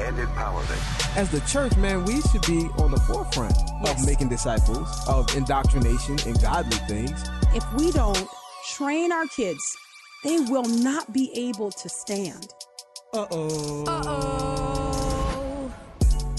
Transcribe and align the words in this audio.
and 0.00 0.16
empowerment. 0.16 1.16
As 1.16 1.30
the 1.30 1.40
church, 1.40 1.76
man, 1.76 2.04
we 2.04 2.20
should 2.22 2.42
be 2.46 2.68
on 2.78 2.90
the 2.90 3.00
forefront 3.00 3.54
Yes. 3.84 4.00
of 4.00 4.06
making 4.06 4.28
disciples, 4.28 4.88
of 5.08 5.34
indoctrination 5.36 6.18
and 6.26 6.40
godly 6.40 6.76
things. 6.88 7.22
If 7.54 7.64
we 7.74 7.90
don't 7.92 8.26
train 8.74 9.12
our 9.12 9.26
kids, 9.26 9.62
they 10.24 10.38
will 10.38 10.64
not 10.64 11.12
be 11.12 11.30
able 11.34 11.70
to 11.70 11.88
stand. 11.88 12.48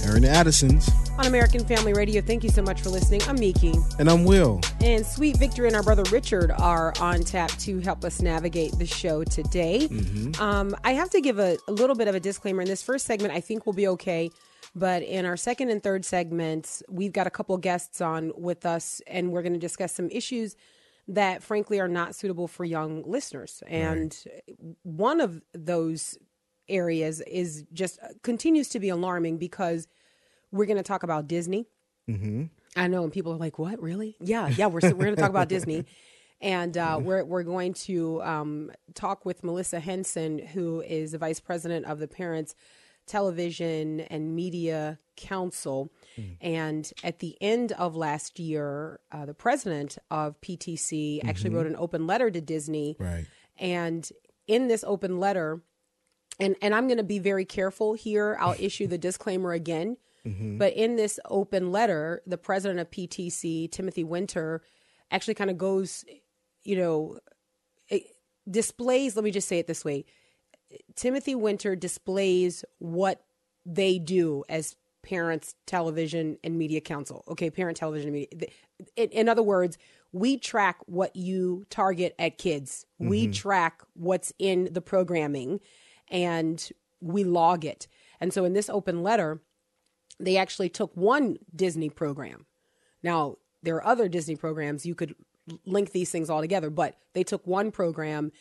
Aaron 0.03 0.25
Addison's. 0.25 0.89
On 1.17 1.25
American 1.25 1.65
Family 1.65 1.93
Radio, 1.93 2.21
thank 2.21 2.43
you 2.43 2.49
so 2.49 2.61
much 2.61 2.81
for 2.81 2.89
listening. 2.89 3.21
I'm 3.27 3.39
Miki. 3.39 3.73
And 3.99 4.09
I'm 4.09 4.25
Will. 4.25 4.59
And 4.81 5.05
Sweet 5.05 5.37
Victory 5.37 5.67
and 5.67 5.75
our 5.75 5.83
brother 5.83 6.03
Richard 6.11 6.51
are 6.51 6.93
on 6.99 7.21
tap 7.21 7.49
to 7.59 7.79
help 7.79 8.03
us 8.03 8.21
navigate 8.21 8.77
the 8.77 8.85
show 8.85 9.23
today. 9.23 9.87
Um, 10.39 10.75
I 10.83 10.93
have 10.93 11.09
to 11.11 11.21
give 11.21 11.39
a, 11.39 11.57
a 11.67 11.71
little 11.71 11.95
bit 11.95 12.07
of 12.07 12.15
a 12.15 12.19
disclaimer. 12.19 12.61
In 12.61 12.67
this 12.67 12.83
first 12.83 13.05
segment, 13.05 13.33
I 13.33 13.39
think 13.39 13.65
we'll 13.65 13.73
be 13.73 13.87
okay. 13.89 14.29
But 14.75 15.03
in 15.03 15.25
our 15.25 15.37
second 15.37 15.69
and 15.69 15.81
third 15.81 16.03
segments, 16.03 16.81
we've 16.89 17.13
got 17.13 17.27
a 17.27 17.29
couple 17.29 17.55
guests 17.57 18.01
on 18.01 18.31
with 18.35 18.65
us, 18.65 19.01
and 19.07 19.31
we're 19.31 19.43
going 19.43 19.53
to 19.53 19.59
discuss 19.59 19.93
some 19.93 20.09
issues 20.09 20.55
that, 21.07 21.43
frankly, 21.43 21.79
are 21.79 21.87
not 21.87 22.15
suitable 22.15 22.47
for 22.47 22.65
young 22.65 23.03
listeners. 23.05 23.61
And 23.67 24.17
one 24.81 25.21
of 25.21 25.41
those 25.53 26.17
areas 26.69 27.21
is 27.21 27.65
just 27.73 27.99
uh, 28.01 28.07
continues 28.23 28.69
to 28.69 28.79
be 28.79 28.89
alarming 28.89 29.37
because 29.37 29.87
we're 30.53 30.65
going 30.65 30.77
to 30.77 30.83
talk 30.83 31.03
about 31.03 31.27
Disney. 31.27 31.67
I 32.75 32.87
know, 32.87 33.03
and 33.03 33.11
people 33.11 33.33
are 33.33 33.37
like, 33.37 33.57
"What? 33.59 33.81
Really? 33.81 34.15
Yeah, 34.19 34.47
yeah." 34.49 34.67
We're 34.67 34.79
we're 34.83 35.05
going 35.05 35.15
to 35.15 35.21
talk 35.21 35.29
about 35.29 35.47
Disney, 35.49 35.85
and 36.41 36.77
uh, 36.77 36.99
we're 37.01 37.23
we're 37.23 37.43
going 37.43 37.73
to 37.87 38.21
um, 38.23 38.71
talk 38.93 39.25
with 39.25 39.43
Melissa 39.43 39.79
Henson, 39.79 40.39
who 40.39 40.81
is 40.81 41.11
the 41.13 41.17
vice 41.17 41.39
president 41.39 41.85
of 41.85 41.99
the 41.99 42.07
Parents 42.07 42.55
Television 43.05 43.99
and 44.01 44.35
Media 44.35 44.99
Council. 45.15 45.91
And 46.41 46.91
at 47.03 47.19
the 47.19 47.37
end 47.41 47.71
of 47.73 47.95
last 47.95 48.39
year, 48.39 48.99
uh, 49.11 49.25
the 49.25 49.33
president 49.33 49.97
of 50.11 50.39
PTC 50.41 51.23
actually 51.27 51.51
wrote 51.51 51.67
an 51.67 51.75
open 51.77 52.05
letter 52.07 52.29
to 52.31 52.41
Disney, 52.41 52.95
Right. 52.99 53.25
and 53.57 54.07
in 54.47 54.67
this 54.67 54.83
open 54.85 55.19
letter, 55.19 55.61
and 56.39 56.55
and 56.61 56.75
I'm 56.75 56.87
going 56.87 56.97
to 56.97 57.03
be 57.03 57.19
very 57.19 57.45
careful 57.45 57.93
here. 57.93 58.35
I'll 58.39 58.55
issue 58.59 58.87
the 58.87 58.97
disclaimer 58.97 59.53
again. 59.53 59.97
Mm-hmm. 60.27 60.57
But 60.57 60.73
in 60.73 60.95
this 60.95 61.19
open 61.29 61.71
letter, 61.71 62.21
the 62.25 62.37
president 62.37 62.79
of 62.79 62.89
PTC, 62.89 63.71
Timothy 63.71 64.03
Winter, 64.03 64.61
actually 65.11 65.33
kind 65.33 65.49
of 65.49 65.57
goes, 65.57 66.05
you 66.63 66.77
know, 66.77 67.19
displays. 68.49 69.15
Let 69.15 69.25
me 69.25 69.31
just 69.31 69.47
say 69.47 69.59
it 69.59 69.67
this 69.67 69.83
way: 69.83 70.05
Timothy 70.95 71.35
Winter 71.35 71.75
displays 71.75 72.63
what 72.79 73.23
they 73.65 73.99
do 73.99 74.43
as 74.49 74.75
Parents 75.03 75.55
Television 75.65 76.37
and 76.43 76.57
Media 76.57 76.81
Council. 76.81 77.23
Okay, 77.27 77.49
Parent 77.49 77.77
Television 77.77 78.07
and 78.07 78.13
Media. 78.13 78.47
In, 78.95 79.09
in 79.09 79.29
other 79.29 79.43
words, 79.43 79.77
we 80.11 80.37
track 80.37 80.77
what 80.85 81.15
you 81.15 81.65
target 81.69 82.15
at 82.17 82.37
kids. 82.37 82.85
We 82.99 83.23
mm-hmm. 83.23 83.33
track 83.33 83.81
what's 83.93 84.31
in 84.39 84.69
the 84.71 84.81
programming, 84.81 85.59
and 86.09 86.69
we 87.01 87.23
log 87.23 87.65
it. 87.65 87.87
And 88.21 88.33
so, 88.33 88.45
in 88.45 88.53
this 88.53 88.69
open 88.69 89.03
letter, 89.03 89.41
they 90.25 90.37
actually 90.37 90.69
took 90.69 90.95
one 90.95 91.37
Disney 91.55 91.89
program. 91.89 92.45
Now, 93.01 93.37
there 93.61 93.75
are 93.75 93.85
other 93.85 94.07
Disney 94.07 94.35
programs. 94.35 94.85
You 94.85 94.95
could 94.95 95.15
link 95.65 95.91
these 95.91 96.09
things 96.11 96.29
all 96.29 96.41
together, 96.41 96.69
but 96.69 96.97
they 97.13 97.23
took 97.23 97.45
one 97.45 97.71
program 97.71 98.31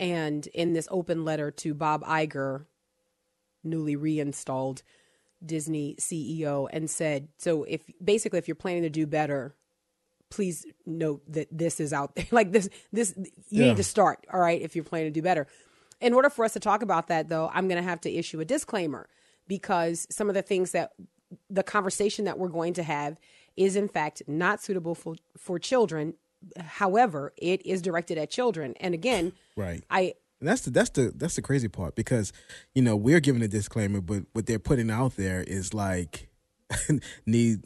and 0.00 0.46
in 0.48 0.72
this 0.72 0.88
open 0.90 1.24
letter 1.24 1.50
to 1.50 1.74
Bob 1.74 2.02
Iger, 2.04 2.66
newly 3.62 3.94
reinstalled 3.96 4.82
Disney 5.44 5.96
CEO, 6.00 6.68
and 6.72 6.88
said, 6.88 7.28
so 7.38 7.64
if 7.64 7.82
basically 8.02 8.38
if 8.38 8.48
you're 8.48 8.54
planning 8.54 8.82
to 8.82 8.90
do 8.90 9.06
better, 9.06 9.54
please 10.30 10.64
note 10.86 11.22
that 11.28 11.46
this 11.50 11.78
is 11.78 11.92
out 11.92 12.14
there. 12.16 12.26
like 12.32 12.52
this, 12.52 12.68
this 12.92 13.14
you 13.50 13.62
Yeah. 13.62 13.68
need 13.68 13.76
to 13.76 13.84
start. 13.84 14.24
All 14.32 14.40
right, 14.40 14.60
if 14.60 14.74
you're 14.74 14.84
planning 14.84 15.12
to 15.12 15.20
do 15.20 15.22
better. 15.22 15.46
In 16.00 16.14
order 16.14 16.30
for 16.30 16.44
us 16.44 16.52
to 16.54 16.60
talk 16.60 16.82
about 16.82 17.08
that, 17.08 17.28
though, 17.28 17.50
I'm 17.52 17.68
going 17.68 17.80
to 17.80 17.88
have 17.88 18.00
to 18.02 18.10
issue 18.12 18.40
a 18.40 18.44
disclaimer 18.44 19.08
because 19.46 20.06
some 20.10 20.28
of 20.28 20.34
the 20.34 20.42
things 20.42 20.72
that 20.72 20.92
the 21.50 21.62
conversation 21.62 22.24
that 22.26 22.38
we're 22.38 22.48
going 22.48 22.74
to 22.74 22.82
have 22.82 23.18
is 23.56 23.76
in 23.76 23.88
fact 23.88 24.22
not 24.26 24.62
suitable 24.62 24.94
for 24.94 25.14
for 25.36 25.58
children. 25.58 26.14
However, 26.58 27.32
it 27.36 27.64
is 27.66 27.82
directed 27.82 28.18
at 28.18 28.30
children. 28.30 28.74
And 28.80 28.94
again, 28.94 29.32
Right. 29.56 29.84
I 29.90 30.14
And 30.40 30.48
that's 30.48 30.62
the 30.62 30.70
that's 30.70 30.90
the 30.90 31.12
that's 31.14 31.36
the 31.36 31.42
crazy 31.42 31.68
part 31.68 31.94
because 31.94 32.32
you 32.74 32.82
know 32.82 32.96
we're 32.96 33.20
giving 33.20 33.42
a 33.42 33.48
disclaimer, 33.48 34.00
but 34.00 34.24
what 34.32 34.46
they're 34.46 34.58
putting 34.58 34.90
out 34.90 35.16
there 35.16 35.42
is 35.46 35.72
like 35.74 36.28
need 37.26 37.64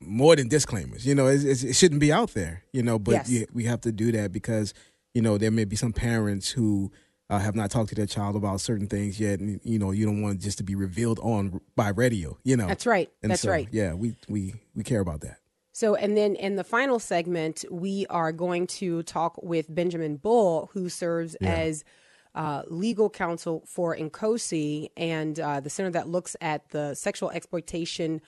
more 0.00 0.34
than 0.36 0.48
disclaimers. 0.48 1.06
You 1.06 1.14
know, 1.14 1.26
it's, 1.26 1.62
it 1.62 1.74
shouldn't 1.74 2.00
be 2.00 2.12
out 2.12 2.30
there. 2.34 2.64
You 2.72 2.82
know, 2.82 2.98
but 2.98 3.12
Yes. 3.12 3.30
you- 3.30 3.46
we 3.52 3.64
have 3.64 3.80
to 3.82 3.92
do 3.92 4.10
that 4.12 4.32
because 4.32 4.74
you 5.14 5.22
know 5.22 5.38
there 5.38 5.50
may 5.50 5.64
be 5.64 5.76
some 5.76 5.92
parents 5.92 6.50
who 6.50 6.90
uh, 7.30 7.38
have 7.38 7.54
not 7.54 7.70
talked 7.70 7.90
to 7.90 7.94
their 7.94 8.06
child 8.06 8.36
about 8.36 8.60
certain 8.60 8.86
things 8.86 9.20
yet, 9.20 9.40
and 9.40 9.60
you 9.62 9.78
know 9.78 9.90
you 9.90 10.06
don't 10.06 10.22
want 10.22 10.36
it 10.36 10.42
just 10.42 10.58
to 10.58 10.64
be 10.64 10.74
revealed 10.74 11.18
on 11.20 11.60
by 11.76 11.88
radio. 11.88 12.38
You 12.44 12.56
know, 12.56 12.66
That's 12.66 12.86
right. 12.86 13.10
And 13.22 13.30
That's 13.30 13.42
so, 13.42 13.50
right. 13.50 13.68
Yeah, 13.70 13.94
we 13.94 14.16
we 14.28 14.54
we 14.74 14.82
care 14.82 15.00
about 15.00 15.20
that. 15.22 15.38
So, 15.72 15.94
and 15.94 16.16
then 16.16 16.34
in 16.34 16.56
the 16.56 16.64
final 16.64 16.98
segment, 16.98 17.64
we 17.70 18.04
are 18.10 18.32
going 18.32 18.66
to 18.66 19.02
talk 19.04 19.40
with 19.42 19.72
Benjamin 19.72 20.16
Bull, 20.16 20.70
who 20.72 20.88
serves 20.88 21.36
as 21.36 21.84
uh, 22.34 22.62
legal 22.66 23.08
counsel 23.08 23.62
for 23.66 23.96
NCOSE 23.96 24.90
and 24.96 25.38
uh, 25.38 25.60
the 25.60 25.70
center 25.70 25.90
that 25.90 26.08
looks 26.08 26.34
at 26.40 26.68
the 26.70 26.94
sexual 26.94 27.30
exploitation 27.30 28.20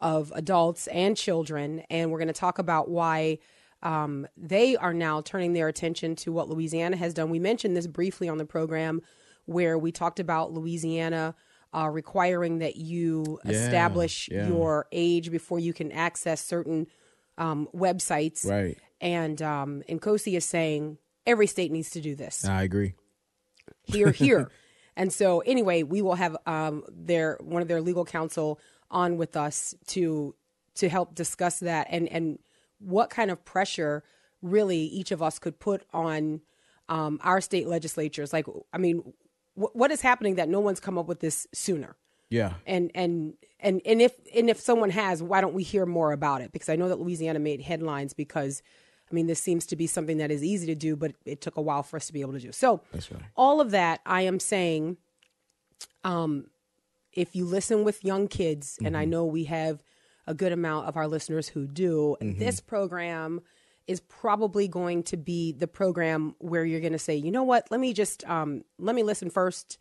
of 0.00 0.32
adults 0.34 0.86
and 0.88 1.16
children. 1.16 1.82
And 1.88 2.10
we're 2.10 2.18
going 2.18 2.28
to 2.28 2.34
talk 2.34 2.58
about 2.58 2.90
why 2.90 3.38
um, 3.82 4.26
they 4.36 4.76
are 4.76 4.94
now 4.94 5.20
turning 5.20 5.52
their 5.52 5.68
attention 5.68 6.16
to 6.16 6.32
what 6.32 6.48
Louisiana 6.48 6.96
has 6.96 7.14
done. 7.14 7.30
We 7.30 7.38
mentioned 7.38 7.76
this 7.76 7.86
briefly 7.86 8.28
on 8.28 8.38
the 8.38 8.44
program 8.44 9.02
where 9.46 9.78
we 9.78 9.92
talked 9.92 10.20
about 10.20 10.52
Louisiana. 10.52 11.34
Uh, 11.70 11.86
requiring 11.86 12.60
that 12.60 12.76
you 12.76 13.38
Yeah, 13.44 13.52
establish 13.52 14.30
yeah. 14.32 14.48
your 14.48 14.86
age 14.90 15.30
before 15.30 15.58
you 15.58 15.74
can 15.74 15.92
access 15.92 16.42
certain 16.42 16.86
um, 17.36 17.68
websites. 17.74 18.48
Right. 18.48 18.78
And 19.02 19.42
um, 19.42 19.82
NCOSE 19.86 20.34
is 20.34 20.46
saying 20.46 20.96
every 21.26 21.46
state 21.46 21.70
needs 21.70 21.90
to 21.90 22.00
do 22.00 22.14
this. 22.14 22.46
I 22.46 22.62
agree. 22.62 22.94
Here, 23.84 24.12
here. 24.12 24.50
and 24.96 25.12
so, 25.12 25.40
anyway, 25.40 25.82
we 25.82 26.00
will 26.00 26.14
have 26.14 26.38
um, 26.46 26.84
their 26.88 27.38
one 27.42 27.60
of 27.60 27.68
their 27.68 27.82
legal 27.82 28.06
counsel 28.06 28.58
on 28.90 29.18
with 29.18 29.36
us 29.36 29.74
to 29.88 30.34
to 30.76 30.88
help 30.88 31.14
discuss 31.14 31.60
that 31.60 31.86
and 31.90 32.08
and 32.08 32.38
what 32.78 33.10
kind 33.10 33.30
of 33.30 33.44
pressure 33.44 34.02
really 34.42 34.78
each 34.78 35.10
of 35.10 35.22
us 35.22 35.38
could 35.38 35.58
put 35.58 35.84
on 35.92 36.40
um, 36.88 37.18
our 37.22 37.40
state 37.40 37.66
legislatures. 37.66 38.32
Like, 38.32 38.46
I 38.72 38.78
mean, 38.78 39.12
wh- 39.54 39.74
what 39.74 39.90
is 39.90 40.00
happening 40.00 40.36
that 40.36 40.48
no 40.48 40.60
one's 40.60 40.80
come 40.80 40.96
up 40.98 41.06
with 41.06 41.20
this 41.20 41.46
sooner? 41.52 41.96
Yeah. 42.30 42.54
and 42.66 42.90
and 42.94 43.34
and 43.58 43.80
and 43.86 44.02
if 44.02 44.12
and 44.34 44.50
if 44.50 44.60
someone 44.60 44.90
has 44.90 45.22
why 45.22 45.40
don't 45.40 45.54
we 45.54 45.62
hear 45.62 45.86
more 45.86 46.12
about 46.12 46.42
it 46.42 46.52
because 46.52 46.68
i 46.68 46.76
know 46.76 46.90
that 46.90 46.98
louisiana 47.00 47.38
made 47.38 47.62
headlines 47.62 48.12
because 48.12 48.62
i 49.10 49.14
mean 49.14 49.26
this 49.26 49.40
seems 49.40 49.64
to 49.64 49.76
be 49.76 49.86
something 49.86 50.18
that 50.18 50.30
is 50.30 50.44
easy 50.44 50.66
to 50.66 50.74
do 50.74 50.94
but 50.94 51.12
it 51.24 51.40
took 51.40 51.56
a 51.56 51.62
while 51.62 51.82
for 51.82 51.96
us 51.96 52.06
to 52.06 52.12
be 52.12 52.20
able 52.20 52.34
to 52.34 52.38
do 52.38 52.52
so 52.52 52.82
That's 52.92 53.10
right. 53.10 53.22
all 53.34 53.62
of 53.62 53.70
that 53.70 54.00
i 54.04 54.20
am 54.20 54.40
saying 54.40 54.98
um 56.04 56.48
if 57.14 57.34
you 57.34 57.46
listen 57.46 57.82
with 57.82 58.04
young 58.04 58.28
kids 58.28 58.78
and 58.84 58.94
i 58.94 59.06
know 59.06 59.24
we 59.24 59.44
have 59.44 59.82
a 60.28 60.34
good 60.34 60.52
amount 60.52 60.86
of 60.86 60.96
our 60.96 61.08
listeners 61.08 61.48
who 61.48 61.66
do. 61.66 62.16
This 62.38 62.60
program 62.60 63.40
is 63.86 64.00
probably 64.00 64.68
going 64.68 65.02
to 65.04 65.16
be 65.16 65.52
the 65.52 65.66
program 65.66 66.36
where 66.38 66.64
you're 66.64 66.80
going 66.80 66.92
to 66.92 66.98
say 66.98 67.16
you 67.16 67.32
know 67.32 67.42
what? 67.42 67.66
Let 67.70 67.80
me 67.80 67.92
just 67.92 68.22
um 68.28 68.62
let 68.78 68.94
me 68.94 69.02
listen 69.02 69.30
first 69.30 69.78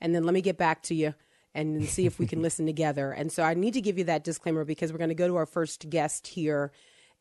and 0.00 0.14
then 0.14 0.24
let 0.24 0.32
me 0.32 0.40
get 0.40 0.56
back 0.56 0.82
to 0.84 0.94
you 0.94 1.14
and 1.54 1.86
see 1.86 2.06
if 2.06 2.18
we 2.18 2.26
can 2.26 2.40
listen 2.46 2.64
together. 2.66 3.12
And 3.12 3.30
so 3.30 3.42
I 3.42 3.54
need 3.54 3.74
to 3.74 3.80
give 3.80 3.98
you 3.98 4.04
that 4.04 4.24
disclaimer 4.24 4.64
because 4.64 4.90
we're 4.90 4.98
going 4.98 5.08
to 5.08 5.14
go 5.14 5.28
to 5.28 5.36
our 5.36 5.46
first 5.46 5.90
guest 5.90 6.26
here 6.26 6.72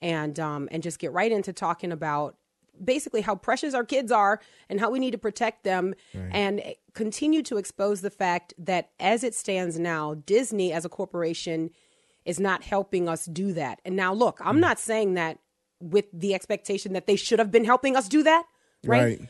and 0.02 0.40
um, 0.40 0.70
and 0.72 0.82
just 0.82 1.00
get 1.00 1.12
right 1.12 1.32
into 1.32 1.52
talking 1.52 1.92
about 1.92 2.38
basically 2.82 3.20
how 3.20 3.36
precious 3.36 3.74
our 3.74 3.84
kids 3.84 4.10
are 4.10 4.40
and 4.70 4.80
how 4.80 4.90
we 4.90 5.00
need 5.00 5.12
to 5.12 5.18
protect 5.18 5.66
them 5.66 5.94
and 6.32 6.62
continue 6.94 7.42
to 7.44 7.58
expose 7.58 8.00
the 8.00 8.10
fact 8.10 8.54
that 8.58 8.92
as 9.02 9.26
it 9.26 9.36
stands 9.36 9.78
now, 9.78 10.14
Disney 10.26 10.72
as 10.72 10.86
a 10.86 10.90
corporation 10.90 11.72
is 12.26 12.40
not 12.40 12.64
helping 12.64 13.08
us 13.10 13.26
do 13.26 13.54
that. 13.54 13.80
And 13.86 13.96
now, 13.96 14.14
look, 14.14 14.40
I'm 14.44 14.60
not 14.60 14.80
saying 14.80 15.14
that 15.16 15.40
with 15.82 16.06
the 16.14 16.34
expectation 16.34 16.94
that 16.94 17.08
they 17.08 17.16
should 17.16 17.40
have 17.40 17.52
been 17.52 17.66
helping 17.66 17.96
us 17.96 18.08
do 18.10 18.24
that, 18.24 18.44
right? 18.86 19.20
Right. 19.20 19.22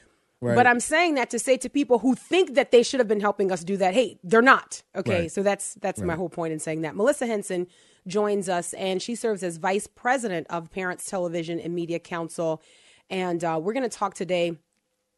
Right. 0.41 0.55
But 0.55 0.67
I'm 0.67 0.79
saying 0.79 1.15
that 1.15 1.29
to 1.31 1.39
say 1.39 1.57
to 1.57 1.69
people 1.69 1.99
who 1.99 2.15
think 2.15 2.55
that 2.55 2.71
they 2.71 2.81
should 2.81 3.01
have 3.01 3.09
been 3.09 3.19
helping 3.19 3.51
us 3.51 3.61
do 3.61 3.75
that, 3.75 3.93
hey, 3.93 4.19
they're 4.23 4.41
not. 4.41 4.81
Okay, 4.95 5.21
Right. 5.23 5.31
so 5.31 5.43
that's 5.43 5.73
that's 5.81 5.99
my 6.01 6.15
whole 6.15 6.29
point 6.29 6.53
in 6.53 6.59
saying 6.59 6.81
that. 6.83 6.95
Melissa 6.95 7.25
Henson 7.27 7.67
joins 8.07 8.47
us, 8.47 8.73
and 8.75 9.01
she 9.01 9.15
serves 9.15 9.43
as 9.43 9.57
vice 9.57 9.85
president 9.85 10.47
of 10.49 10.71
Parents 10.71 11.09
Television 11.09 11.59
and 11.59 11.75
Media 11.75 11.99
Council, 11.99 12.61
and 13.09 13.43
uh, 13.43 13.59
we're 13.61 13.73
going 13.73 13.83
to 13.89 13.89
talk 13.97 14.13
today 14.13 14.57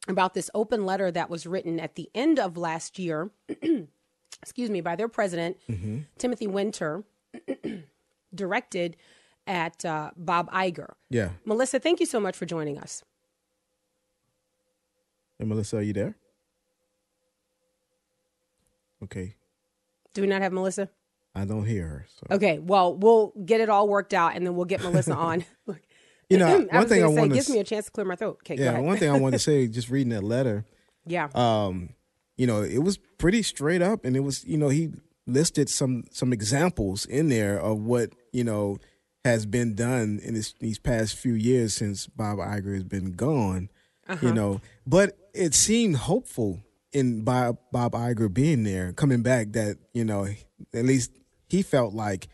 about 0.07 0.33
this 0.33 0.49
open 0.55 0.87
letter 0.87 1.11
that 1.11 1.29
was 1.29 1.45
written 1.45 1.79
at 1.79 1.93
the 1.93 2.09
end 2.15 2.39
of 2.39 2.57
last 2.57 2.97
year. 2.97 3.29
excuse 4.41 4.71
me, 4.71 4.81
by 4.81 4.95
their 4.95 5.07
president 5.07 5.57
Timothy 6.17 6.47
Winter, 6.47 7.03
directed 8.35 8.97
at 9.47 9.83
uh, 9.85 10.11
Bob 10.15 10.51
Iger. 10.51 10.93
yeah. 11.09 11.29
Melissa, 11.45 11.79
thank 11.79 11.99
you 11.99 12.05
so 12.05 12.19
much 12.19 12.35
for 12.37 12.45
joining 12.45 12.77
us. 12.77 13.03
Hey, 15.39 15.45
Melissa, 15.45 15.77
are 15.77 15.81
you 15.81 15.93
there? 15.93 16.15
Okay. 19.03 19.35
Do 20.13 20.21
we 20.21 20.27
not 20.27 20.41
have 20.41 20.53
Melissa? 20.53 20.89
I 21.33 21.45
don't 21.45 21.65
hear 21.65 21.87
her. 21.87 22.05
So. 22.09 22.35
Okay, 22.35 22.59
well, 22.59 22.95
we'll 22.95 23.33
get 23.45 23.61
it 23.61 23.69
all 23.69 23.87
worked 23.87 24.13
out, 24.13 24.35
and 24.35 24.45
then 24.45 24.55
we'll 24.55 24.65
get 24.65 24.81
Melissa 24.81 25.15
on. 25.15 25.45
You 26.29 26.37
know, 26.37 26.65
I 26.71 26.77
one 26.77 26.87
thing 26.87 27.03
I 27.03 27.07
want 27.07 27.33
gives 27.33 27.47
to 27.47 27.51
me 27.51 27.59
a 27.59 27.63
chance 27.65 27.87
to 27.87 27.91
clear 27.91 28.05
my 28.05 28.15
throat. 28.15 28.39
Okay, 28.43 28.55
yeah, 28.55 28.79
one 28.79 28.95
thing 28.95 29.09
I 29.09 29.19
wanted 29.19 29.33
to 29.33 29.39
say, 29.39 29.67
just 29.67 29.89
reading 29.89 30.13
that 30.13 30.23
letter, 30.23 30.65
yeah, 31.05 31.27
um, 31.35 31.89
you 32.37 32.47
know, 32.47 32.61
it 32.61 32.77
was 32.77 32.97
pretty 33.17 33.43
straight 33.43 33.81
up, 33.81 34.05
and 34.05 34.15
it 34.15 34.21
was, 34.21 34.45
you 34.45 34.57
know, 34.57 34.69
he 34.69 34.91
listed 35.27 35.69
some 35.69 36.05
some 36.11 36.33
examples 36.33 37.05
in 37.05 37.29
there 37.29 37.59
of 37.59 37.79
what 37.79 38.13
you 38.31 38.43
know 38.43 38.77
has 39.23 39.45
been 39.45 39.75
done 39.75 40.19
in 40.23 40.33
this, 40.33 40.53
these 40.59 40.79
past 40.79 41.15
few 41.15 41.33
years 41.33 41.75
since 41.75 42.07
Bob 42.07 42.39
Iger 42.39 42.73
has 42.73 42.83
been 42.83 43.11
gone. 43.13 43.69
Uh-huh. 44.07 44.27
You 44.27 44.33
know, 44.33 44.61
but 44.85 45.17
it 45.33 45.53
seemed 45.53 45.95
hopeful 45.95 46.61
in 46.91 47.23
Bob 47.23 47.57
Bob 47.71 47.93
Iger 47.93 48.33
being 48.33 48.63
there, 48.63 48.93
coming 48.93 49.21
back. 49.21 49.53
That 49.53 49.77
you 49.93 50.03
know, 50.03 50.27
at 50.73 50.85
least 50.85 51.11
he 51.47 51.61
felt 51.61 51.93
like 51.93 52.27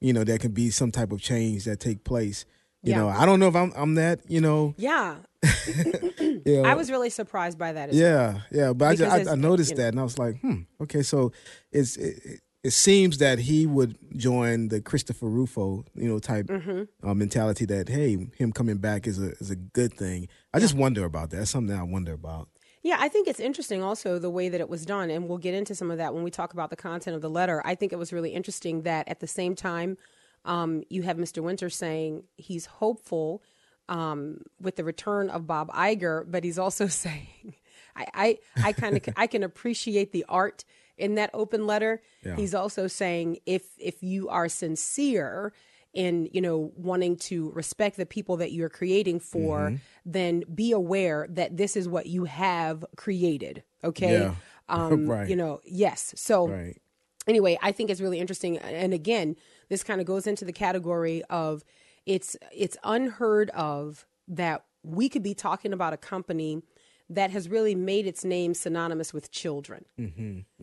you 0.00 0.12
know 0.12 0.22
there 0.22 0.38
can 0.38 0.52
be 0.52 0.70
some 0.70 0.92
type 0.92 1.12
of 1.12 1.20
change 1.20 1.64
that 1.64 1.80
take 1.80 2.04
place. 2.04 2.44
You 2.84 2.92
Yeah. 2.92 2.98
know, 3.00 3.08
I 3.08 3.24
don't 3.26 3.40
know 3.40 3.48
if 3.48 3.56
I'm 3.56 3.72
I'm 3.74 3.94
that. 3.96 4.20
You 4.28 4.40
know, 4.40 4.74
yeah. 4.76 5.16
you 5.66 6.40
know, 6.46 6.64
I 6.64 6.74
was 6.74 6.90
really 6.90 7.10
surprised 7.10 7.58
by 7.58 7.72
that. 7.72 7.90
As 7.90 7.96
well. 7.96 8.02
yeah, 8.02 8.40
yeah, 8.66 8.72
but 8.72 8.88
I, 8.88 8.96
just, 8.96 9.28
I, 9.28 9.32
I 9.32 9.34
noticed 9.34 9.70
you 9.72 9.76
know. 9.76 9.82
that, 9.82 9.88
and 9.90 10.00
I 10.00 10.02
was 10.02 10.18
like, 10.18 10.40
hmm, 10.40 10.62
okay, 10.82 11.02
so 11.02 11.32
it's 11.72 11.96
it, 11.96 12.16
it- 12.26 12.40
seems 12.72 13.18
that 13.18 13.38
he 13.40 13.66
would 13.66 13.94
join 14.16 14.68
the 14.68 14.80
Christopher 14.80 15.26
Rufo, 15.28 15.84
you 15.94 16.08
know, 16.08 16.18
type 16.18 16.46
Mm-hmm. 16.46 17.06
uh, 17.06 17.12
mentality 17.12 17.66
that 17.66 17.90
hey, 17.90 18.26
him 18.38 18.52
coming 18.52 18.78
back 18.78 19.06
is 19.06 19.18
a 19.20 19.32
is 19.32 19.50
a 19.50 19.56
good 19.56 19.92
thing. 19.92 20.28
I 20.54 20.60
just 20.60 20.74
wonder 20.74 21.04
about 21.04 21.28
that. 21.30 21.36
That's 21.38 21.50
something 21.50 21.76
I 21.76 21.82
wonder 21.82 22.14
about. 22.14 22.48
Yeah, 22.82 22.96
I 23.00 23.08
think 23.08 23.28
it's 23.28 23.40
interesting 23.40 23.82
also 23.82 24.18
the 24.18 24.30
way 24.30 24.48
that 24.48 24.60
it 24.62 24.68
was 24.70 24.86
done, 24.86 25.10
and 25.10 25.28
we'll 25.28 25.36
get 25.38 25.52
into 25.54 25.74
some 25.74 25.90
of 25.90 25.98
that 25.98 26.14
when 26.14 26.22
we 26.22 26.30
talk 26.30 26.54
about 26.54 26.70
the 26.70 26.76
content 26.76 27.14
of 27.16 27.20
the 27.22 27.28
letter. 27.30 27.60
I 27.66 27.74
think 27.74 27.92
it 27.92 27.98
was 27.98 28.14
really 28.14 28.30
interesting 28.30 28.82
that 28.82 29.08
at 29.08 29.20
the 29.20 29.26
same 29.26 29.54
time, 29.54 29.98
um, 30.44 30.82
you 30.90 31.02
have 31.02 31.16
Mr. 31.16 31.42
Winter 31.42 31.70
saying 31.70 32.24
he's 32.36 32.66
hopeful 32.66 33.42
um, 33.88 34.38
with 34.60 34.76
the 34.76 34.84
return 34.84 35.30
of 35.30 35.46
Bob 35.46 35.70
Iger, 35.70 36.24
but 36.30 36.44
he's 36.44 36.58
also 36.58 36.86
saying, 37.04 37.54
I, 37.96 38.06
I, 38.14 38.38
I 38.68 38.72
kind 38.72 38.96
of 38.96 39.08
I 39.16 39.26
can 39.26 39.42
appreciate 39.42 40.12
the 40.12 40.24
art 40.28 40.64
in 40.96 41.16
that 41.16 41.30
open 41.34 41.66
letter. 41.66 42.02
Yeah. 42.24 42.36
He's 42.36 42.54
also 42.54 42.86
saying 42.86 43.38
if 43.46 43.62
if 43.78 44.02
you 44.02 44.28
are 44.28 44.48
sincere 44.48 45.52
in 45.92 46.28
you 46.32 46.40
know 46.40 46.72
wanting 46.76 47.16
to 47.16 47.50
respect 47.52 47.96
the 47.96 48.06
people 48.06 48.38
that 48.38 48.52
you're 48.52 48.68
creating 48.68 49.20
for, 49.20 49.58
Mm-hmm. 49.70 49.76
then 50.06 50.42
be 50.52 50.72
aware 50.72 51.26
that 51.30 51.56
this 51.56 51.76
is 51.76 51.88
what 51.88 52.06
you 52.06 52.24
have 52.24 52.84
created. 52.96 53.62
Okay. 53.82 54.12
Yeah. 54.20 54.34
Um, 54.66 55.06
Right. 55.06 55.28
You 55.28 55.36
know, 55.36 55.60
yes. 55.66 56.14
So 56.16 56.48
Right. 56.48 56.80
anyway, 57.28 57.58
I 57.60 57.70
think 57.72 57.90
it's 57.90 58.00
really 58.00 58.18
interesting. 58.18 58.56
And 58.56 58.94
again, 58.94 59.36
this 59.68 59.82
kind 59.82 60.00
of 60.00 60.06
goes 60.06 60.26
into 60.26 60.44
the 60.44 60.52
category 60.52 61.22
of 61.30 61.64
it's 62.06 62.36
it's 62.52 62.76
unheard 62.84 63.50
of 63.50 64.06
that 64.28 64.64
we 64.82 65.08
could 65.08 65.22
be 65.22 65.34
talking 65.34 65.72
about 65.72 65.92
a 65.92 65.96
company 65.96 66.62
that 67.10 67.30
has 67.30 67.48
really 67.48 67.74
made 67.74 68.06
its 68.06 68.24
name 68.24 68.54
synonymous 68.54 69.12
with 69.12 69.30
children. 69.30 69.84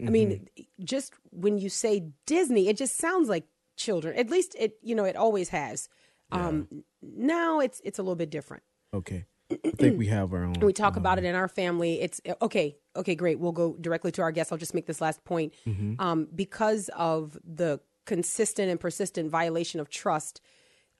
I 0.07 0.09
mean, 0.09 0.47
just 0.83 1.13
when 1.31 1.57
you 1.57 1.69
say 1.69 2.09
Disney, 2.25 2.67
it 2.67 2.77
just 2.77 2.97
sounds 2.97 3.29
like 3.29 3.45
children. 3.77 4.17
At 4.17 4.29
least 4.29 4.55
it, 4.57 4.77
you 4.81 4.95
know, 4.95 5.05
it 5.05 5.15
always 5.15 5.49
has. 5.49 5.87
Um, 6.31 6.83
now 7.01 7.59
it's 7.59 7.81
it's 7.83 7.99
a 7.99 8.03
little 8.03 8.15
bit 8.15 8.29
different. 8.29 8.63
Okay. 8.93 9.25
I 9.51 9.71
think 9.71 9.99
we 9.99 10.07
have 10.07 10.33
our 10.33 10.43
own. 10.45 10.53
We 10.61 10.73
talk 10.73 10.95
about 10.95 11.17
it 11.17 11.25
in 11.25 11.35
our 11.35 11.47
family. 11.47 12.01
It's 12.01 12.21
okay. 12.41 12.77
Okay, 12.95 13.15
great. 13.15 13.39
We'll 13.39 13.51
go 13.51 13.75
directly 13.79 14.11
to 14.13 14.21
our 14.21 14.31
guest. 14.31 14.51
I'll 14.51 14.57
just 14.57 14.73
make 14.73 14.85
this 14.85 15.01
last 15.01 15.23
point. 15.25 15.53
Um, 15.99 16.27
because 16.33 16.89
of 16.95 17.37
the 17.43 17.79
consistent 18.05 18.69
and 18.69 18.79
persistent 18.79 19.29
violation 19.29 19.79
of 19.79 19.89
trust, 19.89 20.41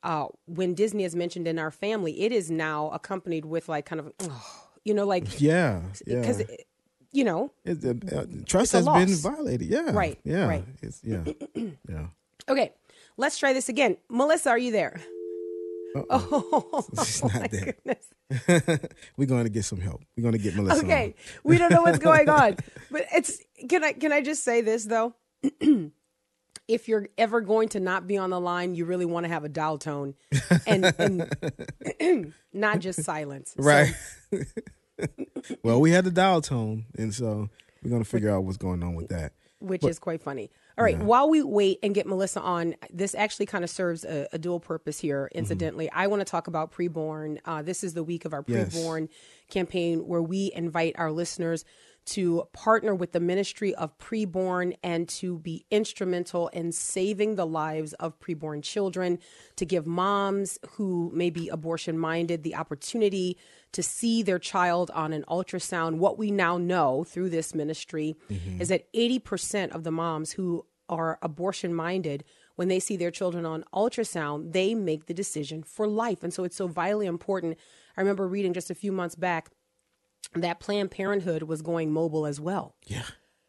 uh, 0.04 0.28
when 0.46 0.74
Disney 0.74 1.04
is 1.04 1.16
mentioned 1.16 1.48
in 1.48 1.60
our 1.60 1.72
family, 1.72 2.22
it 2.22 2.32
is 2.32 2.50
now 2.52 2.90
accompanied 2.92 3.46
with 3.46 3.70
like 3.70 3.86
kind 3.86 4.00
of, 4.00 4.12
you 4.84 4.94
know, 4.94 5.06
like 5.06 5.40
Yeah. 5.40 5.82
Yeah. 6.08 6.22
because 6.22 6.44
you 7.12 7.24
know. 7.24 7.52
It's, 7.66 7.84
uh, 7.86 8.26
trust 8.46 8.74
it's 8.74 8.86
has 8.88 9.06
been 9.06 9.16
violated. 9.34 9.68
Yeah. 9.68 9.92
Right, 9.92 10.20
Yeah. 10.24 10.48
right. 10.48 10.66
It's 10.82 11.02
yeah. 11.04 11.24
yeah. 11.88 12.08
Okay, 12.50 12.74
let's 13.18 13.38
try 13.38 13.54
this 13.54 13.70
again. 13.70 13.98
Melissa, 14.10 14.50
are 14.50 14.58
you 14.58 14.72
there? 14.72 15.00
Oh, 16.10 16.86
She's 17.04 17.22
not 17.22 17.52
there. 17.52 17.76
goodness. 17.76 18.88
We're 19.18 19.26
going 19.28 19.44
to 19.44 19.50
get 19.50 19.66
some 19.66 19.82
help. 19.82 20.02
We're 20.16 20.22
going 20.22 20.32
to 20.32 20.40
get 20.40 20.56
Melissa. 20.56 20.86
Okay, 20.86 21.16
we 21.44 21.58
don't 21.58 21.70
know 21.70 21.82
what's 21.82 22.00
going 22.00 22.30
on, 22.30 22.56
but 22.90 23.06
it's 23.14 23.42
can 23.68 23.84
I 23.84 23.92
can 23.92 24.14
I 24.14 24.22
just 24.22 24.46
say 24.46 24.62
this 24.62 24.86
though? 24.86 25.14
if 26.68 26.88
you're 26.88 27.08
ever 27.18 27.42
going 27.42 27.70
to 27.70 27.80
not 27.80 28.08
be 28.08 28.18
on 28.18 28.30
the 28.30 28.40
line, 28.40 28.76
you 28.76 28.86
really 28.86 29.06
want 29.06 29.26
to 29.26 29.28
have 29.30 29.44
a 29.44 29.50
dial 29.50 29.78
tone, 29.78 30.16
and, 30.66 30.86
and 32.00 32.34
not 32.54 32.80
just 32.80 33.04
silence. 33.04 33.54
So, 33.58 33.64
Right. 33.64 33.94
well, 35.64 35.82
we 35.82 35.92
had 35.92 36.06
the 36.06 36.12
dial 36.12 36.42
tone, 36.42 36.86
and 36.98 37.14
so 37.14 37.50
we're 37.84 37.90
going 37.90 38.04
to 38.04 38.10
figure 38.10 38.30
out 38.30 38.44
what's 38.44 38.58
going 38.58 38.84
on 38.84 38.96
with 38.96 39.10
that. 39.10 39.34
which 39.60 39.84
is 39.86 40.00
quite 40.00 40.22
funny. 40.22 40.50
All 40.78 40.86
right, 40.86 40.98
while 40.98 41.30
we 41.30 41.44
wait 41.44 41.78
and 41.84 41.94
get 41.94 42.08
Melissa 42.08 42.40
on, 42.42 42.76
this 42.92 43.14
actually 43.14 43.46
kind 43.46 43.64
of 43.64 43.70
serves 43.70 44.04
a, 44.06 44.28
a 44.34 44.40
dual 44.40 44.60
purpose 44.60 45.00
here. 45.00 45.30
Incidentally, 45.36 45.92
I 45.92 46.08
want 46.08 46.22
to 46.22 46.26
talk 46.26 46.48
about 46.48 46.72
preborn. 46.72 47.38
Uh, 47.46 47.62
this 47.62 47.84
is 47.84 47.94
the 47.94 48.04
week 48.04 48.26
of 48.26 48.34
our 48.34 48.44
Yes. 48.48 48.74
preborn 48.74 49.10
campaign 49.50 50.08
where 50.08 50.22
we 50.22 50.52
invite 50.56 50.96
our 50.98 51.12
listeners 51.12 51.66
to 52.06 52.48
partner 52.52 52.96
with 52.96 53.12
the 53.12 53.20
Ministry 53.20 53.76
of 53.76 53.98
Preborn 53.98 54.76
and 54.84 55.08
to 55.10 55.40
be 55.40 55.66
instrumental 55.70 56.48
in 56.50 56.72
saving 56.72 57.36
the 57.36 57.46
lives 57.46 57.94
of 57.94 58.20
preborn 58.20 58.64
children, 58.64 59.20
to 59.56 59.66
give 59.66 59.86
moms 59.86 60.58
who 60.72 61.12
may 61.14 61.30
be 61.30 61.50
abortion 61.50 61.98
minded 61.98 62.44
the 62.44 62.56
opportunity 62.56 63.38
to 63.72 63.84
see 63.84 64.24
their 64.24 64.40
child 64.40 64.92
on 64.94 65.14
an 65.14 65.24
ultrasound. 65.30 65.98
What 65.98 66.18
we 66.18 66.32
now 66.32 66.58
know 66.58 67.04
through 67.04 67.30
this 67.30 67.54
ministry 67.56 68.18
mm-hmm. 68.30 68.62
is 68.62 68.70
that 68.70 68.92
80% 68.94 69.72
of 69.72 69.84
the 69.84 69.92
moms 69.92 70.32
who 70.32 70.66
are 70.90 71.18
abortion 71.22 71.74
minded, 71.74 72.24
when 72.56 72.68
they 72.68 72.80
see 72.80 72.98
their 72.98 73.12
children 73.12 73.46
on 73.46 73.64
ultrasound, 73.74 74.52
they 74.52 74.76
make 74.76 75.06
the 75.06 75.14
decision 75.14 75.64
for 75.64 75.88
life. 75.88 76.24
And 76.24 76.34
so 76.34 76.44
it's 76.44 76.58
so 76.58 76.68
vitally 76.68 77.06
important. 77.06 77.58
I 77.96 78.02
remember 78.02 78.28
reading 78.28 78.54
just 78.54 78.70
a 78.70 78.76
few 78.76 78.92
months 78.92 79.16
back 79.16 79.50
that 80.36 80.60
Planned 80.60 80.92
Parenthood 80.92 81.44
was 81.44 81.62
going 81.62 81.92
mobile 81.92 82.26
as 82.26 82.40
well. 82.40 82.76
Yeah. 82.86 83.04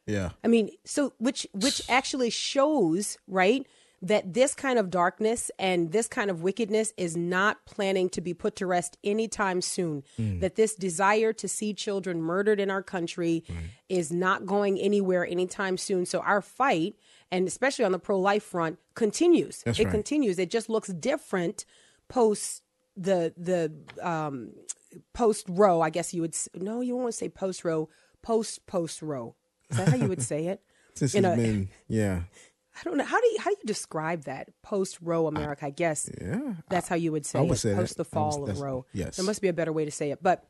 Yeah. 0.07 0.31
I 0.43 0.49
mean, 0.49 0.71
so 0.85 1.13
which 1.19 1.47
which 1.53 1.83
actually 1.89 2.31
shows, 2.31 3.19
right, 3.27 3.67
that 4.03 4.35
this 4.35 4.55
kind 4.55 4.79
of 4.79 4.91
darkness 4.91 5.51
and 5.61 5.93
this 5.93 6.09
kind 6.09 6.29
of 6.29 6.43
wickedness 6.43 6.93
is 6.97 7.17
not 7.17 7.65
planning 7.67 8.09
to 8.11 8.21
be 8.21 8.35
put 8.35 8.57
to 8.57 8.67
rest 8.67 8.99
anytime 9.05 9.61
soon. 9.63 10.03
Mm. 10.19 10.41
That 10.41 10.57
this 10.57 10.75
desire 10.75 11.33
to 11.35 11.47
see 11.47 11.73
children 11.73 12.21
murdered 12.21 12.59
in 12.59 12.69
our 12.69 12.83
country 12.83 13.45
is 13.89 14.11
not 14.11 14.45
going 14.45 14.79
anywhere 14.79 15.25
anytime 15.25 15.77
soon. 15.77 16.05
So 16.05 16.19
our 16.21 16.43
fight, 16.43 16.97
and 17.31 17.47
especially 17.47 17.85
on 17.85 17.93
the 17.93 18.01
pro-life 18.01 18.43
front, 18.43 18.79
continues. 18.95 19.63
That's 19.65 19.79
it 19.79 19.85
right. 19.85 19.93
continues. 19.93 20.39
It 20.41 20.51
just 20.51 20.69
looks 20.69 20.89
different 20.89 21.65
post 22.09 22.62
the 22.97 23.33
the 23.37 23.73
um 24.07 24.53
post 25.15 25.47
Roe, 25.49 25.81
I 25.81 25.91
guess 25.91 26.13
you 26.15 26.21
would 26.23 26.37
no, 26.55 26.81
you 26.81 26.97
won't 26.97 27.15
say 27.15 27.29
post 27.29 27.65
Roe, 27.65 27.89
post 28.23 28.67
post 28.67 29.03
Roe. 29.03 29.35
Is 29.71 29.79
that 29.79 29.89
how 29.89 29.97
you 29.97 30.09
would 30.09 30.23
say 30.23 30.47
it? 30.47 30.61
Since 30.95 31.15
In 31.15 31.25
it's 31.25 31.35
a- 31.35 31.37
been, 31.43 31.69
yeah. 31.89 32.23
I 32.81 32.85
don't 32.85 32.97
know. 32.97 33.05
How 33.05 33.21
do 33.21 33.27
you 33.29 33.37
how 33.41 33.51
do 33.51 33.57
you 33.63 33.67
describe 33.67 34.25
that? 34.25 34.49
Post 34.63 34.99
Roe 35.03 35.27
America, 35.27 35.67
I 35.67 35.71
guess 35.71 36.09
Yeah. 36.21 36.55
that's 36.71 36.89
how 36.89 36.97
you 36.97 37.13
would 37.13 37.27
say 37.27 37.39
I 37.39 37.43
would 37.43 37.53
it. 37.53 37.57
say 37.59 37.71
that. 37.71 37.77
post 37.77 37.97
the 37.97 38.03
I 38.05 38.05
would- 38.05 38.33
fall 38.35 38.49
of 38.51 38.61
Roe. 38.61 38.87
yes. 38.93 39.17
There 39.17 39.25
must 39.27 39.41
be 39.43 39.49
a 39.49 39.53
better 39.53 39.73
way 39.73 39.85
to 39.85 39.91
say 39.91 40.11
it. 40.11 40.23
But 40.23 40.45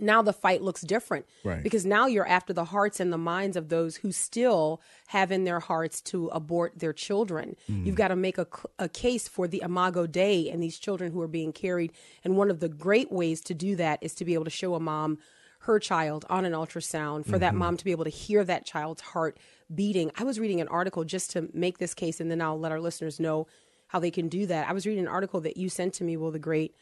now 0.00 0.22
the 0.22 0.32
fight 0.32 0.62
looks 0.62 0.82
different 0.82 1.26
Right. 1.44 1.62
because 1.62 1.84
now 1.84 2.06
you're 2.06 2.26
after 2.26 2.52
the 2.52 2.66
hearts 2.66 3.00
and 3.00 3.12
the 3.12 3.18
minds 3.18 3.56
of 3.56 3.68
those 3.68 3.96
who 3.96 4.12
still 4.12 4.80
have 5.08 5.30
in 5.30 5.44
their 5.44 5.60
hearts 5.60 6.00
to 6.02 6.28
abort 6.28 6.78
their 6.78 6.92
children. 6.92 7.56
Mm. 7.70 7.86
You've 7.86 7.96
got 7.96 8.08
to 8.08 8.16
make 8.16 8.38
a, 8.38 8.46
a 8.78 8.88
case 8.88 9.28
for 9.28 9.46
the 9.46 9.62
Imago 9.64 10.06
Dei 10.06 10.50
and 10.50 10.62
these 10.62 10.78
children 10.78 11.12
who 11.12 11.20
are 11.20 11.28
being 11.28 11.52
carried. 11.52 11.92
And 12.24 12.36
one 12.36 12.50
of 12.50 12.60
the 12.60 12.68
great 12.68 13.12
ways 13.12 13.40
to 13.42 13.54
do 13.54 13.76
that 13.76 13.98
is 14.02 14.14
to 14.14 14.24
be 14.24 14.34
able 14.34 14.44
to 14.44 14.50
show 14.50 14.74
a 14.74 14.80
mom 14.80 15.18
her 15.60 15.78
child 15.78 16.24
on 16.28 16.44
an 16.44 16.52
ultrasound 16.52 17.24
for 17.24 17.38
that 17.38 17.50
mm-hmm. 17.50 17.58
mom 17.58 17.76
to 17.76 17.84
be 17.84 17.92
able 17.92 18.04
to 18.04 18.10
hear 18.10 18.44
that 18.44 18.66
child's 18.66 19.00
heart 19.00 19.38
beating. 19.72 20.10
I 20.16 20.24
was 20.24 20.40
reading 20.40 20.60
an 20.60 20.68
article 20.68 21.04
just 21.04 21.30
to 21.32 21.48
make 21.52 21.78
this 21.78 21.94
case, 21.94 22.20
and 22.20 22.30
then 22.30 22.42
I'll 22.42 22.58
let 22.58 22.72
our 22.72 22.80
listeners 22.80 23.20
know 23.20 23.46
how 23.86 24.00
they 24.00 24.10
can 24.10 24.28
do 24.28 24.46
that. 24.46 24.68
I 24.68 24.72
was 24.72 24.86
reading 24.86 25.04
an 25.04 25.08
article 25.08 25.40
that 25.42 25.56
you 25.56 25.68
sent 25.68 25.94
to 25.94 26.04
me, 26.04 26.16
Will 26.16 26.32
the 26.32 26.38
Great, 26.38 26.74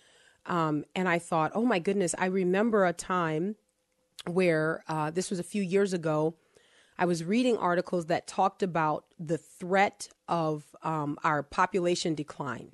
um, 0.47 0.85
and 0.95 1.09
I 1.09 1.19
thought, 1.19 1.53
oh 1.55 1.65
my 1.65 1.79
goodness, 1.79 2.15
I 2.19 2.27
remember 2.27 2.85
a 2.85 2.93
time 2.93 3.57
where 4.27 4.83
uh, 4.89 5.11
this 5.11 5.31
was 5.31 5.39
a 5.39 5.45
few 5.45 5.63
years 5.63 5.93
ago. 5.93 6.35
I 6.99 7.07
was 7.07 7.25
reading 7.25 7.57
articles 7.57 8.07
that 8.07 8.27
talked 8.27 8.63
about 8.63 9.07
the 9.19 9.39
threat 9.39 10.09
of 10.29 10.65
um, 10.83 11.17
our 11.25 11.43
population 11.43 12.15
decline. 12.15 12.69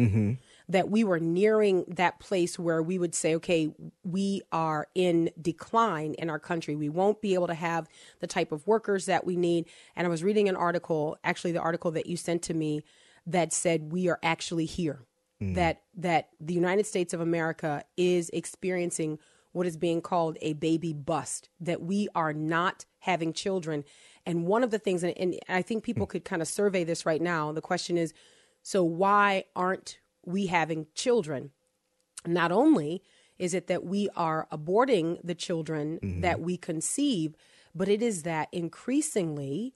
That 0.69 0.91
we 0.91 1.05
were 1.05 1.21
nearing 1.21 1.85
that 1.87 2.19
place 2.19 2.59
where 2.59 2.83
we 2.83 2.99
would 2.99 3.15
say, 3.15 3.37
okay, 3.37 3.71
we 4.03 4.43
are 4.51 4.89
in 4.97 5.31
decline 5.41 6.15
in 6.15 6.29
our 6.29 6.41
country. 6.41 6.75
We 6.75 6.89
won't 6.89 7.23
be 7.23 7.35
able 7.35 7.47
to 7.47 7.55
have 7.55 7.89
the 8.19 8.27
type 8.27 8.51
of 8.51 8.67
workers 8.67 9.07
that 9.07 9.25
we 9.25 9.37
need. 9.37 9.67
And 9.95 10.09
I 10.09 10.11
was 10.11 10.25
reading 10.25 10.49
an 10.49 10.57
article, 10.57 11.17
actually, 11.23 11.53
the 11.53 11.61
article 11.61 11.93
that 11.93 12.07
you 12.07 12.17
sent 12.17 12.43
to 12.43 12.55
me, 12.55 12.83
that 13.29 13.53
said 13.53 13.93
we 13.93 14.09
are 14.09 14.19
actually 14.25 14.67
here. 14.67 15.06
Mm. 15.43 15.55
That 15.55 15.83
that 15.97 16.31
the 16.41 16.55
United 16.55 16.87
States 16.87 17.13
of 17.13 17.21
America 17.21 17.85
is 17.97 18.31
experiencing 18.31 19.19
what 19.53 19.67
is 19.67 19.77
being 19.77 20.01
called 20.01 20.37
a 20.41 20.53
baby 20.55 20.93
bust, 20.93 21.49
that 21.61 21.83
we 21.83 22.09
are 22.15 22.33
not 22.33 22.85
having 23.01 23.33
children. 23.33 23.85
And 24.25 24.47
one 24.47 24.63
of 24.63 24.71
the 24.71 24.79
things, 24.79 25.03
and, 25.03 25.17
and 25.17 25.39
I 25.49 25.63
think 25.63 25.85
people 25.85 26.07
mm. 26.07 26.11
could 26.11 26.25
kind 26.25 26.43
of 26.43 26.49
survey 26.49 26.85
this 26.85 27.07
right 27.07 27.23
now. 27.23 27.53
The 27.53 27.61
question 27.61 27.97
is 27.97 28.13
so, 28.63 28.83
why 28.83 29.45
aren't 29.55 29.99
we 30.25 30.47
having 30.47 30.89
children? 30.95 31.53
Not 32.27 32.51
only 32.51 33.03
is 33.39 33.55
it 33.55 33.67
that 33.69 33.85
we 33.85 34.09
are 34.17 34.49
aborting 34.51 35.21
the 35.23 35.35
children 35.35 36.01
mm-hmm. 36.03 36.21
that 36.23 36.41
we 36.41 36.57
conceive, 36.57 37.37
but 37.75 37.89
it 37.89 38.03
is 38.03 38.23
that 38.23 38.49
increasingly 38.53 39.75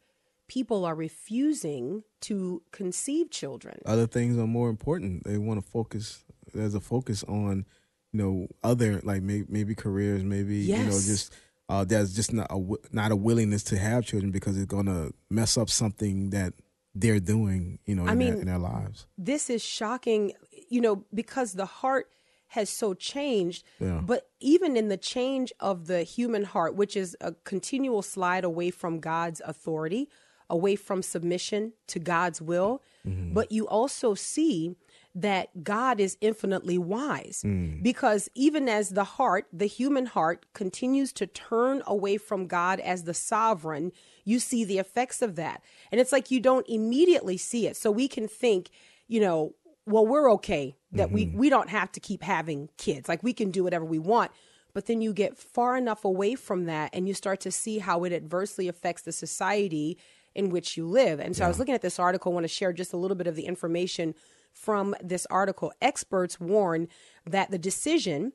people 0.51 0.85
are 0.85 0.97
refusing 0.97 2.03
to 2.21 2.61
conceive 2.73 3.31
children. 3.31 3.79
Other 3.87 4.09
things 4.09 4.37
are 4.37 4.49
more 4.49 4.69
important. 4.69 5.23
They 5.23 5.39
want 5.39 5.65
to 5.65 5.71
focus. 5.71 6.25
There's 6.53 6.75
a 6.75 6.81
focus 6.81 7.23
on, 7.29 7.67
you 8.13 8.19
know, 8.21 8.49
other 8.65 9.01
like 9.05 9.23
maybe, 9.23 9.47
maybe 9.49 9.77
careers, 9.77 10.25
maybe 10.25 10.57
you 10.57 10.77
know, 10.77 10.91
just 10.91 11.33
uh, 11.69 11.85
there's 11.85 12.17
just 12.17 12.33
not 12.33 12.49
a 12.51 12.61
not 12.91 13.13
a 13.13 13.17
willingness 13.17 13.63
to 13.65 13.79
have 13.79 14.05
children 14.05 14.33
because 14.33 14.57
it's 14.57 14.67
gonna 14.67 15.11
mess 15.31 15.57
up 15.57 15.71
something 15.71 16.31
that 16.31 16.53
they're 16.97 17.21
doing, 17.21 17.79
you 17.87 17.95
know, 17.95 18.03
in, 18.03 18.09
I 18.09 18.15
their, 18.17 18.41
in 18.41 18.47
their 18.47 18.59
lives. 18.59 19.07
this 19.17 19.51
is 19.51 19.63
shocking, 19.63 20.33
you 20.69 20.81
know, 20.81 21.05
because 21.15 21.53
the 21.53 21.67
heart 21.67 22.09
has 22.49 22.69
so 22.69 22.93
changed. 22.95 23.63
Yeah. 23.79 24.01
But 24.05 24.29
even 24.41 24.77
in 24.77 24.89
the 24.89 24.97
change 24.97 25.53
of 25.61 25.87
the 25.87 26.03
human 26.03 26.43
heart, 26.43 26.75
which 26.75 26.97
is 26.97 27.17
a 27.21 27.35
continual 27.45 28.03
slide 28.03 28.43
away 28.43 28.73
from 28.73 28.99
God's 28.99 29.41
authority, 29.45 30.09
away 30.51 30.77
from 30.77 31.03
submission 31.03 31.73
to 31.87 31.99
God's 31.99 32.43
will, 32.43 32.83
mm-hmm. 33.07 33.33
but 33.33 33.51
you 33.51 33.67
also 33.67 34.15
see 34.15 34.77
that 35.15 35.65
God 35.65 35.99
is 35.99 36.17
infinitely 36.21 36.79
wise 36.79 37.43
mm. 37.45 37.83
because 37.83 38.29
even 38.35 38.69
as 38.69 38.91
the 38.91 39.05
heart, 39.05 39.47
the 39.53 39.67
human 39.67 40.07
heart, 40.07 40.47
continues 40.53 41.13
to 41.15 41.27
turn 41.27 41.83
away 41.87 42.17
from 42.17 42.47
God 42.47 42.79
as 42.81 43.05
the 43.05 43.15
sovereign, 43.15 43.91
you 44.25 44.39
see 44.39 44.65
the 44.65 44.79
effects 44.79 45.21
of 45.21 45.35
that. 45.37 45.63
And 45.91 46.01
it's 46.01 46.13
like 46.13 46.31
you 46.31 46.39
don't 46.39 46.69
immediately 46.69 47.37
see 47.37 47.67
it. 47.67 47.77
So 47.77 47.91
we 47.91 48.07
can 48.07 48.29
think, 48.29 48.71
you 49.09 49.21
know, 49.21 49.55
well, 49.87 50.07
we're 50.07 50.31
okay 50.35 50.77
that 50.93 51.11
we 51.11 51.27
mm-hmm. 51.27 51.39
we 51.39 51.51
don't 51.51 51.71
have 51.71 51.91
to 51.93 52.01
keep 52.01 52.23
having 52.23 52.69
kids. 52.77 53.09
Like 53.09 53.23
we 53.23 53.33
can 53.33 53.51
do 53.51 53.65
whatever 53.65 53.85
we 53.85 53.99
want. 53.99 54.31
But 54.73 54.87
then 54.87 55.01
you 55.01 55.13
get 55.13 55.37
far 55.37 55.77
enough 55.77 56.05
away 56.05 56.37
from 56.37 56.67
that 56.67 56.91
and 56.93 57.09
you 57.09 57.15
start 57.15 57.41
to 57.41 57.51
see 57.51 57.79
how 57.79 58.05
it 58.05 58.13
adversely 58.13 58.69
affects 58.69 59.03
the 59.03 59.11
society 59.11 59.99
in 60.35 60.51
which 60.51 60.77
you 60.77 60.87
live. 60.87 61.21
And 61.21 61.37
so 61.37 61.45
I 61.45 61.49
was 61.49 61.59
looking 61.59 61.75
at 61.75 61.83
this 61.83 61.99
article, 61.99 62.33
I 62.33 62.35
want 62.35 62.45
to 62.45 62.49
share 62.49 62.73
just 62.73 62.93
a 62.93 62.97
little 62.97 63.17
bit 63.17 63.27
of 63.27 63.37
the 63.37 63.47
information 63.47 64.15
from 64.53 64.95
this 65.03 65.27
article. 65.27 65.73
Experts 65.81 66.41
warn 66.41 66.89
that 67.25 67.51
the 67.51 67.59
decision 67.59 68.33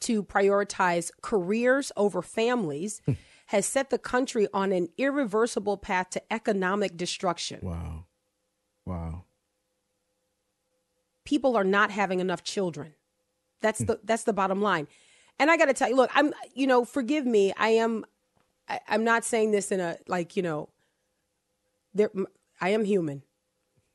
to 0.00 0.22
prioritize 0.22 1.10
careers 1.22 1.90
over 1.96 2.22
families 2.22 3.00
hmm. 3.06 3.12
has 3.46 3.66
set 3.66 3.90
the 3.90 3.98
country 3.98 4.46
on 4.52 4.72
an 4.72 4.88
irreversible 4.98 5.76
path 5.76 6.10
to 6.10 6.32
economic 6.32 6.96
destruction. 6.96 7.60
Wow, 7.62 8.04
wow. 8.84 9.24
people 11.24 11.56
are 11.56 11.64
not 11.64 11.90
having 11.90 12.20
enough 12.20 12.42
children. 12.42 12.94
That's 13.60 13.80
hmm. 13.80 13.86
the 13.86 14.00
that's 14.04 14.24
the 14.24 14.32
bottom 14.32 14.60
line. 14.60 14.88
And 15.40 15.50
I 15.50 15.56
got 15.56 15.66
to 15.66 15.74
tell 15.74 15.88
you, 15.88 15.96
look, 15.96 16.10
I'm 16.14 16.32
you 16.54 16.66
know, 16.66 16.84
forgive 16.84 17.24
me. 17.24 17.52
I 17.56 17.70
am 17.70 18.04
I, 18.68 18.80
I'm 18.88 19.04
not 19.04 19.24
saying 19.24 19.52
this 19.52 19.72
in 19.72 19.80
a 19.80 19.96
like, 20.06 20.36
you 20.36 20.42
know, 20.42 20.68
there 21.98 22.10
I 22.60 22.70
am 22.70 22.84
human. 22.84 23.22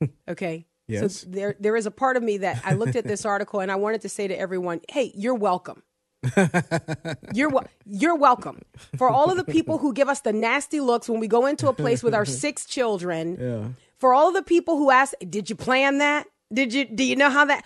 Okay? 0.28 0.66
Yes. 0.86 1.20
So 1.20 1.26
there 1.30 1.56
there 1.58 1.76
is 1.76 1.86
a 1.86 1.90
part 1.90 2.16
of 2.18 2.22
me 2.22 2.38
that 2.38 2.60
I 2.64 2.74
looked 2.74 2.96
at 2.96 3.04
this 3.04 3.24
article 3.34 3.60
and 3.60 3.72
I 3.72 3.76
wanted 3.76 4.02
to 4.02 4.08
say 4.08 4.28
to 4.28 4.38
everyone, 4.38 4.80
"Hey, 4.90 5.12
you're 5.14 5.34
welcome." 5.34 5.82
you're 7.34 7.50
you're 7.86 8.16
welcome 8.16 8.62
for 8.96 9.08
all 9.08 9.30
of 9.30 9.36
the 9.36 9.44
people 9.44 9.78
who 9.78 9.92
give 9.92 10.08
us 10.08 10.20
the 10.20 10.32
nasty 10.32 10.80
looks 10.80 11.08
when 11.08 11.20
we 11.20 11.28
go 11.28 11.46
into 11.46 11.68
a 11.68 11.72
place 11.72 12.02
with 12.02 12.14
our 12.14 12.24
six 12.24 12.66
children. 12.66 13.38
Yeah. 13.40 13.68
For 13.98 14.12
all 14.12 14.28
of 14.28 14.34
the 14.34 14.42
people 14.42 14.76
who 14.76 14.90
ask, 14.90 15.14
"Did 15.28 15.48
you 15.48 15.56
plan 15.56 15.98
that? 15.98 16.26
Did 16.52 16.74
you 16.74 16.84
do 16.84 17.04
you 17.04 17.16
know 17.16 17.30
how 17.30 17.46
that?" 17.46 17.64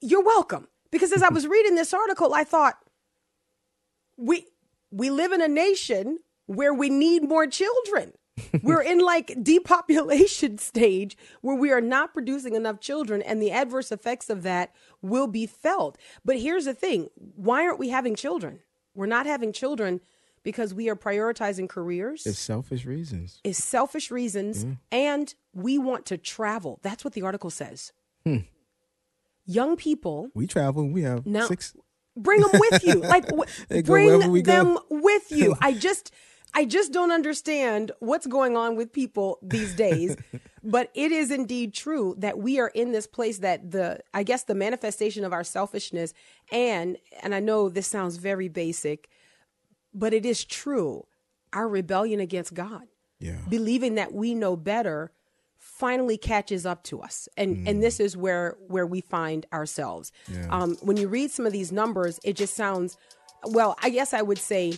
You're 0.00 0.24
welcome 0.24 0.68
because 0.90 1.12
as 1.12 1.22
I 1.22 1.30
was 1.30 1.46
reading 1.46 1.76
this 1.76 1.94
article, 1.94 2.34
I 2.34 2.44
thought 2.44 2.76
we 4.18 4.46
we 4.90 5.08
live 5.10 5.32
in 5.32 5.40
a 5.40 5.48
nation 5.48 6.18
where 6.46 6.74
we 6.74 6.90
need 6.90 7.22
more 7.26 7.46
children. 7.46 8.12
We're 8.62 8.82
in 8.82 8.98
like 8.98 9.36
depopulation 9.42 10.58
stage 10.70 11.16
where 11.40 11.54
we 11.56 11.70
are 11.70 11.80
not 11.80 12.12
producing 12.12 12.54
enough 12.56 12.80
children 12.80 13.22
and 13.22 13.40
the 13.40 13.50
adverse 13.52 13.92
effects 13.92 14.28
of 14.28 14.42
that 14.42 14.74
will 15.02 15.26
be 15.28 15.46
felt. 15.46 15.96
But 16.24 16.40
here's 16.40 16.64
the 16.64 16.74
thing, 16.74 17.08
why 17.36 17.62
aren't 17.64 17.78
we 17.78 17.90
having 17.90 18.16
children? 18.16 18.60
We're 18.94 19.06
not 19.06 19.26
having 19.26 19.52
children 19.52 20.00
because 20.42 20.74
we 20.74 20.88
are 20.88 20.96
prioritizing 20.96 21.68
careers. 21.68 22.26
It's 22.26 22.38
selfish 22.38 22.84
reasons. 22.84 23.40
it's 23.44 23.62
selfish 23.62 24.10
reasons 24.10 24.66
and 24.92 25.32
we 25.52 25.78
want 25.78 26.04
to 26.06 26.18
travel. 26.18 26.80
That's 26.82 27.04
what 27.04 27.14
the 27.14 27.22
article 27.22 27.50
says. 27.50 27.92
Hmm. 28.24 28.38
Young 29.46 29.76
people 29.76 30.30
We 30.34 30.46
travel. 30.46 30.88
We 30.88 31.02
have 31.02 31.26
Now- 31.26 31.46
six. 31.46 31.74
bring 32.16 32.40
them 32.40 32.50
with 32.54 32.84
you 32.84 32.94
like 32.94 33.26
w- 33.28 33.44
They 33.68 33.82
go 33.82 33.92
wherever 33.92 34.18
bring 34.18 34.30
we 34.32 34.42
go. 34.42 34.52
them 34.52 34.78
with 34.88 35.30
you 35.32 35.54
i 35.60 35.72
just 35.72 36.12
i 36.54 36.64
just 36.64 36.92
don't 36.92 37.10
understand 37.12 37.92
what's 38.00 38.26
going 38.26 38.56
on 38.56 38.76
with 38.76 38.92
people 38.92 39.38
these 39.42 39.74
days 39.74 40.16
but 40.62 40.90
it 40.94 41.12
is 41.12 41.30
indeed 41.30 41.74
true 41.74 42.14
that 42.18 42.38
we 42.38 42.58
are 42.58 42.68
in 42.74 42.92
this 42.92 43.06
place 43.06 43.38
that 43.38 43.70
the 43.70 44.00
i 44.12 44.22
guess 44.22 44.44
the 44.44 44.54
manifestation 44.54 45.24
of 45.24 45.32
our 45.32 45.44
selfishness 45.44 46.14
and 46.52 46.96
and 47.22 47.34
i 47.34 47.40
know 47.40 47.68
this 47.68 47.86
sounds 47.86 48.16
very 48.16 48.48
basic 48.48 49.08
but 49.92 50.12
it 50.14 50.24
is 50.26 50.44
true 50.44 51.06
our 51.52 51.68
rebellion 51.68 52.20
against 52.20 52.54
god 52.54 52.86
Yeah. 53.20 53.38
believing 53.48 53.94
that 53.96 54.12
we 54.12 54.34
know 54.34 54.56
better 54.56 55.12
finally 55.58 56.18
catches 56.18 56.66
up 56.66 56.82
to 56.84 57.00
us. 57.00 57.26
And 57.38 57.66
and 57.66 57.82
this 57.82 57.98
is 57.98 58.16
where 58.16 58.56
where 58.68 58.86
we 58.86 59.00
find 59.00 59.46
ourselves. 59.52 60.12
Um, 60.50 60.76
when 60.82 60.96
you 60.98 61.08
read 61.08 61.30
some 61.30 61.46
of 61.46 61.52
these 61.52 61.72
numbers 61.72 62.20
it 62.22 62.36
just 62.36 62.54
sounds 62.54 62.96
well 63.46 63.74
i 63.82 63.88
guess 63.90 64.12
i 64.14 64.20
would 64.22 64.38
say 64.38 64.74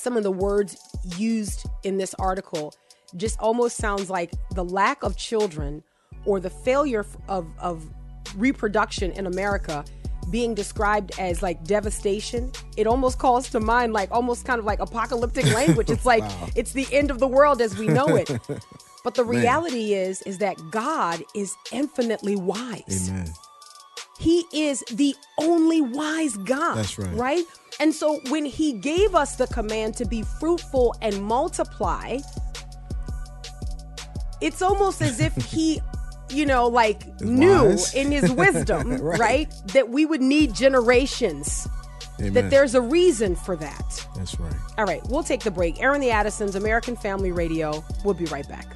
some 0.00 0.16
of 0.16 0.22
the 0.22 0.30
words 0.30 0.76
used 1.16 1.66
in 1.84 1.98
this 1.98 2.14
article 2.14 2.74
just 3.16 3.38
almost 3.40 3.76
sounds 3.76 4.10
like 4.10 4.32
the 4.54 4.64
lack 4.64 5.02
of 5.02 5.16
children 5.16 5.82
or 6.24 6.40
the 6.40 6.50
failure 6.50 7.06
of 7.28 7.46
of 7.58 7.88
reproduction 8.36 9.10
in 9.12 9.26
america 9.26 9.84
being 10.30 10.54
described 10.54 11.12
as 11.18 11.42
like 11.42 11.64
devastation. 11.64 12.52
It 12.76 12.86
almost 12.86 13.18
calls 13.18 13.48
to 13.50 13.60
mind 13.60 13.92
like 13.92 14.10
almost 14.10 14.44
kind 14.44 14.58
of 14.58 14.64
like 14.64 14.80
apocalyptic 14.80 15.46
language. 15.54 15.90
It's 15.90 16.06
like 16.06 16.24
it's 16.54 16.72
the 16.72 16.86
end 16.92 17.10
of 17.10 17.18
the 17.18 17.26
world 17.26 17.60
as 17.60 17.76
we 17.78 17.88
know 17.88 18.16
it. 18.16 18.30
But 19.04 19.14
the 19.14 19.24
reality 19.24 19.94
is 19.94 20.20
is 20.22 20.38
that 20.38 20.56
god 20.70 21.22
is 21.34 21.54
infinitely 21.72 22.36
wise. 22.36 23.08
Amen. 23.08 23.32
He 24.18 24.44
is 24.52 24.84
the 24.92 25.14
only 25.38 25.80
wise 25.80 26.36
God. 26.38 26.74
That's 26.76 26.98
right. 26.98 27.14
Right? 27.14 27.44
And 27.80 27.94
so 27.94 28.20
when 28.30 28.44
he 28.44 28.72
gave 28.72 29.14
us 29.14 29.36
the 29.36 29.46
command 29.46 29.96
to 29.98 30.04
be 30.04 30.22
fruitful 30.22 30.94
and 31.00 31.22
multiply, 31.22 32.18
it's 34.40 34.62
almost 34.62 35.00
as 35.02 35.20
if 35.20 35.34
he, 35.36 35.80
you 36.30 36.46
know, 36.46 36.66
like 36.66 37.20
knew 37.20 37.64
wise. 37.70 37.94
in 37.94 38.10
his 38.10 38.30
wisdom, 38.32 38.90
Right. 39.00 39.18
right. 39.20 39.52
that 39.72 39.88
we 39.88 40.04
would 40.06 40.20
need 40.22 40.54
generations 40.54 41.68
Amen. 42.20 42.32
that 42.34 42.50
there's 42.50 42.74
a 42.74 42.80
reason 42.80 43.36
for 43.36 43.54
that. 43.56 44.06
That's 44.16 44.38
right. 44.40 44.52
All 44.76 44.84
right, 44.84 45.00
we'll 45.08 45.22
take 45.22 45.42
the 45.44 45.50
break. 45.52 45.80
Airing 45.80 46.00
the 46.00 46.10
Addisons, 46.10 46.56
American 46.56 46.96
Family 46.96 47.30
Radio. 47.30 47.84
We'll 48.04 48.14
be 48.14 48.24
right 48.26 48.48
back. 48.48 48.66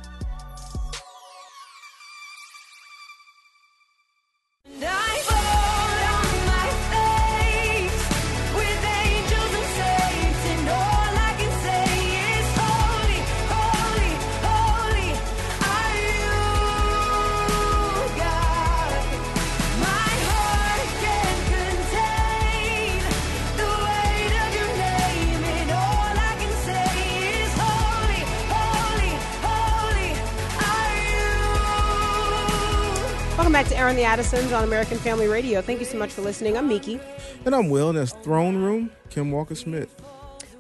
Welcome 33.93 34.05
back 34.05 34.17
to 34.17 34.21
Airing 34.23 34.33
the 34.33 34.39
Addisons 34.41 34.53
on 34.55 34.65
American 34.65 34.97
Family 34.97 35.27
Radio. 35.29 35.61
Thank 35.61 35.81
you 35.81 35.85
so 35.85 35.99
much 35.99 36.13
for 36.13 36.23
listening. 36.23 36.57
I'm 36.57 36.67
Miki. 36.67 36.99
And 37.45 37.55
I'm 37.55 37.69
Will, 37.69 37.91
and 37.91 37.99
that's 37.99 38.13
Throne 38.13 38.57
Room, 38.57 38.91
Kim 39.11 39.31
Walker 39.31 39.55
Smith. 39.55 39.95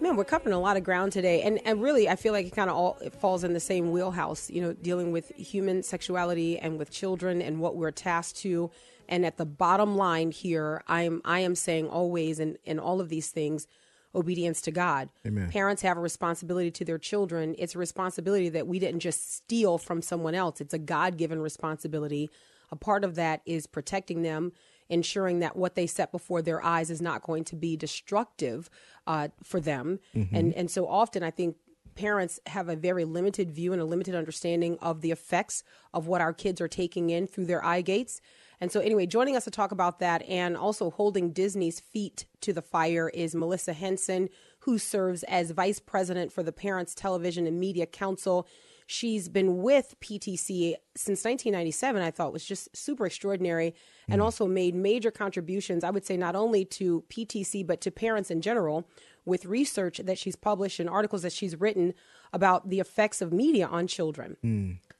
Man, 0.02 0.16
we're 0.16 0.24
covering 0.24 0.52
a 0.52 0.60
lot 0.60 0.76
of 0.76 0.84
ground 0.84 1.12
today, 1.12 1.40
and 1.40 1.58
and 1.64 1.80
really, 1.80 2.10
I 2.10 2.16
feel 2.16 2.34
like 2.34 2.44
it 2.44 2.54
kind 2.54 2.68
of 2.68 2.76
all 2.76 2.98
it 3.00 3.14
falls 3.14 3.42
in 3.42 3.54
the 3.54 3.60
same 3.60 3.90
wheelhouse. 3.90 4.50
You 4.50 4.60
know, 4.60 4.72
dealing 4.74 5.12
with 5.12 5.30
human 5.34 5.82
sexuality 5.82 6.58
and 6.58 6.78
with 6.78 6.90
children 6.90 7.40
and 7.40 7.58
what 7.58 7.74
we're 7.74 7.90
tasked 7.90 8.36
to. 8.40 8.70
And 9.08 9.24
at 9.24 9.38
the 9.38 9.46
bottom 9.46 9.96
line 9.96 10.30
here, 10.30 10.82
I 10.86 11.02
am 11.04 11.22
I 11.24 11.38
am 11.38 11.54
saying 11.54 11.88
always 11.88 12.38
in 12.38 12.58
in 12.64 12.78
all 12.78 13.00
of 13.00 13.08
these 13.08 13.30
things, 13.30 13.66
obedience 14.14 14.60
to 14.62 14.70
God. 14.70 15.08
Amen. 15.26 15.48
Parents 15.48 15.80
have 15.80 15.96
a 15.96 16.00
responsibility 16.00 16.70
to 16.70 16.84
their 16.84 16.98
children. 16.98 17.54
It's 17.56 17.74
a 17.74 17.78
responsibility 17.78 18.50
that 18.50 18.66
we 18.66 18.78
didn't 18.78 19.00
just 19.00 19.34
steal 19.34 19.78
from 19.78 20.02
someone 20.02 20.34
else. 20.34 20.60
It's 20.60 20.74
a 20.74 20.78
God 20.78 21.16
given 21.16 21.40
responsibility. 21.40 22.30
A 22.72 22.76
part 22.76 23.04
of 23.04 23.14
that 23.14 23.42
is 23.46 23.66
protecting 23.68 24.22
them, 24.22 24.52
ensuring 24.88 25.38
that 25.40 25.54
what 25.54 25.76
they 25.76 25.86
set 25.86 26.10
before 26.10 26.42
their 26.42 26.64
eyes 26.64 26.90
is 26.90 27.00
not 27.00 27.22
going 27.22 27.44
to 27.44 27.56
be 27.56 27.76
destructive 27.76 28.68
uh, 29.06 29.28
for 29.44 29.60
them. 29.60 30.00
And 30.32 30.54
and 30.54 30.70
so 30.70 30.88
often, 30.88 31.22
I 31.22 31.30
think 31.30 31.56
parents 31.94 32.40
have 32.46 32.68
a 32.68 32.76
very 32.76 33.04
limited 33.04 33.50
view 33.50 33.72
and 33.72 33.82
a 33.82 33.84
limited 33.84 34.14
understanding 34.14 34.78
of 34.80 35.02
the 35.02 35.10
effects 35.10 35.62
of 35.92 36.06
what 36.06 36.20
our 36.20 36.32
kids 36.32 36.60
are 36.60 36.68
taking 36.68 37.10
in 37.10 37.26
through 37.26 37.44
their 37.44 37.64
eye 37.64 37.82
gates. 37.82 38.20
And 38.60 38.70
so, 38.70 38.80
anyway, 38.80 39.06
joining 39.06 39.36
us 39.36 39.44
to 39.44 39.50
talk 39.50 39.72
about 39.72 39.98
that 39.98 40.22
and 40.22 40.56
also 40.56 40.90
holding 40.90 41.32
Disney's 41.32 41.80
feet 41.80 42.26
to 42.42 42.52
the 42.52 42.62
fire 42.62 43.08
is 43.08 43.34
Melissa 43.34 43.72
Henson, 43.72 44.28
who 44.60 44.78
serves 44.78 45.24
as 45.24 45.50
vice 45.50 45.80
president 45.80 46.32
for 46.32 46.42
the 46.42 46.52
Parents 46.52 46.94
Television 46.94 47.46
and 47.46 47.58
Media 47.58 47.86
Council. 47.86 48.46
She's 48.92 49.30
been 49.30 49.62
with 49.62 49.94
PTC 50.00 50.74
since 50.94 51.24
1997. 51.24 52.02
I 52.02 52.10
thought 52.10 52.30
was 52.30 52.44
just 52.44 52.76
super 52.76 53.06
extraordinary 53.06 53.74
and 54.06 54.20
also 54.20 54.46
made 54.46 54.74
major 54.74 55.10
contributions, 55.10 55.82
I 55.82 55.88
would 55.88 56.04
say, 56.04 56.18
not 56.18 56.36
only 56.36 56.66
to 56.66 57.02
PTC, 57.08 57.66
but 57.66 57.80
to 57.80 57.90
parents 57.90 58.30
in 58.30 58.42
general 58.42 58.86
with 59.24 59.46
research 59.46 59.98
that 60.04 60.18
she's 60.18 60.36
published 60.36 60.78
and 60.78 60.90
articles 60.90 61.22
that 61.22 61.32
she's 61.32 61.58
written 61.58 61.94
about 62.34 62.68
the 62.68 62.80
effects 62.80 63.22
of 63.22 63.32
media 63.32 63.66
on 63.66 63.86
children. 63.86 64.36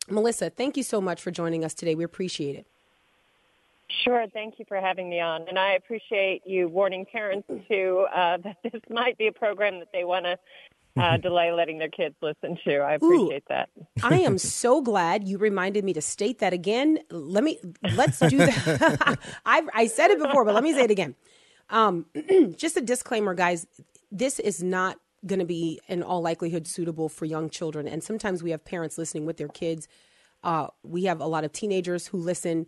Melissa, 0.08 0.49
thank 0.49 0.78
you 0.78 0.82
so 0.82 1.00
much 1.00 1.20
for 1.20 1.30
joining 1.30 1.62
us 1.62 1.75
today. 1.75 1.94
We 1.94 2.04
appreciate 2.04 2.56
it. 2.56 2.66
Sure. 4.04 4.26
Thank 4.32 4.58
you 4.58 4.64
for 4.66 4.80
having 4.80 5.11
me 5.11 5.20
on. 5.20 5.46
And 5.49 5.58
I 5.58 5.75
appreciate 5.75 6.46
you 6.46 6.68
warning 6.68 7.04
parents 7.04 7.46
too 7.68 8.06
uh, 8.14 8.38
that 8.44 8.56
this 8.62 8.80
might 8.88 9.18
be 9.18 9.26
a 9.26 9.32
program 9.32 9.80
that 9.80 9.88
they 9.92 10.04
want 10.04 10.25
to 10.25 10.38
uh, 10.96 11.16
delay 11.16 11.52
letting 11.52 11.78
their 11.78 11.88
kids 11.88 12.14
listen 12.20 12.58
to. 12.64 12.78
I 12.78 12.94
appreciate 12.94 13.44
that. 13.49 13.70
I 14.02 14.20
am 14.20 14.38
so 14.38 14.82
glad 14.82 15.26
you 15.26 15.38
reminded 15.38 15.84
me 15.84 15.92
to 15.94 16.00
state 16.00 16.38
that 16.40 16.52
again. 16.52 16.99
Let 17.11 17.44
me 17.44 17.58
let's 17.94 18.18
do 18.18 18.38
that. 18.38 19.18
I 19.46 19.62
I 19.75 19.87
said 19.87 20.11
it 20.11 20.18
before, 20.18 20.44
but 20.44 20.54
let 20.54 20.64
me 20.64 20.72
say 20.72 20.84
it 20.84 20.90
again. 20.90 21.14
Um, 21.70 22.06
just 22.56 22.76
a 22.76 22.80
disclaimer, 22.80 23.34
guys. 23.34 23.66
This 24.11 24.38
is 24.38 24.62
not 24.62 24.98
going 25.24 25.38
to 25.38 25.46
be 25.46 25.81
in 25.88 26.02
all 26.02 26.20
likelihood 26.20 26.66
suitable 26.66 27.09
for 27.09 27.24
young 27.24 27.48
children, 27.48 27.88
and 27.88 28.02
sometimes 28.02 28.42
we 28.42 28.50
have 28.50 28.64
parents 28.64 28.98
listening 28.98 29.24
with 29.24 29.38
their 29.38 29.48
kids. 29.48 29.88
Uh, 30.44 30.66
we 30.83 31.05
have 31.05 31.20
a 31.20 31.26
lot 31.26 31.44
of 31.44 31.52
teenagers 31.52 32.07
who 32.09 32.18
listen, 32.18 32.66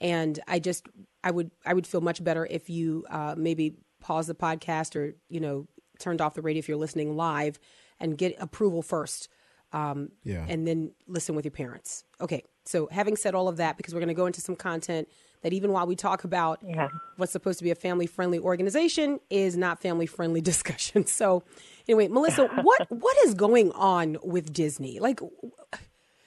and 0.00 0.40
I 0.46 0.58
just 0.58 0.86
I 1.24 1.30
would 1.30 1.50
I 1.64 1.72
would 1.72 1.86
feel 1.86 2.02
much 2.02 2.22
better 2.22 2.46
if 2.50 2.68
you 2.68 3.06
uh, 3.08 3.34
maybe 3.36 3.76
pause 4.00 4.26
the 4.26 4.34
podcast 4.34 4.96
or 4.96 5.14
you 5.28 5.40
know 5.40 5.66
turned 6.02 6.20
off 6.20 6.34
the 6.34 6.42
radio 6.42 6.58
if 6.58 6.68
you're 6.68 6.76
listening 6.76 7.16
live 7.16 7.58
and 8.00 8.18
get 8.18 8.34
approval 8.38 8.82
first 8.82 9.28
um, 9.72 10.10
Yeah. 10.24 10.44
and 10.48 10.66
then 10.66 10.92
listen 11.06 11.34
with 11.34 11.44
your 11.46 11.52
parents. 11.52 12.04
Okay, 12.20 12.44
so 12.64 12.88
having 12.92 13.16
said 13.16 13.34
all 13.34 13.48
of 13.48 13.56
that, 13.56 13.76
because 13.76 13.94
we're 13.94 14.00
going 14.00 14.08
to 14.08 14.14
go 14.14 14.26
into 14.26 14.40
some 14.40 14.56
content 14.56 15.08
that 15.42 15.52
even 15.52 15.72
while 15.72 15.86
we 15.86 15.96
talk 15.96 16.24
about 16.24 16.58
Yeah. 16.62 16.88
what's 17.16 17.32
supposed 17.32 17.58
to 17.58 17.64
be 17.64 17.70
a 17.70 17.74
family 17.74 18.06
friendly 18.06 18.38
organization 18.38 19.18
is 19.30 19.56
not 19.56 19.80
family 19.80 20.06
friendly 20.06 20.40
discussion. 20.52 21.06
So, 21.06 21.42
anyway, 21.88 22.08
Melissa, 22.08 22.46
what 22.62 22.86
what 22.90 23.16
is 23.24 23.34
going 23.34 23.72
on 23.72 24.18
with 24.22 24.52
Disney? 24.52 24.98
Like, 25.00 25.20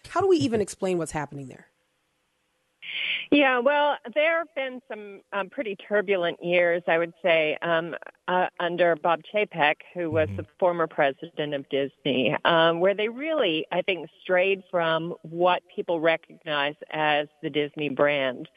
how 0.09 0.21
do 0.21 0.27
we 0.27 0.37
even 0.37 0.59
explain 0.61 0.97
what's 0.97 1.11
happening 1.11 1.47
there? 1.47 1.67
Yeah, 3.31 3.59
well, 3.59 3.97
there 4.13 4.39
have 4.39 4.53
been 4.55 4.81
some 4.87 5.21
um, 5.33 5.49
pretty 5.49 5.75
turbulent 5.75 6.43
years, 6.43 6.83
I 6.87 6.97
would 6.97 7.13
say, 7.21 7.57
um, 7.61 7.95
uh, 8.27 8.47
under 8.59 8.95
Bob 8.95 9.21
Chapek, 9.33 9.75
who 9.93 10.11
was 10.11 10.29
the 10.37 10.45
former 10.59 10.87
president 10.87 11.53
of 11.53 11.67
Disney, 11.69 12.35
um, 12.45 12.79
where 12.79 12.93
they 12.93 13.09
really, 13.09 13.65
I 13.71 13.81
think, 13.81 14.09
strayed 14.21 14.63
from 14.69 15.15
what 15.23 15.63
people 15.73 15.99
recognize 15.99 16.75
as 16.91 17.27
the 17.41 17.49
Disney 17.49 17.89
brand. 17.89 18.47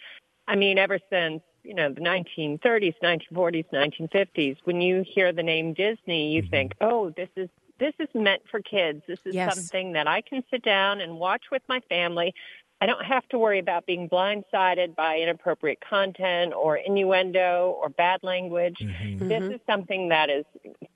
I 0.46 0.56
mean, 0.56 0.78
ever 0.78 0.98
since 1.10 1.42
you 1.62 1.74
know 1.74 1.92
the 1.92 2.00
1930s, 2.00 2.94
1940s, 3.02 3.66
1950s, 3.72 4.56
when 4.64 4.80
you 4.80 5.04
hear 5.06 5.32
the 5.32 5.42
name 5.42 5.74
Disney, 5.74 6.32
you 6.32 6.42
think, 6.50 6.72
oh, 6.80 7.10
this 7.16 7.28
is 7.36 7.48
this 7.78 7.94
is 7.98 8.08
meant 8.14 8.42
for 8.50 8.60
kids. 8.60 9.02
This 9.06 9.18
is 9.24 9.34
Yes. 9.34 9.54
something 9.54 9.92
that 9.92 10.08
I 10.08 10.20
can 10.20 10.42
sit 10.50 10.62
down 10.62 11.00
and 11.00 11.18
watch 11.18 11.44
with 11.52 11.62
my 11.68 11.80
family. 11.88 12.34
I 12.80 12.86
don't 12.86 13.04
have 13.04 13.28
to 13.30 13.38
worry 13.38 13.58
about 13.58 13.86
being 13.86 14.08
blindsided 14.08 14.94
by 14.94 15.18
inappropriate 15.18 15.80
content 15.80 16.54
or 16.54 16.76
innuendo 16.76 17.76
or 17.80 17.88
bad 17.88 18.22
language. 18.22 18.76
This 19.18 19.42
is 19.42 19.60
something 19.66 20.10
that 20.10 20.30
is 20.30 20.44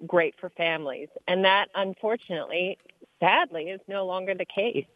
great 0.07 0.35
for 0.41 0.49
families. 0.51 1.09
And 1.27 1.45
that, 1.45 1.69
unfortunately, 1.75 2.79
sadly, 3.19 3.65
is 3.71 3.81
no 3.89 4.07
longer 4.07 4.35
the 4.35 4.45
case. 4.45 4.87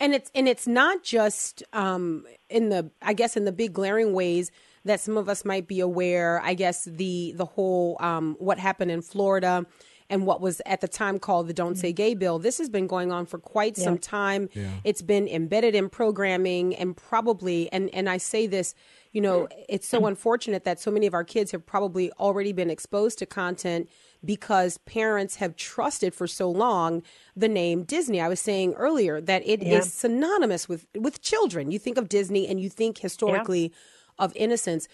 and 0.00 0.14
it's 0.14 0.30
and 0.34 0.48
it's 0.48 0.66
not 0.66 1.02
just 1.02 1.62
um 1.72 2.24
in 2.48 2.68
the 2.68 2.90
i 3.02 3.12
guess 3.12 3.36
in 3.36 3.44
the 3.44 3.52
big 3.52 3.72
glaring 3.72 4.12
ways 4.12 4.50
that 4.84 5.00
some 5.00 5.16
of 5.16 5.28
us 5.28 5.44
might 5.44 5.66
be 5.66 5.80
aware 5.80 6.40
i 6.44 6.54
guess 6.54 6.84
the 6.84 7.32
the 7.36 7.44
whole 7.44 7.96
um 8.00 8.36
what 8.38 8.58
happened 8.58 8.90
in 8.90 9.02
florida 9.02 9.66
and 10.08 10.26
what 10.26 10.40
was 10.40 10.60
at 10.66 10.80
the 10.80 10.88
time 10.88 11.18
called 11.18 11.48
the 11.48 11.54
don't 11.54 11.76
say 11.76 11.92
gay 11.92 12.14
bill 12.14 12.38
this 12.38 12.58
has 12.58 12.68
been 12.68 12.86
going 12.86 13.10
on 13.12 13.26
for 13.26 13.38
quite 13.38 13.76
some 13.76 13.98
time 13.98 14.48
it's 14.84 15.02
been 15.02 15.26
embedded 15.28 15.74
in 15.74 15.88
programming 15.88 16.74
and 16.76 16.96
probably 16.96 17.70
and 17.72 17.90
and 17.94 18.08
i 18.08 18.16
say 18.16 18.46
this 18.46 18.74
you 19.12 19.20
know 19.20 19.48
it's 19.68 19.88
so 19.88 20.06
unfortunate 20.06 20.64
that 20.64 20.78
so 20.80 20.90
many 20.90 21.06
of 21.06 21.14
our 21.14 21.24
kids 21.24 21.50
have 21.52 21.64
probably 21.66 22.10
already 22.12 22.52
been 22.52 22.70
exposed 22.70 23.18
to 23.18 23.26
content 23.26 23.88
because 24.24 24.78
parents 24.78 25.36
have 25.36 25.56
trusted 25.56 26.12
for 26.14 26.26
so 26.26 26.50
long 26.50 27.02
the 27.36 27.48
name 27.48 27.84
Disney. 27.84 28.20
I 28.20 28.28
was 28.28 28.40
saying 28.40 28.74
earlier 28.74 29.20
that 29.20 29.42
it 29.46 29.62
is 29.62 29.68
Yeah. 29.68 29.80
synonymous 29.82 30.68
with 30.68 30.86
with 30.96 31.20
children. 31.20 31.70
You 31.70 31.78
think 31.78 31.96
of 31.96 32.08
Disney 32.08 32.48
and 32.48 32.58
you 32.60 32.68
think 32.68 32.98
historically 32.98 33.72
of 34.18 34.32
innocence. 34.34 34.88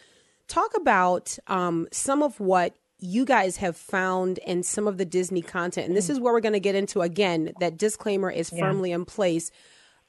Talk 0.48 0.76
about 0.76 1.38
um, 1.46 1.88
some 1.92 2.22
of 2.22 2.40
what 2.40 2.74
you 3.02 3.24
guys 3.24 3.56
have 3.56 3.76
found 3.76 4.38
in 4.38 4.62
some 4.62 4.86
of 4.86 4.96
the 4.96 5.04
Disney 5.04 5.42
content, 5.42 5.88
and 5.88 5.96
this 5.96 6.08
is 6.08 6.20
where 6.20 6.32
we're 6.32 6.40
going 6.40 6.52
to 6.52 6.60
get 6.60 6.74
into 6.74 7.02
again. 7.02 7.52
That 7.60 7.76
disclaimer 7.76 8.30
is 8.30 8.50
firmly 8.50 8.92
in 8.92 9.04
place. 9.04 9.50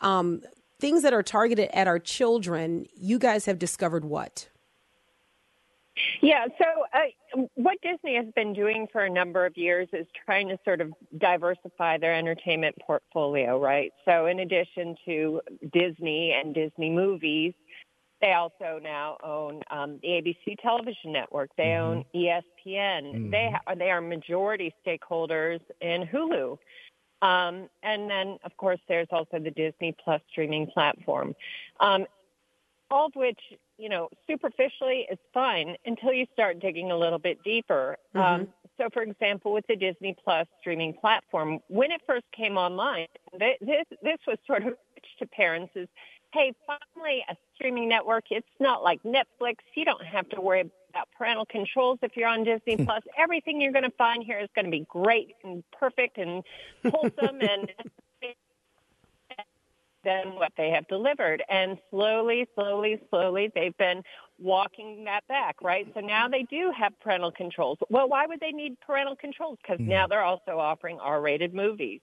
Um, 0.01 0.41
things 0.79 1.01
that 1.03 1.13
are 1.13 1.23
targeted 1.23 1.69
at 1.73 1.87
our 1.87 1.97
children. 1.99 2.85
You 2.95 3.17
guys 3.17 3.45
have 3.45 3.57
discovered 3.57 4.03
what? 4.03 4.49
Yeah, 6.21 6.45
so 6.57 6.65
uh, 6.93 7.43
what 7.53 7.77
Disney 7.81 8.15
has 8.15 8.25
been 8.35 8.53
doing 8.53 8.87
for 8.91 9.01
a 9.01 9.09
number 9.09 9.45
of 9.45 9.55
years 9.55 9.87
is 9.93 10.07
trying 10.25 10.47
to 10.49 10.57
sort 10.65 10.81
of 10.81 10.91
diversify 11.17 11.99
their 11.99 12.15
entertainment 12.15 12.75
portfolio, 12.85 13.59
right? 13.59 13.91
So, 14.03 14.25
in 14.25 14.39
addition 14.39 14.95
to 15.05 15.41
Disney 15.71 16.33
and 16.33 16.53
Disney 16.53 16.89
movies, 16.89 17.53
they 18.23 18.31
also 18.31 18.79
now 18.81 19.17
own 19.21 19.61
um, 19.69 19.99
the 20.01 20.07
ABC 20.07 20.57
television 20.61 21.11
network. 21.11 21.49
They 21.57 21.73
own 21.73 22.05
E 22.15 22.29
ESPN. 22.29 23.29
They 23.29 23.51
ha- 23.51 23.75
they 23.75 23.91
are 23.91 23.99
majority 23.99 24.73
stakeholders 24.85 25.59
in 25.81 26.07
Hulu. 26.07 26.57
Um, 27.21 27.69
and 27.83 28.09
then, 28.09 28.37
of 28.45 28.55
course, 28.55 28.79
there's 28.87 29.09
also 29.11 29.39
the 29.39 29.51
Disney 29.51 29.93
Plus 30.01 30.21
streaming 30.31 30.67
platform. 30.67 31.35
Um, 31.81 32.05
all 32.89 33.07
of 33.07 33.15
which, 33.15 33.39
you 33.77 33.89
know, 33.89 34.07
superficially 34.25 35.05
is 35.11 35.17
fine 35.33 35.75
until 35.85 36.13
you 36.13 36.25
start 36.31 36.61
digging 36.61 36.91
a 36.91 36.97
little 36.97 37.19
bit 37.19 37.43
deeper. 37.43 37.97
Um, 38.15 38.47
so, 38.77 38.87
for 38.93 39.01
example, 39.01 39.51
with 39.51 39.67
the 39.67 39.75
Disney 39.75 40.15
Plus 40.23 40.47
streaming 40.61 40.93
platform, 40.93 41.59
when 41.67 41.91
it 41.91 42.01
first 42.07 42.25
came 42.31 42.57
online, 42.57 43.07
th- 43.37 43.57
this 43.59 43.85
this 44.01 44.19
was 44.25 44.37
sort 44.47 44.65
of 44.65 44.75
to 45.19 45.25
parents 45.27 45.73
as, 45.75 45.87
"Hey, 46.33 46.53
finally 46.65 47.23
a 47.29 47.35
streaming 47.55 47.87
network. 47.87 48.25
It's 48.31 48.47
not 48.59 48.83
like 48.83 49.01
Netflix. 49.03 49.57
You 49.75 49.85
don't 49.85 50.03
have 50.03 50.27
to 50.29 50.41
worry 50.41 50.61
about 50.89 51.07
parental 51.17 51.45
controls 51.45 51.99
if 52.01 52.17
you're 52.17 52.27
on 52.27 52.43
Disney 52.43 52.75
hmm. 52.75 52.85
Plus. 52.85 53.03
Everything 53.17 53.61
you're 53.61 53.71
going 53.71 53.83
to 53.83 53.97
find 53.97 54.23
here 54.23 54.39
is 54.39 54.49
going 54.55 54.65
to 54.65 54.71
be 54.71 54.85
great 54.89 55.35
and 55.43 55.63
perfect 55.71 56.17
and 56.17 56.43
wholesome 56.83 57.39
and." 57.41 57.71
than 60.03 60.35
what 60.35 60.51
they 60.57 60.69
have 60.69 60.87
delivered. 60.87 61.43
And 61.49 61.77
slowly, 61.89 62.47
slowly, 62.55 62.99
slowly, 63.09 63.51
they've 63.53 63.77
been 63.77 64.03
walking 64.39 65.03
that 65.05 65.25
back, 65.27 65.55
right? 65.61 65.87
So 65.93 65.99
now 65.99 66.27
they 66.27 66.43
do 66.43 66.71
have 66.77 66.93
parental 66.99 67.31
controls. 67.31 67.77
Well, 67.89 68.09
why 68.09 68.25
would 68.25 68.39
they 68.39 68.51
need 68.51 68.79
parental 68.81 69.15
controls? 69.15 69.57
Because 69.61 69.79
now 69.89 70.07
they're 70.07 70.23
also 70.23 70.57
offering 70.59 70.99
R-rated 70.99 71.53
movies. 71.53 72.01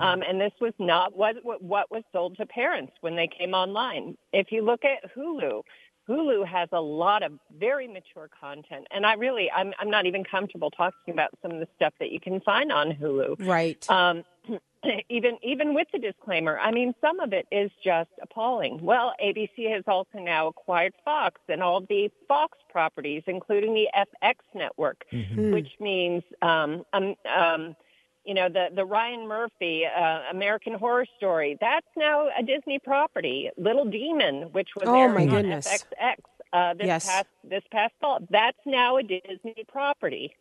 Um, 0.00 0.22
and 0.22 0.40
this 0.40 0.52
was 0.60 0.72
not 0.78 1.16
what, 1.16 1.36
what 1.42 1.62
what 1.62 1.90
was 1.90 2.02
sold 2.12 2.36
to 2.38 2.46
parents 2.46 2.92
when 3.00 3.16
they 3.16 3.28
came 3.28 3.54
online. 3.54 4.16
If 4.32 4.52
you 4.52 4.62
look 4.64 4.84
at 4.84 5.14
Hulu, 5.16 5.62
Hulu 6.08 6.46
has 6.46 6.68
a 6.72 6.80
lot 6.80 7.22
of 7.22 7.32
very 7.58 7.86
mature 7.86 8.30
content, 8.40 8.86
and 8.90 9.04
I 9.04 9.14
really 9.14 9.50
I'm 9.50 9.74
I'm 9.78 9.90
not 9.90 10.06
even 10.06 10.24
comfortable 10.24 10.70
talking 10.70 11.12
about 11.12 11.30
some 11.42 11.50
of 11.52 11.60
the 11.60 11.68
stuff 11.76 11.92
that 12.00 12.10
you 12.10 12.20
can 12.20 12.40
find 12.40 12.72
on 12.72 12.92
Hulu 12.92 13.46
Right. 13.46 13.84
um, 13.90 14.24
even 15.08 15.38
even 15.42 15.74
with 15.74 15.88
the 15.92 15.98
disclaimer, 15.98 16.58
I 16.58 16.70
mean, 16.70 16.94
some 17.00 17.20
of 17.20 17.32
it 17.32 17.46
is 17.50 17.70
just 17.84 18.10
appalling. 18.22 18.80
Well, 18.82 19.14
ABC 19.24 19.70
has 19.72 19.84
also 19.86 20.18
now 20.18 20.48
acquired 20.48 20.94
Fox 21.04 21.40
and 21.48 21.62
all 21.62 21.80
the 21.80 22.10
Fox 22.26 22.58
properties, 22.70 23.22
including 23.26 23.74
the 23.74 23.88
FX 24.22 24.34
network, 24.54 25.04
which 25.36 25.68
means 25.80 26.22
um, 26.42 26.84
um, 26.92 27.14
um, 27.36 27.76
you 28.24 28.34
know 28.34 28.48
the 28.48 28.68
the 28.74 28.84
Ryan 28.84 29.26
Murphy 29.26 29.84
uh, 29.86 30.20
American 30.30 30.74
Horror 30.74 31.06
Story. 31.16 31.56
That's 31.60 31.86
now 31.96 32.28
a 32.38 32.42
Disney 32.42 32.78
property. 32.78 33.50
Little 33.56 33.84
Demon, 33.84 34.52
which 34.52 34.70
was 34.76 34.84
Oh, 34.88 34.92
my 34.92 34.98
airing 35.00 35.28
on 35.30 35.34
goodness. 35.42 35.66
FXX 35.66 36.16
uh, 36.52 36.74
this 36.74 36.86
Yes. 36.86 37.06
past 37.06 37.26
this 37.44 37.62
past 37.72 37.94
fall. 38.00 38.20
That's 38.30 38.58
now 38.66 38.96
a 38.96 39.02
Disney 39.02 39.64
property. 39.68 40.34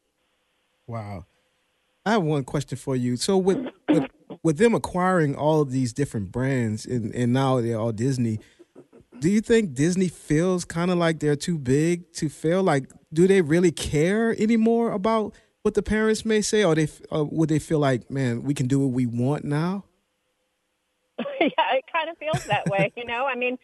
Wow. 0.88 1.26
I 2.08 2.12
have 2.12 2.24
one 2.24 2.46
question 2.46 2.78
for 2.78 2.96
you. 2.96 3.18
So 3.18 3.38
with 3.38 3.68
with, 3.90 4.06
with 4.44 4.58
them 4.58 4.74
acquiring 4.74 5.36
all 5.36 5.60
of 5.60 5.72
these 5.72 5.92
different 5.92 6.32
brands 6.32 6.86
and, 6.86 7.14
and 7.14 7.34
now 7.34 7.60
they're 7.60 7.78
all 7.78 7.92
Disney, 7.92 8.40
do 9.20 9.30
you 9.30 9.42
think 9.42 9.74
Disney 9.74 10.08
feels 10.08 10.64
kind 10.64 10.90
of 10.90 10.98
like 10.98 11.20
they're 11.20 11.36
too 11.36 11.58
big 11.58 12.14
to 12.14 12.30
fail? 12.30 12.64
Like, 12.64 12.90
do 13.12 13.28
they 13.28 13.42
really 13.42 13.72
care 13.72 14.34
anymore 14.42 14.94
about 14.94 15.34
what 15.64 15.74
the 15.74 15.84
parents 15.84 16.24
may 16.24 16.42
say, 16.42 16.64
or 16.64 16.76
they 16.76 16.88
or 17.12 17.26
would 17.26 17.50
they 17.50 17.60
feel 17.60 17.80
like, 17.80 18.10
man, 18.10 18.44
we 18.44 18.54
can 18.54 18.68
do 18.68 18.80
what 18.80 18.94
we 18.94 19.06
want 19.06 19.44
now? 19.44 19.84
yeah, 21.20 21.74
it 21.74 21.84
kind 21.92 22.10
of 22.10 22.18
feels 22.18 22.46
that 22.46 22.68
way, 22.68 22.94
you 22.96 23.04
know. 23.04 23.26
I 23.26 23.36
mean, 23.36 23.58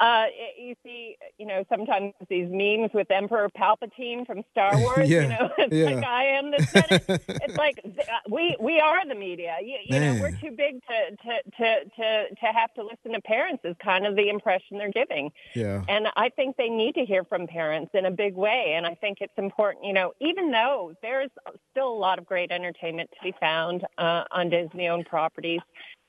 uh, 0.00 0.26
you 0.58 0.74
see, 0.82 1.16
you 1.38 1.46
know, 1.46 1.64
sometimes 1.68 2.12
these 2.28 2.48
memes 2.50 2.90
with 2.92 3.10
Emperor 3.10 3.48
Palpatine 3.56 4.26
from 4.26 4.42
Star 4.50 4.76
Wars. 4.78 5.08
Yeah, 5.08 5.22
You 5.22 5.28
know, 5.28 5.50
it's 5.58 5.74
yeah. 5.74 5.84
like 5.86 6.04
I 6.04 6.24
am 6.24 6.50
the 6.50 6.62
Senate. 6.62 7.04
it's 7.28 7.56
like 7.56 7.80
uh, 7.84 8.02
we 8.30 8.56
we 8.60 8.80
are 8.80 9.06
the 9.06 9.14
media. 9.14 9.56
You, 9.62 9.78
you 9.84 10.00
know, 10.00 10.20
we're 10.20 10.32
too 10.32 10.54
big 10.56 10.80
to, 10.86 11.16
to 11.16 11.42
to 11.58 11.84
to 11.96 12.28
to 12.34 12.46
have 12.46 12.72
to 12.74 12.82
listen 12.82 13.12
to 13.12 13.20
parents. 13.22 13.64
Is 13.64 13.76
kind 13.82 14.06
of 14.06 14.16
the 14.16 14.28
impression 14.28 14.78
they're 14.78 14.90
giving. 14.90 15.30
Yeah. 15.54 15.82
And 15.88 16.08
I 16.16 16.28
think 16.30 16.56
they 16.56 16.68
need 16.68 16.94
to 16.96 17.04
hear 17.04 17.24
from 17.24 17.46
parents 17.46 17.90
in 17.94 18.06
a 18.06 18.10
big 18.10 18.34
way. 18.34 18.74
And 18.76 18.86
I 18.86 18.94
think 18.94 19.18
it's 19.20 19.32
important, 19.36 19.84
you 19.84 19.92
know, 19.92 20.12
even 20.20 20.50
though 20.50 20.94
there's 21.02 21.30
still 21.70 21.88
a 21.88 21.98
lot 21.98 22.18
of 22.18 22.26
great 22.26 22.50
entertainment 22.50 23.10
to 23.10 23.18
be 23.22 23.34
found 23.40 23.84
uh, 23.98 24.24
on 24.30 24.50
Disney 24.50 24.88
owned 24.88 25.06
properties, 25.06 25.60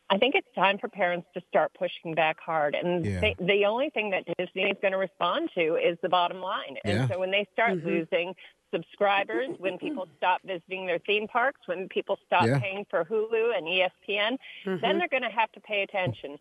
I 0.10 0.18
think 0.18 0.36
it's 0.36 0.48
time 0.54 0.78
for 0.78 0.88
parents 0.88 1.28
to 1.34 1.41
start 1.48 1.72
pushing 1.78 2.13
back 2.13 2.39
hard. 2.39 2.76
And 2.76 3.06
Yeah. 3.06 3.20
they, 3.22 3.36
the 3.39 3.65
only 3.65 3.89
thing 3.89 4.12
that 4.12 4.24
Disney 4.38 4.70
is 4.70 4.78
going 4.82 4.91
to 4.91 4.98
respond 5.00 5.50
to 5.56 5.76
is 5.76 5.98
the 6.02 6.10
bottom 6.10 6.41
line. 6.41 6.78
And 6.84 7.00
Yeah. 7.00 7.08
so 7.08 7.20
when 7.20 7.32
they 7.32 7.48
start 7.54 7.74
mm-hmm. 7.80 7.88
losing 7.88 8.36
subscribers, 8.72 9.50
when 9.58 9.78
people 9.78 10.06
mm-hmm. 10.06 10.18
stop 10.18 10.41
visiting 10.44 10.86
their 10.86 11.00
theme 11.00 11.28
parks, 11.28 11.62
when 11.65 11.88
people 11.89 12.20
stop 12.26 12.46
Yeah. 12.46 12.60
paying 12.60 12.86
for 12.89 13.04
Hulu 13.06 13.58
and 13.58 13.68
ESPN, 13.68 14.38
then 14.65 14.78
mm-hmm. 14.80 15.00
they're 15.00 15.08
going 15.08 15.24
to 15.24 15.30
have 15.30 15.52
to 15.54 15.60
pay 15.62 15.82
attention. 15.82 16.38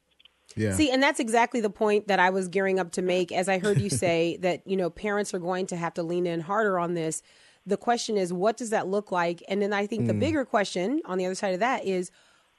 Yeah. 0.56 0.74
See, 0.74 0.90
and 0.90 1.02
that's 1.02 1.20
exactly 1.20 1.60
the 1.62 1.70
point 1.70 2.08
that 2.08 2.20
I 2.20 2.30
was 2.30 2.48
gearing 2.48 2.78
up 2.78 2.92
to 2.92 3.02
make 3.02 3.32
as 3.32 3.48
I 3.48 3.58
heard 3.58 3.80
you 3.80 3.88
say 4.04 4.36
that, 4.42 4.66
you 4.66 4.76
know, 4.76 4.90
parents 4.90 5.32
are 5.32 5.38
going 5.38 5.66
to 5.68 5.76
have 5.76 5.94
to 5.94 6.02
lean 6.02 6.26
in 6.26 6.40
harder 6.40 6.78
on 6.78 6.92
this. 6.94 7.22
The 7.66 7.78
question 7.78 8.18
is, 8.18 8.30
what 8.30 8.58
does 8.58 8.70
that 8.70 8.88
look 8.88 9.10
like? 9.10 9.42
And 9.48 9.62
then 9.62 9.72
I 9.72 9.86
think 9.86 10.02
Mm. 10.02 10.08
the 10.08 10.14
bigger 10.14 10.44
question 10.44 11.00
on 11.06 11.16
the 11.16 11.24
other 11.24 11.34
side 11.34 11.54
of 11.54 11.60
that 11.60 11.86
is, 11.86 12.10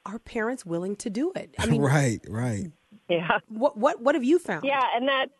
are 0.06 0.18
parents 0.18 0.64
willing 0.64 0.96
to 0.96 1.10
do 1.10 1.32
it? 1.34 1.54
I 1.58 1.66
mean, 1.70 1.82
right, 1.82 2.20
right. 2.28 2.70
Yeah. 3.08 3.38
what 3.48 3.76
what 3.76 4.00
what 4.00 4.14
have 4.14 4.24
you 4.24 4.38
found? 4.38 4.64
Yeah, 4.64 4.84
and 4.94 5.08
that 5.08 5.30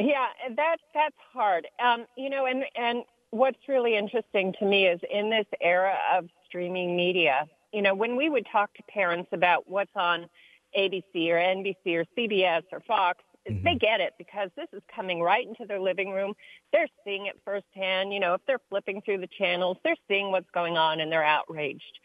yeah, 0.00 0.26
and 0.44 0.56
that 0.56 0.76
that's 0.94 1.16
hard. 1.32 1.66
Um, 1.84 2.06
you 2.16 2.30
know, 2.30 2.46
and 2.46 2.64
and 2.76 3.04
what's 3.30 3.58
really 3.68 3.96
interesting 3.96 4.54
to 4.58 4.64
me 4.64 4.86
is 4.86 5.00
in 5.10 5.30
this 5.30 5.46
era 5.60 5.96
of 6.16 6.28
streaming 6.46 6.96
media, 6.96 7.46
you 7.72 7.82
know, 7.82 7.94
when 7.94 8.16
we 8.16 8.28
would 8.28 8.46
talk 8.50 8.72
to 8.74 8.82
parents 8.84 9.28
about 9.32 9.68
what's 9.68 9.94
on 9.94 10.28
ABC 10.76 11.28
or 11.28 11.36
NBC 11.36 11.94
or 11.94 12.04
CBS 12.16 12.62
or 12.72 12.80
Fox, 12.80 13.22
they 13.46 13.74
get 13.74 14.00
it 14.00 14.12
because 14.18 14.50
this 14.56 14.68
is 14.72 14.82
coming 14.94 15.20
right 15.22 15.46
into 15.46 15.64
their 15.66 15.80
living 15.80 16.10
room. 16.10 16.34
They're 16.72 16.88
seeing 17.04 17.26
it 17.26 17.40
firsthand. 17.44 18.12
You 18.12 18.20
know, 18.20 18.34
if 18.34 18.40
they're 18.46 18.60
flipping 18.68 19.00
through 19.02 19.18
the 19.18 19.28
channels, 19.38 19.78
they're 19.84 19.96
seeing 20.06 20.30
what's 20.30 20.50
going 20.52 20.76
on 20.76 21.00
and 21.00 21.10
they're 21.10 21.24
outraged. 21.24 21.98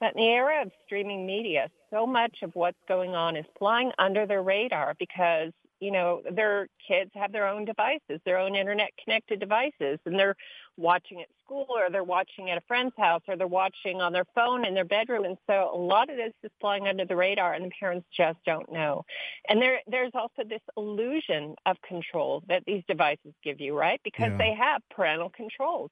But 0.00 0.14
in 0.14 0.22
the 0.22 0.28
era 0.28 0.62
of 0.62 0.72
streaming 0.84 1.26
media, 1.26 1.68
so 1.90 2.06
much 2.06 2.38
of 2.42 2.54
what's 2.54 2.78
going 2.86 3.14
on 3.14 3.36
is 3.36 3.46
flying 3.58 3.92
under 3.98 4.26
their 4.26 4.42
radar 4.42 4.94
because, 4.98 5.52
you 5.80 5.90
know, 5.90 6.22
their 6.30 6.68
kids 6.86 7.10
have 7.14 7.32
their 7.32 7.48
own 7.48 7.64
devices, 7.64 8.20
their 8.24 8.38
own 8.38 8.54
internet 8.54 8.90
connected 9.02 9.40
devices, 9.40 9.98
and 10.04 10.18
they're 10.18 10.36
watching 10.76 11.20
at 11.20 11.28
school 11.44 11.66
or 11.70 11.90
they're 11.90 12.04
watching 12.04 12.50
at 12.50 12.58
a 12.58 12.62
friend's 12.68 12.94
house 12.96 13.22
or 13.26 13.36
they're 13.36 13.46
watching 13.48 14.00
on 14.00 14.12
their 14.12 14.26
phone 14.34 14.64
in 14.64 14.74
their 14.74 14.84
bedroom. 14.84 15.24
And 15.24 15.36
so 15.48 15.70
a 15.74 15.76
lot 15.76 16.10
of 16.10 16.16
this 16.16 16.32
is 16.44 16.50
flying 16.60 16.86
under 16.86 17.04
the 17.04 17.16
radar 17.16 17.54
and 17.54 17.64
the 17.64 17.70
parents 17.80 18.06
just 18.16 18.38
don't 18.44 18.70
know. 18.70 19.04
And 19.48 19.60
there, 19.60 19.80
there's 19.88 20.12
also 20.14 20.44
this 20.48 20.62
illusion 20.76 21.56
of 21.66 21.76
control 21.82 22.42
that 22.48 22.64
these 22.66 22.84
devices 22.86 23.34
give 23.42 23.60
you, 23.60 23.76
right? 23.76 24.00
Because 24.04 24.32
Yeah. 24.32 24.38
they 24.38 24.54
have 24.54 24.82
parental 24.94 25.30
controls. 25.30 25.90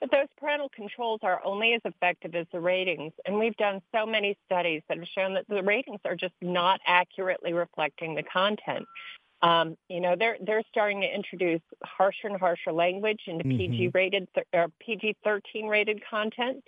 But 0.00 0.10
those 0.10 0.28
parental 0.38 0.70
controls 0.70 1.20
are 1.22 1.40
only 1.44 1.74
as 1.74 1.82
effective 1.84 2.34
as 2.34 2.46
the 2.52 2.60
ratings. 2.60 3.12
And 3.26 3.38
we've 3.38 3.56
done 3.56 3.82
so 3.94 4.06
many 4.06 4.36
studies 4.46 4.82
that 4.88 4.98
have 4.98 5.06
shown 5.08 5.34
that 5.34 5.46
the 5.48 5.62
ratings 5.62 6.00
are 6.04 6.16
just 6.16 6.34
not 6.40 6.80
accurately 6.86 7.52
reflecting 7.52 8.14
the 8.14 8.22
content. 8.22 8.86
Um, 9.42 9.76
you 9.88 10.00
know, 10.00 10.16
they're 10.18 10.36
they're 10.40 10.62
starting 10.68 11.00
to 11.00 11.14
introduce 11.14 11.62
harsher 11.82 12.28
and 12.28 12.38
harsher 12.38 12.72
language 12.72 13.22
into 13.26 13.44
PG 13.44 13.88
rated 13.94 14.28
th- 14.34 14.46
or 14.52 14.68
PG 14.80 15.16
thirteen 15.24 15.66
rated 15.66 16.02
content, 16.08 16.62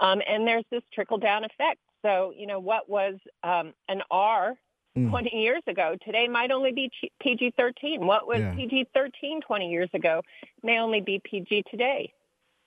um, 0.00 0.20
and 0.26 0.46
there's 0.46 0.64
this 0.70 0.82
trickle 0.92 1.18
down 1.18 1.44
effect. 1.44 1.78
So, 2.02 2.32
you 2.36 2.46
know, 2.48 2.58
what 2.58 2.88
was 2.88 3.14
um, 3.44 3.74
an 3.88 4.02
R 4.10 4.56
Mm. 4.96 5.10
20 5.10 5.36
years 5.36 5.62
ago 5.66 5.94
today 6.02 6.26
might 6.26 6.50
only 6.50 6.72
be 6.72 6.90
PG 7.20 7.52
13. 7.58 8.06
What 8.06 8.26
was 8.26 8.40
Yeah. 8.40 8.54
PG 8.54 8.86
13 8.94 9.42
20 9.42 9.70
years 9.70 9.90
ago 9.92 10.22
may 10.62 10.78
only 10.78 11.02
be 11.02 11.18
PG 11.18 11.64
today. 11.70 12.14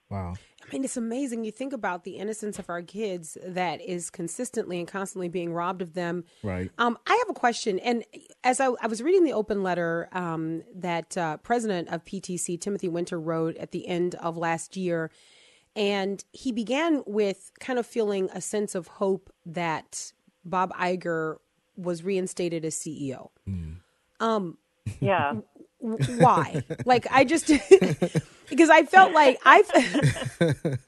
Wow. 0.09 0.33
I 0.61 0.71
mean, 0.73 0.83
it's 0.83 0.97
amazing. 0.97 1.43
You 1.43 1.51
think 1.51 1.73
about 1.73 2.03
the 2.03 2.17
innocence 2.17 2.59
of 2.59 2.69
our 2.69 2.81
kids 2.81 3.37
that 3.45 3.81
is 3.81 4.09
consistently 4.09 4.79
and 4.79 4.87
constantly 4.87 5.27
being 5.27 5.53
robbed 5.53 5.81
of 5.81 5.93
them. 5.93 6.25
Right. 6.43 6.69
Um, 6.77 6.97
I 7.07 7.15
have 7.15 7.35
a 7.35 7.39
question. 7.39 7.79
And 7.79 8.03
as 8.43 8.59
I, 8.59 8.67
I 8.81 8.87
was 8.87 9.01
reading 9.01 9.23
the 9.23 9.33
open 9.33 9.63
letter 9.63 10.09
um, 10.11 10.63
that 10.75 11.17
uh, 11.17 11.37
president 11.37 11.89
of 11.89 12.05
PTC, 12.05 12.59
Timothy 12.59 12.87
Winter, 12.87 13.19
wrote 13.19 13.57
at 13.57 13.71
the 13.71 13.87
end 13.87 14.15
of 14.15 14.37
last 14.37 14.77
year, 14.77 15.09
and 15.75 16.23
he 16.33 16.51
began 16.51 17.03
with 17.05 17.51
kind 17.59 17.79
of 17.79 17.85
feeling 17.85 18.29
a 18.33 18.41
sense 18.41 18.75
of 18.75 18.87
hope 18.87 19.31
that 19.45 20.11
Bob 20.43 20.71
Iger 20.73 21.37
was 21.77 22.03
reinstated 22.03 22.65
as 22.65 22.75
CEO. 22.75 23.29
Yeah. 24.99 25.35
Why? 25.79 26.63
Like 26.85 27.07
i 27.11 27.23
just 27.23 27.47
because 28.49 28.69
i 28.69 28.83
felt 28.83 29.13
like 29.13 29.39
i 29.45 29.63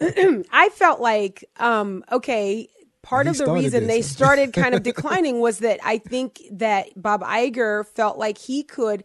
i 0.51 0.69
felt 0.69 0.99
like 0.99 1.45
um 1.58 2.04
okay 2.12 2.67
part 3.01 3.25
He 3.25 3.32
of 3.32 3.38
the 3.38 3.51
reason 3.51 3.88
they 3.88 4.01
started 4.01 4.54
kind 4.54 4.75
of 4.75 4.84
declining 4.84 5.39
was 5.39 5.60
that 5.60 5.80
i 5.84 5.97
think 5.97 6.41
that 6.51 6.89
bob 6.95 7.21
Iger 7.21 7.86
felt 7.88 8.17
like 8.17 8.38
he 8.38 8.63
could 8.63 9.04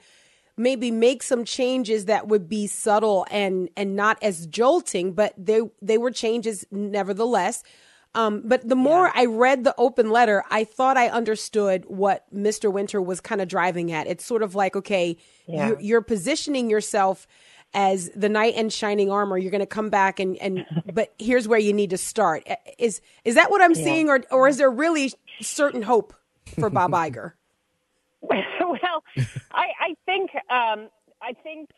maybe 0.56 0.90
make 0.90 1.22
some 1.22 1.44
changes 1.44 2.06
that 2.06 2.28
would 2.28 2.48
be 2.48 2.66
subtle 2.66 3.26
and 3.30 3.68
and 3.76 3.94
not 3.94 4.18
as 4.22 4.46
jolting 4.46 5.12
but 5.12 5.34
they 5.36 5.60
they 5.80 5.98
were 5.98 6.10
changes 6.10 6.66
nevertheless 6.70 7.62
Um, 8.16 8.42
but 8.44 8.66
the 8.68 8.74
more 8.74 9.12
I 9.14 9.26
read 9.26 9.64
the 9.64 9.74
open 9.78 10.10
letter, 10.10 10.42
I 10.50 10.64
thought 10.64 10.96
I 10.96 11.08
understood 11.08 11.84
what 11.86 12.24
Mr. 12.34 12.72
Winter 12.72 13.00
was 13.02 13.20
kind 13.20 13.40
of 13.40 13.48
driving 13.48 13.92
at. 13.92 14.06
It's 14.06 14.24
sort 14.24 14.42
of 14.42 14.54
like, 14.54 14.74
okay, 14.74 15.16
Yeah. 15.46 15.68
you're, 15.68 15.80
you're 15.80 16.00
positioning 16.02 16.70
yourself 16.70 17.26
as 17.74 18.08
the 18.16 18.28
knight 18.30 18.54
in 18.54 18.70
shining 18.70 19.10
armor. 19.10 19.36
You're 19.36 19.50
going 19.50 19.60
to 19.60 19.66
come 19.66 19.90
back 19.90 20.18
and, 20.18 20.36
and, 20.38 20.64
but 20.94 21.12
here's 21.18 21.46
where 21.46 21.58
you 21.58 21.72
need 21.74 21.90
to 21.90 21.98
start. 21.98 22.44
Is, 22.78 23.02
is 23.24 23.34
that 23.34 23.50
what 23.50 23.60
I'm 23.60 23.74
seeing 23.74 24.08
or, 24.08 24.22
or 24.30 24.48
is 24.48 24.56
there 24.56 24.70
really 24.70 25.12
certain 25.42 25.82
hope 25.82 26.14
for 26.58 26.70
Bob 26.70 26.90
Iger? 26.92 27.32
well, 28.22 29.04
I, 29.52 29.66
I 29.80 29.96
think 30.06 30.30
um, 30.50 30.88
I 31.22 31.32
think 31.42 31.70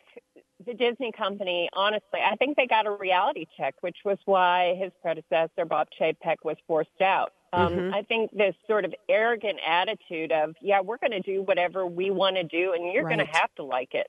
the 0.69 0.75
Disney 0.75 1.11
company, 1.11 1.67
honestly, 1.73 2.19
I 2.23 2.35
think 2.35 2.55
they 2.55 2.67
got 2.67 2.85
a 2.85 2.91
reality 2.91 3.45
check, 3.57 3.75
which 3.81 3.97
was 4.05 4.17
why 4.25 4.75
his 4.79 4.91
predecessor 5.01 5.65
Bob 5.65 5.87
Chapek 5.99 6.37
was 6.43 6.57
forced 6.67 7.01
out. 7.01 7.33
Um, 7.51 7.91
I 7.91 8.03
think 8.03 8.29
this 8.31 8.53
sort 8.67 8.85
of 8.85 8.93
arrogant 9.09 9.57
attitude 9.65 10.31
of, 10.31 10.53
yeah, 10.61 10.81
we're 10.81 10.99
going 10.99 11.11
to 11.11 11.21
do 11.21 11.41
whatever 11.41 11.87
we 11.87 12.11
want 12.11 12.35
to 12.35 12.43
do, 12.43 12.73
and 12.73 12.93
you're 12.93 13.03
going 13.03 13.17
to 13.17 13.25
have 13.25 13.53
to 13.55 13.63
like 13.63 13.95
it, 13.95 14.05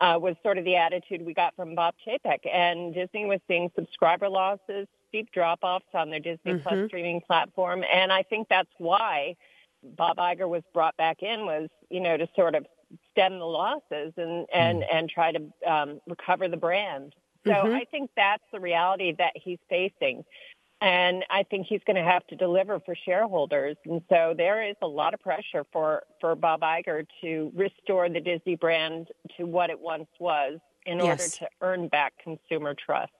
uh, 0.00 0.18
was 0.20 0.34
sort 0.42 0.58
of 0.58 0.64
the 0.64 0.74
attitude 0.74 1.24
we 1.24 1.34
got 1.34 1.54
from 1.54 1.76
Bob 1.76 1.94
Chapek. 2.04 2.40
And 2.52 2.92
Disney 2.92 3.26
was 3.26 3.38
seeing 3.46 3.70
subscriber 3.76 4.28
losses, 4.28 4.88
steep 5.08 5.30
drop-offs 5.30 5.86
on 5.94 6.10
their 6.10 6.18
Disney 6.18 6.58
Plus 6.58 6.88
streaming 6.88 7.20
platform, 7.20 7.84
and 7.92 8.10
I 8.10 8.24
think 8.24 8.48
that's 8.48 8.72
why 8.78 9.36
Bob 9.84 10.16
Iger 10.16 10.48
was 10.48 10.62
brought 10.74 10.96
back 10.96 11.22
in 11.22 11.46
was, 11.46 11.68
you 11.90 12.00
know, 12.00 12.16
to 12.16 12.28
sort 12.34 12.56
of 12.56 12.66
stem 13.10 13.38
the 13.38 13.44
losses 13.44 14.12
and 14.16 14.46
and 14.52 14.84
and 14.84 15.08
try 15.08 15.32
to 15.32 15.70
um, 15.70 16.00
recover 16.06 16.48
the 16.48 16.56
brand. 16.56 17.14
So 17.44 17.52
I 17.52 17.84
think 17.90 18.10
that's 18.16 18.44
the 18.52 18.60
reality 18.60 19.14
that 19.18 19.32
he's 19.34 19.58
facing. 19.68 20.24
And 20.80 21.24
I 21.30 21.44
think 21.44 21.66
he's 21.68 21.80
going 21.86 21.96
to 21.96 22.02
have 22.02 22.26
to 22.26 22.36
deliver 22.36 22.80
for 22.80 22.96
shareholders. 23.04 23.76
And 23.84 24.02
so 24.08 24.34
there 24.36 24.68
is 24.68 24.74
a 24.82 24.86
lot 24.86 25.14
of 25.14 25.20
pressure 25.20 25.64
for, 25.72 26.02
for 26.20 26.34
Bob 26.34 26.62
Iger 26.62 27.06
to 27.20 27.52
restore 27.54 28.08
the 28.08 28.20
Disney 28.20 28.56
brand 28.56 29.08
to 29.36 29.44
what 29.44 29.70
it 29.70 29.78
once 29.78 30.08
was 30.18 30.58
in 30.84 31.00
order 31.00 31.22
to 31.22 31.48
earn 31.60 31.86
back 31.86 32.14
consumer 32.22 32.74
trust. 32.74 33.12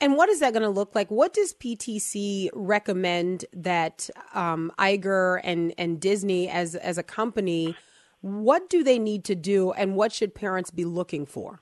And 0.00 0.16
what 0.16 0.28
is 0.30 0.40
that 0.40 0.52
going 0.52 0.64
to 0.64 0.70
look 0.70 0.96
like? 0.96 1.10
What 1.12 1.32
does 1.32 1.54
PTC 1.54 2.48
recommend 2.54 3.44
that 3.52 4.10
um, 4.34 4.72
Iger 4.78 5.40
and 5.44 5.74
and 5.76 6.00
Disney 6.00 6.48
as 6.48 6.74
as 6.74 6.96
a 6.96 7.02
company? 7.02 7.76
What 8.20 8.68
do 8.68 8.82
they 8.84 8.98
need 8.98 9.24
to 9.24 9.34
do, 9.34 9.72
and 9.72 9.96
what 9.96 10.12
should 10.12 10.34
parents 10.34 10.70
be 10.70 10.84
looking 10.84 11.24
for? 11.26 11.60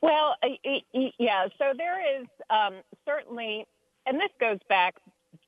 Well, 0.00 0.34
uh, 0.42 0.48
y- 0.64 0.82
y- 0.94 1.12
yeah. 1.18 1.46
So 1.58 1.72
there 1.76 2.20
is 2.20 2.26
um, 2.50 2.74
certainly, 3.06 3.66
and 4.06 4.18
this 4.18 4.30
goes 4.40 4.58
back. 4.68 4.96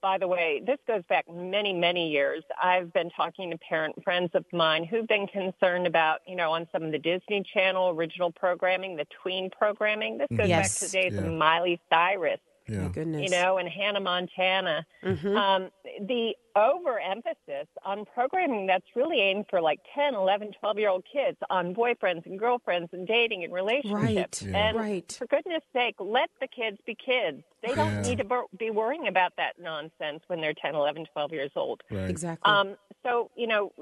By 0.01 0.17
the 0.19 0.29
way, 0.29 0.63
this 0.67 0.79
goes 0.87 1.03
back 1.09 1.25
many, 1.33 1.73
many 1.73 2.11
years. 2.11 2.43
I've 2.63 2.93
been 2.93 3.11
talking 3.11 3.51
to 3.51 3.59
parent 3.59 4.03
friends 4.05 4.31
of 4.35 4.45
mine 4.53 4.85
who've 4.85 5.07
been 5.07 5.27
concerned 5.27 5.87
about, 5.87 6.21
you 6.27 6.37
know, 6.37 6.53
on 6.53 6.67
some 6.73 6.83
of 6.83 6.93
the 6.93 6.99
Disney 6.99 7.43
Channel 7.53 7.91
original 7.91 8.31
programming, 8.33 8.97
the 8.97 9.07
tween 9.23 9.51
programming. 9.51 10.19
This 10.19 10.29
goes 10.35 10.49
Yes. 10.49 10.81
back 10.81 10.89
to 10.91 10.93
days 10.93 11.15
Yeah. 11.15 11.21
of 11.27 11.33
Miley 11.33 11.81
Cyrus, 11.91 12.41
Yeah. 12.67 12.81
My 12.83 12.89
goodness, 12.89 13.23
you 13.23 13.31
know, 13.31 13.59
and 13.59 13.69
Hannah 13.69 14.01
Montana. 14.01 14.87
Mhm. 15.03 15.37
Um, 15.37 15.71
the 16.07 16.35
overemphasis 16.57 17.67
on 17.85 18.05
programming 18.07 18.67
that's 18.67 18.87
really 18.95 19.21
aimed 19.21 19.47
for 19.51 19.61
like 19.61 19.81
10, 19.95 20.15
11, 20.15 20.53
12 20.61 20.79
year 20.79 20.89
old 20.89 21.05
kids 21.11 21.37
on 21.51 21.75
boyfriends 21.75 22.25
and 22.27 22.39
girlfriends 22.39 22.89
and 22.93 23.07
dating 23.07 23.45
and 23.45 23.53
relationships. 23.53 24.43
Right, 24.43 24.55
And 24.55 24.79
right. 24.79 25.13
for 25.13 25.27
goodness 25.27 25.63
sake, 25.73 25.97
let 25.99 26.31
the 26.41 26.47
kids 26.49 26.79
be 26.87 26.95
kids. 26.95 27.43
They 27.63 27.75
don't 27.75 28.03
need 28.03 28.19
to 28.19 28.45
be 28.57 28.71
worrying 28.71 29.09
about 29.09 29.33
that 29.37 29.59
nonsense 29.59 30.23
when 30.29 30.41
they're 30.41 30.55
10, 30.55 30.75
11, 30.75 31.07
12 31.13 31.33
years 31.33 31.51
old. 31.57 31.83
Right. 31.91 32.09
exactly. 32.09 32.51
Um, 32.51 32.77
so, 33.03 33.31
you 33.37 33.47
know, 33.47 33.73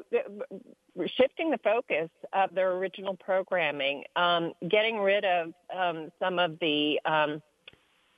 shifting 1.06 1.50
the 1.50 1.58
focus 1.58 2.10
of 2.32 2.54
their 2.54 2.72
original 2.72 3.16
programming, 3.16 4.04
um, 4.16 4.52
getting 4.68 4.98
rid 4.98 5.24
of 5.24 5.52
um, 5.74 6.10
some 6.18 6.38
of 6.38 6.58
the, 6.60 7.00
um, 7.04 7.42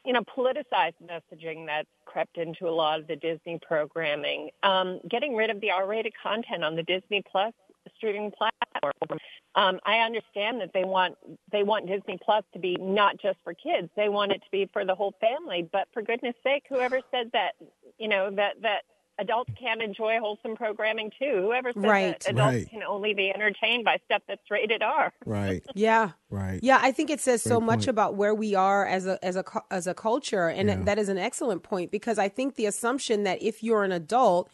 you 0.05 0.13
know, 0.13 0.23
politicized 0.23 0.95
messaging 1.03 1.67
that's 1.67 1.89
crept 2.05 2.37
into 2.37 2.69
a 2.69 2.71
lot 2.71 3.01
of 3.01 3.07
the 3.07 3.17
Disney 3.17 3.59
programming, 3.67 4.51
um, 4.63 5.01
getting 5.09 5.35
rid 5.35 5.51
of 5.51 5.61
the 5.61 5.71
R-rated 5.71 6.13
content 6.23 6.63
on 6.63 6.77
the 6.77 6.83
Disney 6.83 7.23
Plus 7.31 7.53
streaming 7.97 8.31
platform. 8.31 9.19
Um, 9.55 9.79
I 9.85 9.99
understand 9.99 10.61
that 10.61 10.71
they 10.75 10.85
want 10.85 11.17
they 11.53 11.63
want 11.63 11.87
Disney 11.87 12.19
Plus 12.23 12.45
to 12.53 12.59
be 12.59 12.77
not 12.81 13.21
just 13.21 13.39
for 13.45 13.55
kids; 13.55 13.89
they 13.97 14.09
want 14.09 14.33
it 14.33 14.43
to 14.43 14.51
be 14.51 14.69
for 14.73 14.85
the 14.85 14.95
whole 14.95 15.15
family. 15.21 15.69
But 15.71 15.89
for 15.93 16.03
goodness 16.03 16.35
sake, 16.43 16.65
whoever 16.69 17.01
said 17.11 17.31
that, 17.33 17.53
you 17.99 18.09
know, 18.09 18.31
that 18.33 18.61
that 18.63 18.83
adults 19.19 19.53
can't 19.59 19.81
enjoy 19.83 20.19
wholesome 20.19 20.57
programming 20.57 21.11
too? 21.19 21.41
Whoever 21.43 21.73
said 21.73 21.85
Right. 21.85 22.21
that 22.21 22.31
adults 22.33 22.55
Right. 22.55 22.71
can 22.71 22.83
only 22.83 23.15
be 23.15 23.31
entertained 23.31 23.85
by 23.85 23.99
stuff 24.05 24.23
that's 24.27 24.51
rated 24.51 24.83
R? 24.83 25.13
Right. 25.27 25.63
yeah, 25.75 26.11
Right. 26.31 26.61
yeah. 26.63 26.79
I 26.83 26.91
think 26.93 27.11
it 27.11 27.21
says 27.21 27.43
so 27.43 27.59
Great 27.61 27.67
much 27.67 27.79
point. 27.81 27.89
about 27.89 28.15
where 28.17 28.35
we 28.35 28.55
are 28.55 28.87
as 28.87 29.07
a 29.07 29.25
as 29.25 29.37
a 29.37 29.45
as 29.71 29.87
a 29.87 29.95
culture, 29.95 30.49
and 30.49 30.69
Yeah. 30.69 30.77
that 30.85 30.99
is 30.99 31.09
an 31.09 31.19
excellent 31.19 31.63
point 31.63 31.91
because 31.91 32.19
I 32.19 32.29
think 32.29 32.57
the 32.57 32.67
assumption 32.67 33.23
that 33.25 33.43
if 33.43 33.63
you're 33.63 33.85
an 33.85 33.93
adult 33.93 34.51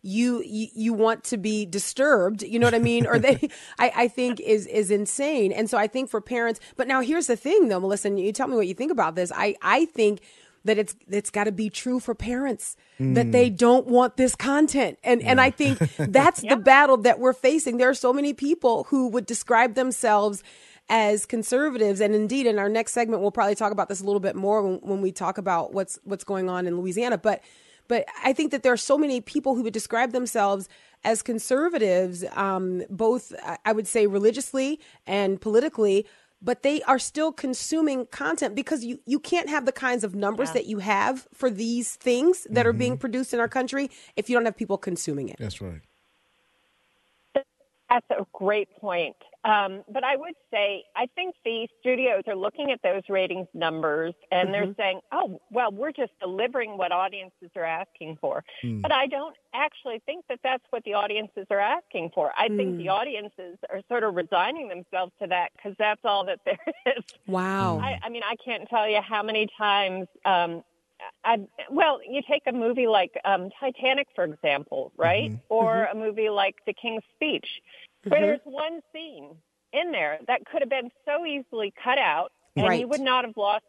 you, 0.00 0.42
you 0.46 0.68
you 0.76 0.92
want 0.94 1.24
to 1.24 1.36
be 1.36 1.66
disturbed 1.66 2.42
you 2.42 2.56
know 2.60 2.68
what 2.68 2.74
i 2.74 2.78
mean 2.78 3.04
or 3.04 3.18
they 3.18 3.36
I, 3.80 3.92
I 4.04 4.08
think 4.08 4.38
is 4.38 4.64
is 4.68 4.92
insane 4.92 5.50
and 5.50 5.68
so 5.68 5.76
i 5.76 5.88
think 5.88 6.08
for 6.08 6.20
parents 6.20 6.60
but 6.76 6.86
now 6.86 7.00
here's 7.00 7.26
the 7.26 7.34
thing 7.36 7.66
though 7.66 7.80
melissa 7.80 8.06
and 8.06 8.18
you 8.20 8.30
tell 8.32 8.46
me 8.46 8.54
what 8.54 8.68
you 8.68 8.74
think 8.74 8.92
about 8.92 9.16
this 9.16 9.32
i 9.34 9.56
i 9.60 9.86
think 9.86 10.20
that 10.64 10.78
it's 10.78 10.94
it's 11.08 11.30
got 11.30 11.44
to 11.44 11.52
be 11.52 11.70
true 11.70 12.00
for 12.00 12.14
parents 12.14 12.76
that 12.98 13.30
they 13.32 13.48
don't 13.48 13.86
want 13.86 14.16
this 14.16 14.34
content. 14.34 14.98
And 15.04 15.22
and 15.22 15.40
i 15.40 15.50
think 15.50 15.78
that's 15.98 16.40
the 16.40 16.56
battle 16.56 16.96
that 16.98 17.18
we're 17.20 17.32
facing. 17.32 17.76
There 17.78 17.88
are 17.88 17.94
so 17.94 18.12
many 18.12 18.34
people 18.34 18.84
who 18.84 19.08
would 19.08 19.24
describe 19.26 19.74
themselves 19.74 20.42
as 20.90 21.26
conservatives. 21.26 22.00
And 22.00 22.14
indeed 22.14 22.46
in 22.46 22.58
our 22.58 22.68
next 22.68 22.92
segment 22.92 23.22
we'll 23.22 23.30
probably 23.30 23.54
talk 23.54 23.72
about 23.72 23.88
this 23.88 24.00
a 24.00 24.04
little 24.04 24.20
bit 24.20 24.34
more 24.36 24.62
when, 24.62 24.78
when 24.80 25.00
we 25.00 25.12
talk 25.12 25.38
about 25.38 25.72
what's 25.72 25.98
what's 26.04 26.24
going 26.24 26.48
on 26.50 26.66
in 26.66 26.76
louisiana. 26.76 27.18
But 27.18 27.42
but 27.86 28.04
I 28.22 28.32
think 28.34 28.50
that 28.50 28.62
there 28.62 28.72
are 28.72 28.76
so 28.76 28.98
many 28.98 29.20
people 29.22 29.54
who 29.54 29.62
would 29.62 29.72
describe 29.72 30.12
themselves 30.12 30.68
as 31.04 31.22
conservatives, 31.22 32.24
um, 32.34 32.82
both 32.90 33.32
I- 33.42 33.58
I 33.64 33.72
would 33.72 33.86
say 33.86 34.06
religiously 34.06 34.78
and 35.06 35.40
politically, 35.40 36.04
but 36.40 36.62
they 36.62 36.82
are 36.82 36.98
still 36.98 37.32
consuming 37.32 38.06
content 38.06 38.54
because 38.54 38.84
you, 38.84 39.00
you 39.06 39.18
can't 39.18 39.48
have 39.48 39.66
the 39.66 39.72
kinds 39.72 40.04
of 40.04 40.14
numbers 40.14 40.52
that 40.52 40.66
you 40.66 40.78
have 40.78 41.26
for 41.34 41.50
these 41.50 41.96
things 41.96 42.46
that 42.50 42.66
are 42.66 42.72
being 42.72 42.92
mm-hmm. 42.92 43.00
produced 43.00 43.34
in 43.34 43.40
our 43.40 43.48
country 43.48 43.90
if 44.16 44.30
you 44.30 44.36
don't 44.36 44.44
have 44.44 44.56
people 44.56 44.78
consuming 44.78 45.28
it. 45.28 45.36
That's 45.38 45.60
right. 45.60 45.80
That's 47.90 48.06
a 48.10 48.26
great 48.32 48.68
point. 48.80 49.16
Um, 49.44 49.84
but 49.88 50.02
I 50.02 50.16
would 50.16 50.34
say 50.50 50.84
I 50.96 51.06
think 51.14 51.34
the 51.44 51.68
studios 51.80 52.24
are 52.26 52.34
looking 52.34 52.72
at 52.72 52.80
those 52.82 53.02
ratings 53.08 53.46
numbers 53.54 54.14
and 54.32 54.52
they're 54.52 54.74
saying, 54.76 55.00
"Oh, 55.12 55.40
well, 55.50 55.70
we're 55.70 55.92
just 55.92 56.12
delivering 56.20 56.76
what 56.76 56.90
audiences 56.90 57.50
are 57.54 57.64
asking 57.64 58.18
for." 58.20 58.42
But 58.82 58.92
I 58.92 59.06
don't 59.06 59.36
actually 59.54 60.02
think 60.06 60.24
that 60.28 60.40
that's 60.42 60.64
what 60.70 60.82
the 60.84 60.94
audiences 60.94 61.46
are 61.50 61.60
asking 61.60 62.10
for. 62.14 62.32
I 62.36 62.48
think 62.48 62.78
the 62.78 62.88
audiences 62.88 63.58
are 63.70 63.80
sort 63.88 64.02
of 64.02 64.16
resigning 64.16 64.68
themselves 64.68 65.12
to 65.22 65.28
that 65.28 65.50
because 65.56 65.76
that's 65.78 66.00
all 66.04 66.26
that 66.26 66.40
there 66.44 66.58
is. 66.96 67.04
Wow. 67.26 67.78
I, 67.78 67.98
I 68.02 68.08
mean, 68.08 68.22
I 68.28 68.34
can't 68.44 68.68
tell 68.68 68.88
you 68.88 69.00
how 69.00 69.22
many 69.22 69.48
times. 69.56 70.08
Um, 70.24 70.64
I 71.24 71.38
well, 71.70 72.00
you 72.06 72.22
take 72.28 72.42
a 72.48 72.52
movie 72.52 72.88
like 72.88 73.12
um, 73.24 73.50
Titanic, 73.60 74.08
for 74.14 74.24
example, 74.24 74.92
right, 74.96 75.30
or 75.48 75.84
a 75.84 75.94
movie 75.94 76.28
like 76.28 76.56
The 76.66 76.72
King's 76.72 77.04
Speech, 77.14 77.46
where 78.06 78.20
there's 78.20 78.40
one 78.44 78.80
scene 78.92 79.36
in 79.72 79.92
there 79.92 80.18
that 80.26 80.44
could 80.46 80.62
have 80.62 80.70
been 80.70 80.90
so 81.04 81.24
easily 81.26 81.72
cut 81.82 81.98
out, 81.98 82.32
and 82.56 82.68
Right. 82.68 82.80
you 82.80 82.88
would 82.88 83.00
not 83.00 83.24
have 83.24 83.36
lost 83.36 83.64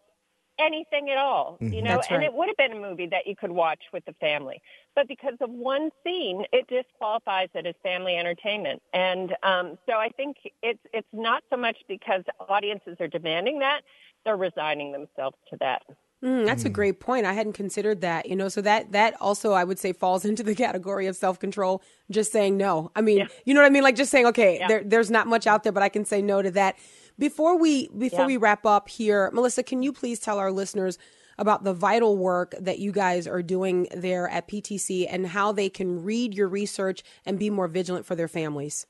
anything 0.59 1.09
at 1.09 1.17
all, 1.17 1.57
you 1.71 1.81
know, 1.81 2.01
and 2.09 2.21
it 2.23 2.33
would 2.33 2.47
have 2.49 2.57
been 2.57 2.73
a 2.73 2.79
movie 2.79 3.07
that 3.07 3.25
you 3.25 3.35
could 3.35 3.51
watch 3.51 3.81
with 3.93 4.03
the 4.05 4.13
family. 4.13 4.61
But 4.95 5.07
because 5.07 5.35
of 5.39 5.49
one 5.49 5.89
scene, 6.03 6.45
it 6.51 6.67
disqualifies 6.67 7.49
it 7.53 7.65
as 7.65 7.75
family 7.81 8.17
entertainment. 8.17 8.81
And 8.93 9.35
um, 9.43 9.77
so 9.87 9.93
I 9.97 10.09
think 10.09 10.37
it's 10.61 10.79
it's 10.93 11.07
not 11.13 11.43
so 11.49 11.57
much 11.57 11.77
because 11.87 12.23
audiences 12.39 12.97
are 12.99 13.07
demanding 13.07 13.59
that; 13.59 13.81
they're 14.25 14.37
resigning 14.37 14.91
themselves 14.91 15.37
to 15.49 15.57
that. 15.61 15.81
Mm, 16.23 16.45
that's 16.45 16.65
a 16.65 16.69
great 16.69 16.99
point. 16.99 17.25
I 17.25 17.31
hadn't 17.33 17.53
considered 17.53 18.01
that. 18.01 18.27
You 18.27 18.35
know, 18.35 18.49
so 18.49 18.61
that 18.61 18.91
that 18.91 19.15
also 19.21 19.53
I 19.53 19.63
would 19.63 19.79
say 19.79 19.93
falls 19.93 20.25
into 20.29 20.43
the 20.43 20.55
category 20.55 21.07
of 21.07 21.15
self 21.15 21.39
control. 21.39 21.81
Just 22.11 22.31
saying 22.31 22.57
no. 22.57 22.91
I 22.95 23.01
mean, 23.01 23.27
you 23.45 23.53
know 23.53 23.61
what 23.61 23.67
I 23.67 23.69
mean? 23.69 23.83
Like 23.83 23.95
just 23.95 24.11
saying, 24.11 24.25
okay, 24.27 24.63
there, 24.67 24.83
there's 24.83 25.09
not 25.09 25.27
much 25.27 25.47
out 25.47 25.63
there, 25.63 25.71
but 25.71 25.83
I 25.83 25.89
can 25.89 26.03
say 26.05 26.21
no 26.21 26.41
to 26.41 26.51
that. 26.51 26.75
Before 27.17 27.57
we 27.57 27.89
before 27.97 28.21
Yeah. 28.21 28.25
we 28.27 28.37
wrap 28.37 28.65
up 28.65 28.89
here, 28.89 29.29
Melissa, 29.33 29.63
can 29.63 29.81
you 29.83 29.93
please 29.93 30.19
tell 30.19 30.39
our 30.39 30.51
listeners 30.51 30.97
about 31.37 31.63
the 31.63 31.73
vital 31.73 32.17
work 32.17 32.53
that 32.59 32.79
you 32.79 32.91
guys 32.91 33.25
are 33.25 33.41
doing 33.41 33.87
there 33.95 34.27
at 34.27 34.49
PTC 34.49 35.07
and 35.09 35.27
how 35.27 35.53
they 35.53 35.69
can 35.69 36.03
read 36.03 36.33
your 36.33 36.49
research 36.49 37.01
and 37.25 37.39
be 37.39 37.49
more 37.49 37.69
vigilant 37.69 38.05
for 38.05 38.15
their 38.15 38.27
families? 38.27 38.85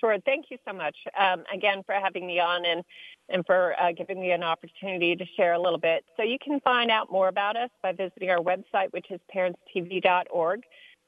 Sure. 0.00 0.16
Thank 0.24 0.46
you 0.50 0.58
so 0.66 0.74
much 0.74 0.96
um, 1.18 1.44
again 1.52 1.82
for 1.84 1.94
having 1.94 2.26
me 2.26 2.40
on 2.40 2.64
and 2.64 2.82
and 3.28 3.46
for 3.46 3.74
uh, 3.80 3.92
giving 3.92 4.20
me 4.20 4.32
an 4.32 4.42
opportunity 4.42 5.14
to 5.14 5.24
share 5.36 5.52
a 5.52 5.60
little 5.60 5.78
bit. 5.78 6.04
So 6.16 6.24
you 6.24 6.36
can 6.42 6.58
find 6.60 6.90
out 6.90 7.12
more 7.12 7.28
about 7.28 7.56
us 7.56 7.70
by 7.82 7.92
visiting 7.92 8.30
our 8.30 8.38
website, 8.38 8.92
which 8.92 9.06
is 9.10 9.20
parentstv.org. 9.34 10.62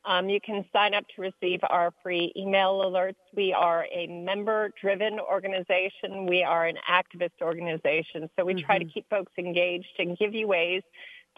Um, 0.05 0.29
you 0.29 0.41
can 0.41 0.65
sign 0.73 0.95
up 0.95 1.05
to 1.15 1.23
receive 1.23 1.61
our 1.69 1.93
free 2.03 2.33
email 2.37 2.81
alerts. 2.85 3.17
We 3.37 3.53
are 3.53 3.87
a 3.93 4.09
member-driven 4.09 5.21
organization. 5.21 6.27
We 6.27 6.43
are 6.43 6.67
an 6.67 6.77
activist 6.91 7.41
organization, 7.41 8.29
so 8.37 8.45
we 8.45 8.55
mm-hmm. 8.55 8.67
try 8.67 8.79
to 8.79 8.85
mm-hmm. 8.85 8.93
keep 8.93 9.09
folks 9.09 9.33
engaged 9.39 9.95
and 9.99 10.19
give 10.19 10.35
you 10.35 10.49
ways 10.49 10.83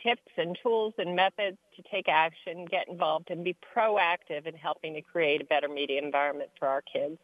tips 0.02 0.32
and 0.36 0.56
tools 0.62 0.94
and 0.98 1.14
methods 1.14 1.58
to 1.76 1.82
take 1.90 2.08
action, 2.08 2.64
get 2.64 2.88
involved, 2.88 3.30
and 3.30 3.44
be 3.44 3.56
proactive 3.76 4.46
in 4.46 4.54
helping 4.54 4.94
to 4.94 5.02
create 5.02 5.40
a 5.40 5.44
better 5.44 5.68
media 5.68 6.02
environment 6.02 6.50
for 6.58 6.68
our 6.68 6.82
kids. 6.82 7.18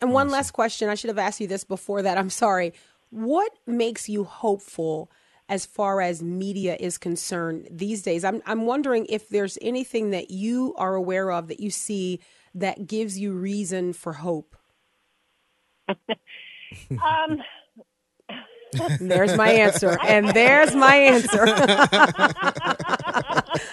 And 0.00 0.12
one 0.12 0.28
last 0.28 0.52
question. 0.52 0.88
I 0.88 0.94
should 0.94 1.08
have 1.08 1.18
asked 1.18 1.40
you 1.40 1.46
this 1.46 1.64
before 1.64 2.02
that. 2.02 2.18
I'm 2.18 2.30
sorry. 2.30 2.72
What 3.10 3.52
makes 3.66 4.08
you 4.08 4.24
hopeful 4.24 5.10
as 5.48 5.64
far 5.64 6.00
as 6.00 6.22
media 6.22 6.76
is 6.78 6.98
concerned 6.98 7.68
these 7.70 8.02
days? 8.02 8.24
I'm, 8.24 8.42
I'm 8.46 8.66
wondering 8.66 9.06
if 9.08 9.28
there's 9.28 9.58
anything 9.62 10.10
that 10.10 10.30
you 10.30 10.74
are 10.76 10.94
aware 10.94 11.30
of 11.30 11.48
that 11.48 11.60
you 11.60 11.70
see 11.70 12.20
that 12.54 12.86
gives 12.86 13.18
you 13.18 13.32
reason 13.32 13.92
for 13.92 14.14
hope. 14.14 14.56
um, 15.88 17.42
there's 19.00 19.36
my 19.36 19.50
answer. 19.50 19.98
And 20.02 20.28
there's 20.30 20.74
my 20.74 20.96
answer. 20.96 21.46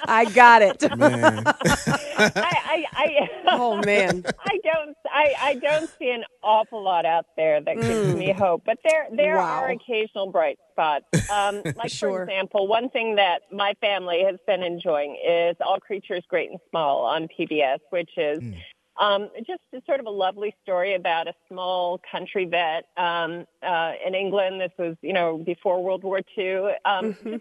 I 0.05 0.25
got 0.25 0.61
it. 0.61 0.81
Man. 0.97 1.43
I, 1.45 2.33
I, 2.35 2.85
I, 2.93 3.29
oh 3.47 3.77
man. 3.77 4.23
I 4.39 4.59
don't 4.63 4.97
I, 5.11 5.33
I 5.39 5.55
don't 5.55 5.89
see 5.99 6.09
an 6.09 6.23
awful 6.43 6.83
lot 6.83 7.05
out 7.05 7.25
there 7.35 7.61
that 7.61 7.75
gives 7.75 8.13
mm. 8.13 8.17
me 8.17 8.31
hope. 8.31 8.63
But 8.65 8.79
there 8.83 9.07
there 9.15 9.37
wow. 9.37 9.61
are 9.61 9.69
occasional 9.69 10.31
bright 10.31 10.59
spots. 10.71 11.05
Um, 11.29 11.61
like 11.75 11.89
sure. 11.89 12.09
for 12.09 12.23
example, 12.23 12.67
one 12.67 12.89
thing 12.89 13.15
that 13.15 13.41
my 13.51 13.73
family 13.81 14.23
has 14.23 14.37
been 14.47 14.63
enjoying 14.63 15.17
is 15.25 15.55
All 15.61 15.79
Creatures 15.79 16.23
Great 16.27 16.49
and 16.51 16.59
Small 16.69 17.05
on 17.05 17.27
PBS, 17.27 17.79
which 17.89 18.11
is 18.17 18.39
mm 18.39 18.57
um, 18.99 19.29
just 19.45 19.61
sort 19.85 19.99
of 19.99 20.05
a 20.05 20.11
lovely 20.11 20.55
story 20.61 20.93
about 20.93 21.27
a 21.27 21.33
small 21.49 21.99
country 22.11 22.45
vet 22.45 22.85
um, 22.97 23.45
uh, 23.63 23.93
in 24.05 24.13
England. 24.13 24.61
This 24.61 24.71
was, 24.77 24.95
you 25.01 25.13
know, 25.13 25.37
before 25.37 25.83
World 25.83 26.03
War 26.03 26.21
II. 26.37 26.57
Um, 26.85 27.13
mm-hmm. 27.13 27.35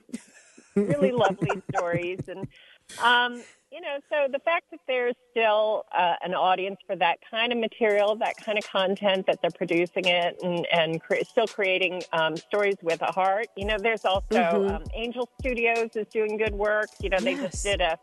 really 0.76 1.12
lovely 1.12 1.62
stories, 1.74 2.20
and 2.28 2.46
um, 3.02 3.42
you 3.72 3.80
know, 3.80 3.96
so 4.10 4.30
the 4.30 4.38
fact 4.40 4.66
that 4.70 4.80
there's 4.86 5.14
still 5.30 5.84
uh, 5.96 6.14
an 6.22 6.34
audience 6.34 6.76
for 6.86 6.94
that 6.96 7.18
kind 7.30 7.52
of 7.52 7.58
material, 7.58 8.14
that 8.16 8.36
kind 8.36 8.58
of 8.58 8.68
content, 8.68 9.26
that 9.26 9.40
they're 9.40 9.50
producing 9.50 10.04
it 10.04 10.36
and, 10.42 10.66
and 10.70 11.00
cre- 11.00 11.24
still 11.26 11.46
creating 11.46 12.02
um, 12.12 12.36
stories 12.36 12.76
with 12.82 13.00
a 13.00 13.10
heart. 13.10 13.46
You 13.56 13.64
know, 13.64 13.78
there's 13.78 14.04
also 14.04 14.26
mm-hmm. 14.30 14.74
um, 14.74 14.84
Angel 14.92 15.26
Studios 15.40 15.96
is 15.96 16.06
doing 16.08 16.36
good 16.36 16.54
work. 16.54 16.88
You 17.00 17.08
know, 17.08 17.18
they 17.18 17.32
yes. 17.32 17.52
just 17.52 17.64
did 17.64 17.80
a 17.80 17.98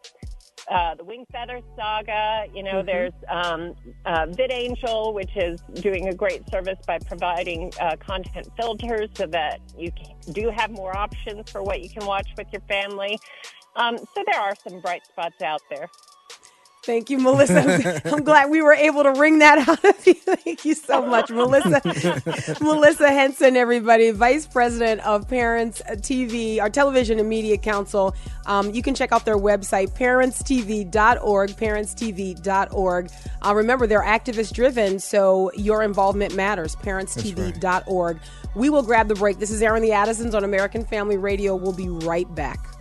uh, 0.70 0.96
the 0.96 1.04
Wing 1.04 1.26
Feather 1.32 1.62
Saga. 1.76 2.46
You 2.54 2.64
know, 2.64 2.76
mm-hmm. 2.76 2.86
there's 2.86 3.14
um, 3.28 3.76
uh, 4.06 4.26
VidAngel, 4.28 5.14
which 5.14 5.36
is 5.36 5.62
doing 5.82 6.08
a 6.08 6.14
great 6.14 6.50
service 6.50 6.80
by 6.86 7.00
providing 7.00 7.72
uh, 7.80 7.96
content 7.98 8.48
filters 8.58 9.10
so 9.16 9.26
that 9.28 9.60
you 9.78 9.92
do 10.32 10.50
have 10.50 10.72
more 10.72 10.96
options 10.96 11.50
for 11.50 11.64
what 11.64 11.82
you 11.82 11.90
can 11.90 12.06
watch 12.06 12.28
with 12.38 12.48
your 12.52 12.62
family. 12.62 13.20
Um, 13.76 13.98
so 13.98 14.24
there 14.26 14.40
are 14.40 14.54
some 14.68 14.80
bright 14.82 15.06
spots 15.06 15.42
out 15.42 15.62
there. 15.70 15.90
Thank 16.90 17.12
you, 17.12 17.20
Melissa. 17.20 18.02
I'm 18.06 18.24
glad 18.24 18.50
we 18.50 18.64
were 18.64 18.74
able 18.74 19.04
to 19.04 19.12
wring 19.12 19.38
that 19.40 19.60
out 19.60 19.86
of 19.86 20.08
you. 20.08 20.14
Thank 20.16 20.66
you 20.66 20.74
so 20.74 21.06
much, 21.06 21.30
Melissa. 21.30 21.84
Melissa 22.62 23.10
Henson, 23.10 23.56
everybody, 23.56 24.10
Vice 24.10 24.48
President 24.48 25.00
of 25.02 25.28
Parents 25.28 25.84
TV, 25.88 26.60
our 26.60 26.72
Television 26.72 27.20
and 27.20 27.30
Media 27.30 27.60
Council. 27.60 28.16
Um, 28.48 28.74
you 28.74 28.82
can 28.82 28.96
check 28.96 29.12
out 29.12 29.24
their 29.24 29.38
website, 29.38 29.92
parentstv.org, 29.92 31.50
parentstv.org. 31.52 33.12
Uh, 33.46 33.54
remember, 33.54 33.86
they're 33.86 34.02
activist 34.02 34.54
driven, 34.54 34.98
so 34.98 35.52
your 35.54 35.84
involvement 35.84 36.36
matters. 36.36 36.76
Parentstv.org. 36.76 38.18
Right. 38.18 38.56
We 38.56 38.72
will 38.72 38.82
grab 38.82 39.10
the 39.10 39.14
break. 39.14 39.38
This 39.38 39.52
is 39.52 39.62
Airing 39.62 39.84
the 39.84 39.92
Addisons 39.92 40.34
on 40.34 40.44
American 40.44 40.84
Family 40.84 41.18
Radio. 41.18 41.56
We'll 41.56 41.72
be 41.72 41.88
right 41.88 42.34
back. 42.34 42.79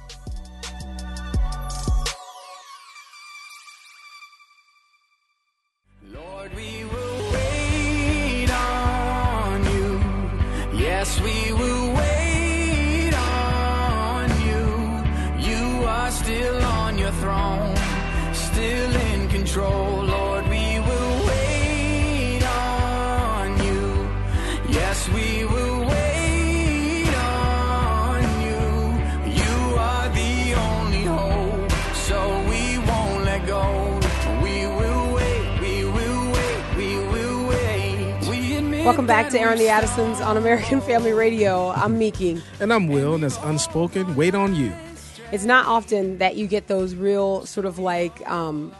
Welcome 38.88 39.06
back 39.06 39.28
to 39.32 39.38
Airing 39.38 39.58
the 39.58 39.68
Addisons 39.68 40.18
on 40.22 40.38
American 40.38 40.80
Family 40.80 41.12
Radio. 41.12 41.68
I'm 41.72 41.98
Miki. 41.98 42.40
And 42.58 42.72
I'm 42.72 42.88
Will, 42.88 43.12
and 43.12 43.22
that's 43.22 43.36
Unspoken. 43.42 44.16
Wait 44.16 44.34
on 44.34 44.54
you. 44.54 44.72
It's 45.30 45.44
not 45.44 45.66
often 45.66 46.16
that 46.18 46.36
you 46.36 46.46
get 46.46 46.68
those 46.68 46.94
real 46.94 47.44
sort 47.44 47.66
of 47.66 47.78
like, 47.78 48.26
um, 48.26 48.74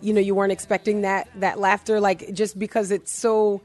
you 0.00 0.12
know, 0.12 0.20
you 0.20 0.34
weren't 0.34 0.50
expecting 0.50 1.02
that 1.02 1.28
that 1.36 1.60
laughter, 1.60 2.00
like 2.00 2.34
just 2.34 2.58
because 2.58 2.90
it's 2.90 3.12
so 3.12 3.62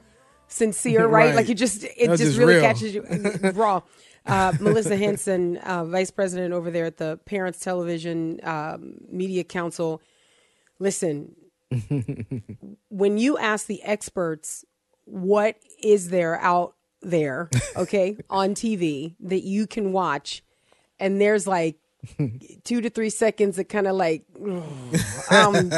sincere, 0.48 1.08
right? 1.08 1.30
right. 1.30 1.36
Like 1.36 1.50
you 1.50 1.56
just 1.56 1.84
it 1.84 2.10
just, 2.10 2.22
just, 2.22 2.38
really 2.38 2.54
real. 2.54 2.62
catches 2.62 2.94
you 2.94 3.02
raw. 3.56 3.82
Uh, 4.24 4.54
Melissa 4.60 4.96
Henson, 4.96 5.58
uh, 5.58 5.84
vice 5.86 6.12
president 6.12 6.54
over 6.54 6.70
there 6.70 6.86
at 6.86 6.98
the 6.98 7.20
Parents 7.26 7.60
Television 7.60 8.39
um, 8.44 8.98
Media 9.10 9.44
Council. 9.44 10.00
Listen, 10.78 11.36
when 12.89 13.17
you 13.17 13.39
ask 13.39 13.65
the 13.65 13.82
experts 13.82 14.63
what 15.06 15.56
is 15.84 16.10
there 16.10 16.39
out 16.39 16.76
there, 17.02 17.50
okay, 17.76 18.17
on 18.30 18.56
TV 18.56 19.15
that 19.20 19.44
you 19.44 19.67
can 19.67 19.91
watch, 19.91 20.44
and 21.00 21.20
there's 21.20 21.48
like 21.48 21.78
two 22.63 22.82
to 22.82 22.89
three 22.89 23.10
seconds 23.10 23.60
of 23.60 23.67
kind 23.67 23.88
of 23.88 23.96
like 23.96 24.24
um, 24.39 25.72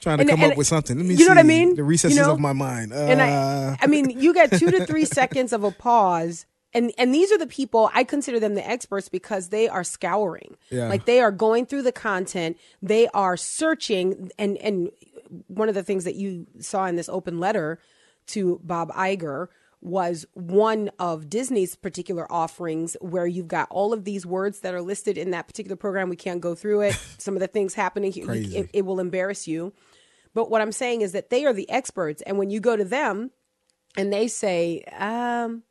trying 0.00 0.18
to 0.18 0.22
and, 0.22 0.28
come 0.28 0.42
and, 0.42 0.52
up 0.52 0.58
with 0.58 0.66
something. 0.66 0.96
Let 0.96 1.06
me 1.06 1.14
you 1.14 1.24
know 1.24 1.30
what 1.30 1.38
I 1.38 1.42
mean? 1.42 1.74
The 1.74 1.84
recesses 1.84 2.16
you 2.16 2.22
know? 2.22 2.32
of 2.32 2.40
my 2.40 2.52
mind. 2.52 2.92
Uh, 2.92 2.96
and 2.96 3.22
I, 3.22 3.30
uh. 3.30 3.76
I 3.80 3.86
mean, 3.86 4.10
you 4.10 4.34
got 4.34 4.52
two 4.52 4.70
to 4.70 4.86
three 4.86 5.04
seconds 5.04 5.52
of 5.52 5.64
a 5.64 5.70
pause. 5.70 6.46
And 6.74 6.92
and 6.98 7.14
these 7.14 7.32
are 7.32 7.38
the 7.38 7.46
people 7.46 7.90
I 7.94 8.04
consider 8.04 8.38
them 8.38 8.54
the 8.54 8.68
experts 8.68 9.08
because 9.08 9.48
they 9.48 9.68
are 9.68 9.82
scouring. 9.82 10.56
Yeah. 10.70 10.88
Like 10.88 11.06
they 11.06 11.20
are 11.20 11.32
going 11.32 11.64
through 11.64 11.82
the 11.82 11.92
content, 11.92 12.58
they 12.82 13.08
are 13.08 13.38
searching 13.38 14.30
and 14.38 14.58
and 14.58 14.90
one 15.46 15.70
of 15.70 15.74
the 15.74 15.82
things 15.82 16.04
that 16.04 16.14
you 16.14 16.46
saw 16.60 16.84
in 16.84 16.96
this 16.96 17.08
open 17.08 17.40
letter 17.40 17.78
to 18.28 18.60
Bob 18.62 18.90
Iger 18.92 19.48
was 19.80 20.26
one 20.34 20.90
of 20.98 21.30
Disney's 21.30 21.76
particular 21.76 22.30
offerings 22.32 22.96
where 23.00 23.26
you've 23.26 23.48
got 23.48 23.68
all 23.70 23.92
of 23.92 24.04
these 24.04 24.26
words 24.26 24.60
that 24.60 24.74
are 24.74 24.82
listed 24.82 25.16
in 25.16 25.30
that 25.30 25.46
particular 25.46 25.76
program. 25.76 26.08
We 26.08 26.16
can't 26.16 26.40
go 26.40 26.54
through 26.54 26.82
it. 26.82 26.94
Some 27.18 27.34
of 27.34 27.40
the 27.40 27.46
things 27.46 27.74
happening, 27.74 28.12
it, 28.16 28.70
it 28.72 28.82
will 28.82 28.98
embarrass 28.98 29.46
you. 29.46 29.72
But 30.34 30.50
what 30.50 30.60
I'm 30.60 30.72
saying 30.72 31.02
is 31.02 31.12
that 31.12 31.30
they 31.30 31.44
are 31.44 31.52
the 31.52 31.68
experts. 31.70 32.22
And 32.22 32.38
when 32.38 32.50
you 32.50 32.60
go 32.60 32.76
to 32.76 32.84
them 32.84 33.30
and 33.96 34.12
they 34.12 34.28
say, 34.28 34.82
um, 34.96 35.62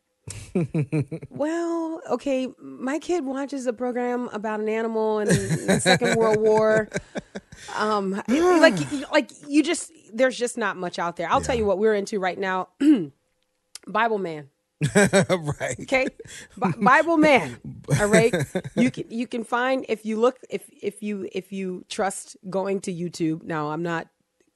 well, 1.30 2.02
okay, 2.10 2.48
my 2.60 3.00
kid 3.00 3.26
watches 3.26 3.68
a 3.68 3.74
program 3.74 4.30
about 4.34 4.60
an 4.60 4.70
animal 4.70 5.20
in 5.20 5.28
the 5.28 5.80
Second 5.82 6.16
World 6.18 6.40
War. 6.40 6.90
Um, 7.76 8.22
like, 8.28 9.10
like 9.12 9.32
you 9.48 9.64
just 9.64 9.92
there's 10.18 10.38
just 10.38 10.58
not 10.58 10.78
much 10.78 11.00
out 11.00 11.16
there. 11.16 11.30
I'll 11.30 11.42
yeah. 11.42 11.48
tell 11.48 11.56
you 11.56 11.66
what 11.66 11.78
we're 11.78 11.96
into 11.96 12.20
right 12.20 12.38
now. 12.38 12.70
Bible 13.88 14.18
Man. 14.18 14.50
right. 14.96 15.76
Okay. 15.80 16.08
B- 16.62 16.74
Bible 16.80 17.18
Man. 17.18 17.60
All 18.00 18.08
right. 18.08 18.34
You 18.76 18.92
can 18.92 19.06
you 19.10 19.26
can 19.26 19.44
find 19.44 19.86
if 19.90 20.06
you 20.06 20.20
look 20.20 20.38
if 20.50 20.70
if 20.82 21.02
you 21.02 21.28
if 21.32 21.52
you 21.52 21.84
trust 21.90 22.38
going 22.50 22.82
to 22.82 22.94
YouTube. 22.94 23.44
Now 23.44 23.72
I'm 23.72 23.82
not 23.82 24.08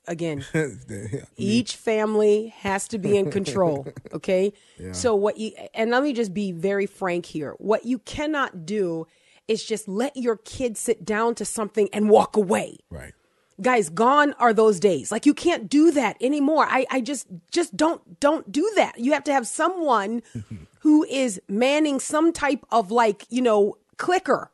again. 0.08 0.46
each 1.38 1.76
family 1.76 2.54
has 2.60 2.88
to 2.90 3.00
be 3.00 3.18
in 3.18 3.32
control. 3.32 3.88
Okay. 4.14 4.54
Yeah. 4.78 4.92
So 4.92 5.16
what 5.16 5.38
you 5.38 5.54
and 5.74 5.90
let 5.90 6.04
me 6.04 6.14
just 6.14 6.34
be 6.34 6.52
very 6.52 6.86
frank 6.86 7.26
here. 7.26 7.56
What 7.58 7.86
you 7.86 7.98
cannot 8.00 8.66
do 8.66 9.08
is 9.48 9.66
just 9.66 9.88
let 9.88 10.16
your 10.16 10.38
kid 10.38 10.78
sit 10.78 11.04
down 11.04 11.34
to 11.36 11.46
something 11.46 11.90
and 11.94 12.10
walk 12.10 12.36
away. 12.36 12.78
Right 12.92 13.14
guys 13.62 13.90
gone 13.90 14.34
are 14.40 14.54
those 14.54 14.80
days 14.80 15.12
like 15.12 15.26
you 15.26 15.34
can't 15.34 15.70
do 15.70 15.92
that 15.92 16.18
anymore 16.22 16.66
i 16.70 16.86
i 16.90 17.00
just 17.02 17.28
just 17.52 17.76
don't 17.78 18.20
don't 18.20 18.52
do 18.52 18.70
that 18.76 18.98
you 18.98 19.14
have 19.14 19.24
to 19.24 19.32
have 19.34 19.46
someone 19.48 20.22
who 20.80 21.04
is 21.06 21.40
manning 21.48 22.00
some 22.00 22.34
type 22.34 22.66
of 22.72 22.92
like 22.92 23.26
you 23.30 23.42
know 23.42 23.76
clicker 23.98 24.50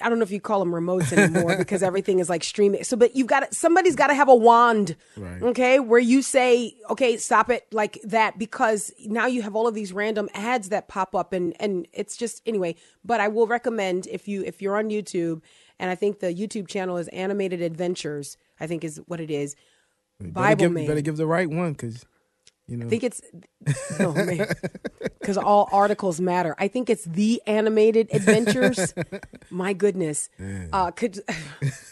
I 0.00 0.08
don't 0.08 0.18
know 0.18 0.22
if 0.22 0.30
you 0.30 0.40
call 0.40 0.60
them 0.60 0.72
remotes 0.72 1.12
anymore 1.12 1.56
because 1.58 1.82
everything 1.82 2.18
is 2.18 2.30
like 2.30 2.42
streaming. 2.42 2.84
So, 2.84 2.96
but 2.96 3.14
you've 3.14 3.26
got 3.26 3.40
to, 3.50 3.54
somebody's 3.54 3.94
got 3.94 4.06
to 4.06 4.14
have 4.14 4.30
a 4.30 4.34
wand, 4.34 4.96
Right. 5.14 5.42
okay, 5.42 5.78
where 5.78 6.00
you 6.00 6.22
say, 6.22 6.74
okay, 6.88 7.18
stop 7.18 7.50
it 7.50 7.66
like 7.70 8.00
that 8.02 8.38
because 8.38 8.90
now 9.04 9.26
you 9.26 9.42
have 9.42 9.54
all 9.54 9.68
of 9.68 9.74
these 9.74 9.92
random 9.92 10.30
ads 10.32 10.70
that 10.70 10.88
pop 10.88 11.14
up 11.14 11.34
and 11.34 11.54
and 11.60 11.86
it's 11.92 12.16
just 12.16 12.40
anyway. 12.46 12.76
But 13.04 13.20
I 13.20 13.28
will 13.28 13.46
recommend 13.46 14.06
if 14.06 14.26
you 14.26 14.42
if 14.42 14.62
you're 14.62 14.78
on 14.78 14.88
YouTube 14.88 15.42
and 15.78 15.90
I 15.90 15.94
think 15.94 16.20
the 16.20 16.32
YouTube 16.34 16.68
channel 16.68 16.96
is 16.96 17.08
Animated 17.08 17.60
Adventures, 17.60 18.36
I 18.60 18.66
think 18.66 18.84
is 18.84 19.00
what 19.06 19.20
it 19.20 19.30
is. 19.30 19.56
better 20.20 20.32
Bible 20.32 20.64
give, 20.66 20.72
Man. 20.72 20.86
better 20.86 21.00
give 21.00 21.16
the 21.16 21.26
right 21.26 21.48
one 21.48 21.72
because 21.72 22.04
you 22.66 22.78
know 22.78 22.86
I 22.86 22.88
think 22.88 23.04
it's 23.04 23.20
oh 24.00 24.12
man, 24.14 24.46
because 25.20 25.36
all 25.36 25.68
articles 25.72 26.20
matter. 26.20 26.54
I 26.58 26.68
think 26.68 26.88
it's 26.88 27.04
the 27.04 27.42
animated 27.46 28.08
adventures. 28.12 28.94
My 29.50 29.72
goodness, 29.74 30.30
uh, 30.72 30.90
could 30.92 31.18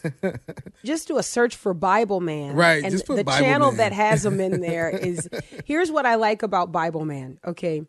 just 0.84 1.08
do 1.08 1.18
a 1.18 1.22
search 1.22 1.56
for 1.56 1.74
Bible 1.74 2.20
Man, 2.20 2.54
Right, 2.54 2.82
And 2.82 2.94
the 2.94 3.24
Bible 3.24 3.32
channel 3.32 3.68
Man. 3.72 3.78
that 3.78 3.92
has 3.92 4.22
them 4.22 4.40
in 4.40 4.60
there 4.60 4.88
is. 4.88 5.28
Here's 5.66 5.90
what 5.90 6.06
I 6.06 6.14
like 6.14 6.42
about 6.42 6.72
Bible 6.72 7.04
Man. 7.04 7.38
Okay, 7.44 7.82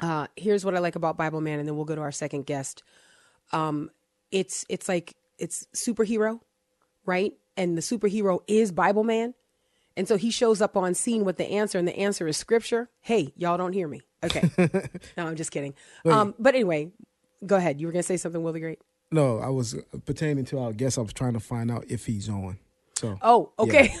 uh, 0.00 0.26
here's 0.36 0.64
what 0.64 0.74
I 0.74 0.80
like 0.80 0.96
about 0.96 1.16
Bible 1.16 1.40
Man, 1.40 1.58
and 1.60 1.66
then 1.68 1.76
we'll 1.76 1.84
go 1.86 1.94
to 1.94 2.02
our 2.02 2.12
second 2.12 2.44
guest. 2.46 2.82
Um, 3.52 3.90
it's 4.32 4.64
it's 4.68 4.88
like 4.88 5.14
it's 5.38 5.66
superhero, 5.74 6.40
right? 7.04 7.32
And 7.56 7.76
the 7.76 7.82
superhero 7.82 8.40
is 8.46 8.72
Bible 8.72 9.04
Man. 9.04 9.34
And 9.96 10.06
so 10.06 10.16
he 10.16 10.30
shows 10.30 10.62
up 10.62 10.76
on 10.76 10.94
scene 10.94 11.24
with 11.24 11.36
the 11.36 11.50
answer, 11.50 11.76
and 11.78 11.86
the 11.86 11.96
answer 11.98 12.26
is 12.28 12.36
scripture. 12.36 12.88
Hey, 13.00 13.32
y'all 13.36 13.58
don't 13.58 13.72
hear 13.72 13.88
me. 13.88 14.00
Okay. 14.24 14.48
no, 15.16 15.26
I'm 15.26 15.36
just 15.36 15.50
kidding. 15.50 15.74
Um, 16.06 16.34
but 16.38 16.54
anyway, 16.54 16.92
go 17.44 17.56
ahead. 17.56 17.80
You 17.80 17.86
were 17.86 17.92
going 17.92 18.02
to 18.02 18.06
say 18.06 18.16
something, 18.16 18.42
Willie 18.42 18.60
Great? 18.60 18.80
no, 19.10 19.38
I 19.40 19.48
was 19.48 19.76
pertaining 20.06 20.44
to 20.46 20.58
our 20.60 20.72
guest. 20.72 20.96
I 20.96 21.00
was 21.00 21.12
trying 21.12 21.32
to 21.32 21.40
find 21.40 21.70
out 21.70 21.84
if 21.88 22.06
he's 22.06 22.28
on. 22.28 22.58
So 22.96 23.18
Oh, 23.20 23.52
okay. 23.58 23.90
yeah, 23.92 24.00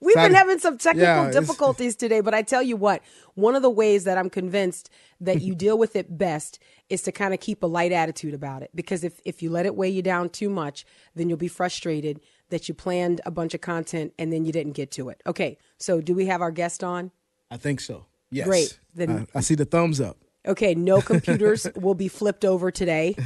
We've 0.00 0.14
been 0.14 0.34
having 0.34 0.58
some 0.58 0.78
technical 0.78 1.06
Yeah, 1.26 1.30
difficulties 1.30 1.96
today, 1.96 2.20
but 2.20 2.34
I 2.34 2.42
tell 2.42 2.62
you 2.62 2.76
what, 2.76 3.02
one 3.34 3.54
of 3.54 3.62
the 3.62 3.70
ways 3.70 4.04
that 4.04 4.18
I'm 4.18 4.28
convinced 4.30 4.90
that 5.20 5.40
you 5.40 5.54
deal 5.54 5.78
with 5.78 5.96
it 5.96 6.18
best 6.18 6.58
is 6.88 7.02
to 7.02 7.12
kind 7.12 7.32
of 7.32 7.40
keep 7.40 7.62
a 7.62 7.66
light 7.66 7.92
attitude 7.92 8.34
about 8.34 8.62
it. 8.62 8.70
Because 8.74 9.04
if, 9.04 9.20
if 9.24 9.42
you 9.42 9.50
let 9.50 9.64
it 9.66 9.74
weigh 9.76 9.88
you 9.88 10.02
down 10.02 10.28
too 10.28 10.50
much, 10.50 10.84
then 11.14 11.28
you'll 11.28 11.38
be 11.38 11.48
frustrated 11.48 12.20
that 12.50 12.68
you 12.68 12.74
planned 12.74 13.20
a 13.24 13.30
bunch 13.30 13.54
of 13.54 13.60
content 13.60 14.12
and 14.18 14.32
then 14.32 14.44
you 14.44 14.52
didn't 14.52 14.72
get 14.72 14.90
to 14.92 15.08
it. 15.08 15.22
Okay, 15.26 15.56
so 15.78 16.00
do 16.00 16.14
we 16.14 16.26
have 16.26 16.42
our 16.42 16.50
guest 16.50 16.84
on? 16.84 17.10
I 17.50 17.56
think 17.56 17.80
so. 17.80 18.06
Yes. 18.30 18.46
Great. 18.46 18.78
Then- 18.94 19.26
I, 19.34 19.38
I 19.38 19.40
see 19.40 19.54
the 19.54 19.64
thumbs 19.64 20.00
up. 20.00 20.18
Okay, 20.46 20.74
no 20.74 21.00
computers 21.02 21.66
will 21.74 21.94
be 21.94 22.08
flipped 22.08 22.44
over 22.44 22.70
today. 22.70 23.16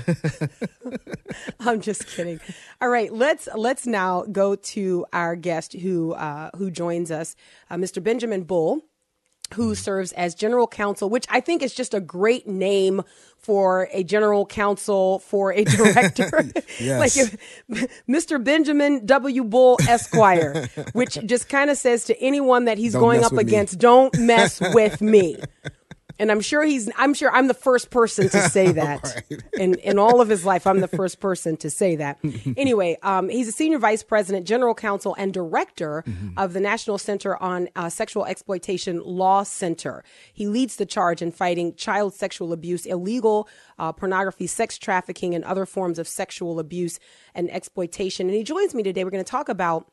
I'm 1.60 1.80
just 1.80 2.06
kidding. 2.06 2.40
All 2.80 2.88
right, 2.88 3.12
let's 3.12 3.48
let's 3.54 3.86
now 3.86 4.22
go 4.30 4.54
to 4.54 5.04
our 5.12 5.36
guest 5.36 5.72
who 5.72 6.12
uh, 6.12 6.50
who 6.56 6.70
joins 6.70 7.10
us, 7.10 7.34
uh, 7.70 7.76
Mr. 7.76 8.02
Benjamin 8.02 8.44
Bull, 8.44 8.82
who 9.54 9.74
serves 9.74 10.12
as 10.12 10.34
general 10.34 10.66
counsel, 10.66 11.08
which 11.10 11.26
I 11.28 11.40
think 11.40 11.62
is 11.62 11.74
just 11.74 11.94
a 11.94 12.00
great 12.00 12.46
name 12.46 13.02
for 13.36 13.88
a 13.92 14.02
general 14.04 14.46
counsel 14.46 15.20
for 15.20 15.52
a 15.52 15.64
director. 15.64 16.30
Yes. 16.78 16.98
like 17.00 17.16
if, 17.16 18.06
Mr. 18.08 18.42
Benjamin 18.42 19.06
W. 19.06 19.44
Bull 19.44 19.78
Esquire, 19.88 20.68
which 20.92 21.18
just 21.26 21.48
kind 21.48 21.70
of 21.70 21.76
says 21.78 22.04
to 22.04 22.20
anyone 22.20 22.66
that 22.66 22.78
he's 22.78 22.92
Don't 22.92 23.00
going 23.02 23.24
up 23.24 23.32
with 23.32 23.46
me. 23.46 23.52
against, 23.52 23.78
don't 23.78 24.16
mess 24.18 24.60
with 24.74 25.00
me. 25.00 25.36
And 26.18 26.30
I'm 26.30 26.40
sure 26.40 26.64
he's 26.64 26.90
I'm 26.96 27.14
sure 27.14 27.30
I'm 27.30 27.48
the 27.48 27.54
first 27.54 27.90
person 27.90 28.28
to 28.30 28.40
say 28.48 28.72
that. 28.72 29.24
In 29.54 29.74
in 29.76 29.98
all 29.98 30.20
of 30.20 30.28
his 30.28 30.44
life, 30.44 30.66
I'm 30.66 30.80
the 30.80 30.88
first 30.88 31.20
person 31.20 31.56
to 31.58 31.70
say 31.70 31.96
that. 31.96 32.18
anyway, 32.56 32.98
um, 33.02 33.28
he's 33.28 33.48
a 33.48 33.52
senior 33.52 33.78
vice 33.78 34.02
president, 34.02 34.46
general 34.46 34.74
counsel, 34.74 35.14
and 35.18 35.32
director 35.32 36.04
of 36.36 36.52
the 36.52 36.60
National 36.60 36.98
Center 36.98 37.40
on 37.42 37.68
uh, 37.76 37.88
Sexual 37.88 38.26
Exploitation 38.26 39.00
Law 39.04 39.42
Center. 39.42 40.04
He 40.32 40.46
leads 40.48 40.76
the 40.76 40.86
charge 40.86 41.22
in 41.22 41.30
fighting 41.30 41.74
child 41.74 42.14
sexual 42.14 42.52
abuse, 42.52 42.86
illegal 42.86 43.48
uh, 43.78 43.92
pornography, 43.92 44.46
sex 44.46 44.78
trafficking, 44.78 45.34
and 45.34 45.44
other 45.44 45.66
forms 45.66 45.98
of 45.98 46.08
sexual 46.08 46.58
abuse 46.58 46.98
and 47.34 47.50
exploitation. 47.50 48.26
And 48.26 48.36
he 48.36 48.42
joins 48.42 48.74
me 48.74 48.82
today. 48.82 49.04
We're 49.04 49.10
going 49.10 49.24
to 49.24 49.30
talk 49.30 49.48
about 49.48 49.90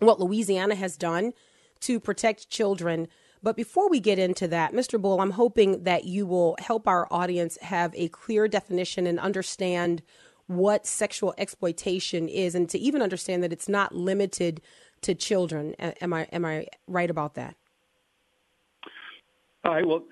what 0.00 0.20
Louisiana 0.20 0.74
has 0.74 0.96
done 0.96 1.32
to 1.80 2.00
protect 2.00 2.48
children. 2.48 3.08
But 3.42 3.56
before 3.56 3.88
we 3.88 4.00
get 4.00 4.18
into 4.18 4.48
that, 4.48 4.72
Mr. 4.72 5.00
Bull, 5.00 5.20
I'm 5.20 5.32
hoping 5.32 5.84
that 5.84 6.04
you 6.04 6.26
will 6.26 6.56
help 6.60 6.88
our 6.88 7.06
audience 7.10 7.56
have 7.62 7.94
a 7.94 8.08
clear 8.08 8.48
definition 8.48 9.06
and 9.06 9.18
understand 9.18 10.02
what 10.46 10.86
sexual 10.86 11.34
exploitation 11.38 12.28
is 12.28 12.54
and 12.54 12.68
to 12.70 12.78
even 12.78 13.02
understand 13.02 13.42
that 13.42 13.52
it's 13.52 13.68
not 13.68 13.94
limited 13.94 14.60
to 15.02 15.14
children. 15.14 15.74
Am 15.78 16.12
I 16.12 16.22
am 16.32 16.44
I 16.44 16.66
right 16.86 17.10
about 17.10 17.34
that? 17.34 17.54
All 19.64 19.74
right. 19.74 19.86
Well, 19.86 20.04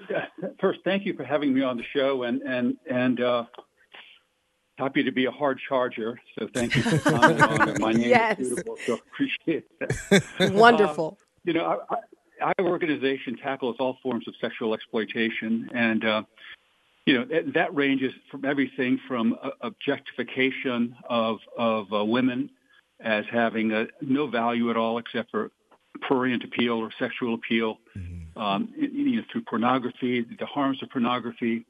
first, 0.60 0.80
thank 0.84 1.06
you 1.06 1.14
for 1.14 1.24
having 1.24 1.54
me 1.54 1.62
on 1.62 1.76
the 1.76 1.82
show, 1.94 2.24
and 2.24 2.42
and 2.42 2.76
and 2.88 3.20
uh, 3.20 3.44
happy 4.76 5.02
to 5.02 5.10
be 5.10 5.24
a 5.24 5.30
hard 5.30 5.58
charger. 5.68 6.20
So 6.38 6.48
thank 6.52 6.76
you 6.76 6.82
for 6.82 6.98
commenting 6.98 7.42
on 7.44 7.68
it. 7.68 7.80
My 7.80 7.92
name 7.92 8.02
Yes. 8.10 8.38
is 8.38 8.48
beautiful, 8.48 8.76
so 8.86 9.00
appreciate 9.12 9.64
that. 9.80 10.22
Wonderful. 10.52 11.18
You 11.44 11.54
know, 11.54 11.64
our, 11.64 11.98
our 12.40 12.66
organization 12.66 13.36
tackles 13.36 13.76
all 13.78 13.98
forms 14.02 14.26
of 14.28 14.34
sexual 14.40 14.74
exploitation, 14.74 15.68
and 15.74 16.04
uh, 16.04 16.22
you 17.06 17.14
know 17.14 17.24
that, 17.24 17.54
that 17.54 17.74
ranges 17.74 18.12
from 18.30 18.44
everything 18.44 18.98
from 19.08 19.36
uh, 19.42 19.50
objectification 19.60 20.94
of 21.08 21.38
of 21.56 21.92
uh, 21.92 22.04
women 22.04 22.50
as 23.00 23.24
having 23.30 23.72
uh 23.72 23.84
no 24.00 24.26
value 24.26 24.70
at 24.70 24.76
all 24.76 24.98
except 24.98 25.30
for 25.30 25.50
prurient 26.00 26.44
appeal 26.44 26.74
or 26.74 26.90
sexual 26.98 27.34
appeal, 27.34 27.78
um, 28.36 28.68
you 28.76 29.16
know, 29.16 29.22
through 29.32 29.42
pornography, 29.42 30.26
the 30.38 30.46
harms 30.46 30.82
of 30.82 30.90
pornography, 30.90 31.64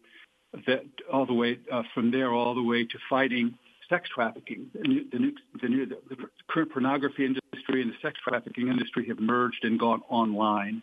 that 0.67 0.85
all 1.13 1.27
the 1.27 1.33
way 1.33 1.59
uh, 1.71 1.83
from 1.95 2.11
there 2.11 2.33
all 2.33 2.55
the 2.55 2.63
way 2.63 2.85
to 2.85 2.99
fighting 3.09 3.55
sex 3.89 4.09
trafficking. 4.13 4.67
The, 4.75 4.89
new, 4.89 5.05
the, 5.13 5.19
new, 5.19 5.33
the, 5.61 5.69
new, 5.69 5.87
the 5.87 6.17
current 6.49 6.73
pornography 6.73 7.25
industry 7.25 7.46
and 7.69 7.91
the 7.91 7.97
sex 8.03 8.19
trafficking 8.27 8.69
industry 8.69 9.07
have 9.09 9.21
merged 9.21 9.65
and 9.65 9.79
gone 9.79 10.03
online. 10.09 10.83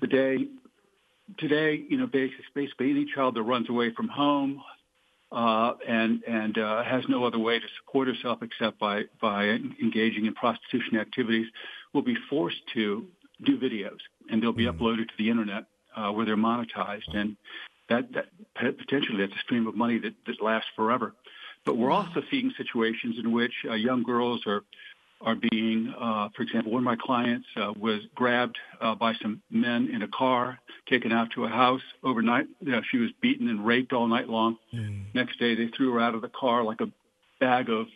Today, 0.00 0.46
today, 1.38 1.82
you 1.88 1.96
know, 1.96 2.06
basically, 2.06 2.44
basically 2.54 2.90
any 2.90 3.06
child 3.14 3.34
that 3.34 3.42
runs 3.42 3.68
away 3.68 3.92
from 3.92 4.08
home 4.08 4.62
uh, 5.32 5.72
and 5.86 6.22
and 6.24 6.58
uh, 6.58 6.82
has 6.84 7.04
no 7.08 7.24
other 7.24 7.38
way 7.38 7.58
to 7.58 7.66
support 7.78 8.08
herself 8.08 8.42
except 8.42 8.78
by 8.78 9.02
by 9.20 9.44
engaging 9.44 10.26
in 10.26 10.34
prostitution 10.34 10.98
activities 10.98 11.46
will 11.92 12.02
be 12.02 12.16
forced 12.30 12.60
to 12.74 13.06
do 13.42 13.58
videos, 13.58 13.98
and 14.30 14.42
they'll 14.42 14.52
be 14.52 14.66
uploaded 14.66 15.08
to 15.08 15.14
the 15.18 15.30
internet 15.30 15.64
uh, 15.96 16.10
where 16.10 16.24
they're 16.24 16.36
monetized, 16.36 17.14
and 17.14 17.36
that 17.88 18.12
that 18.12 18.26
potentially 18.54 19.18
that's 19.18 19.34
a 19.34 19.40
stream 19.40 19.66
of 19.66 19.74
money 19.74 19.98
that, 19.98 20.14
that 20.26 20.40
lasts 20.40 20.70
forever. 20.76 21.14
But 21.64 21.76
we're 21.76 21.90
also 21.90 22.22
seeing 22.30 22.52
situations 22.56 23.16
in 23.18 23.32
which 23.32 23.52
uh, 23.68 23.74
young 23.74 24.04
girls 24.04 24.46
are 24.46 24.62
are 25.20 25.34
being, 25.50 25.94
uh, 25.98 26.28
for 26.36 26.42
example, 26.42 26.72
one 26.72 26.80
of 26.80 26.84
my 26.84 26.96
clients 26.96 27.46
uh, 27.56 27.72
was 27.78 28.00
grabbed 28.14 28.58
uh, 28.80 28.94
by 28.94 29.14
some 29.22 29.40
men 29.50 29.88
in 29.92 30.02
a 30.02 30.08
car, 30.08 30.58
taken 30.88 31.10
out 31.10 31.30
to 31.32 31.44
a 31.44 31.48
house 31.48 31.80
overnight. 32.02 32.46
You 32.60 32.72
know, 32.72 32.82
she 32.90 32.98
was 32.98 33.10
beaten 33.20 33.48
and 33.48 33.64
raped 33.66 33.92
all 33.92 34.06
night 34.06 34.28
long. 34.28 34.56
Next 35.14 35.38
day, 35.38 35.54
they 35.54 35.68
threw 35.68 35.92
her 35.94 36.00
out 36.00 36.14
of 36.14 36.20
the 36.20 36.28
car 36.28 36.62
like 36.62 36.80
a 36.80 36.90
bag 37.40 37.70
of, 37.70 37.86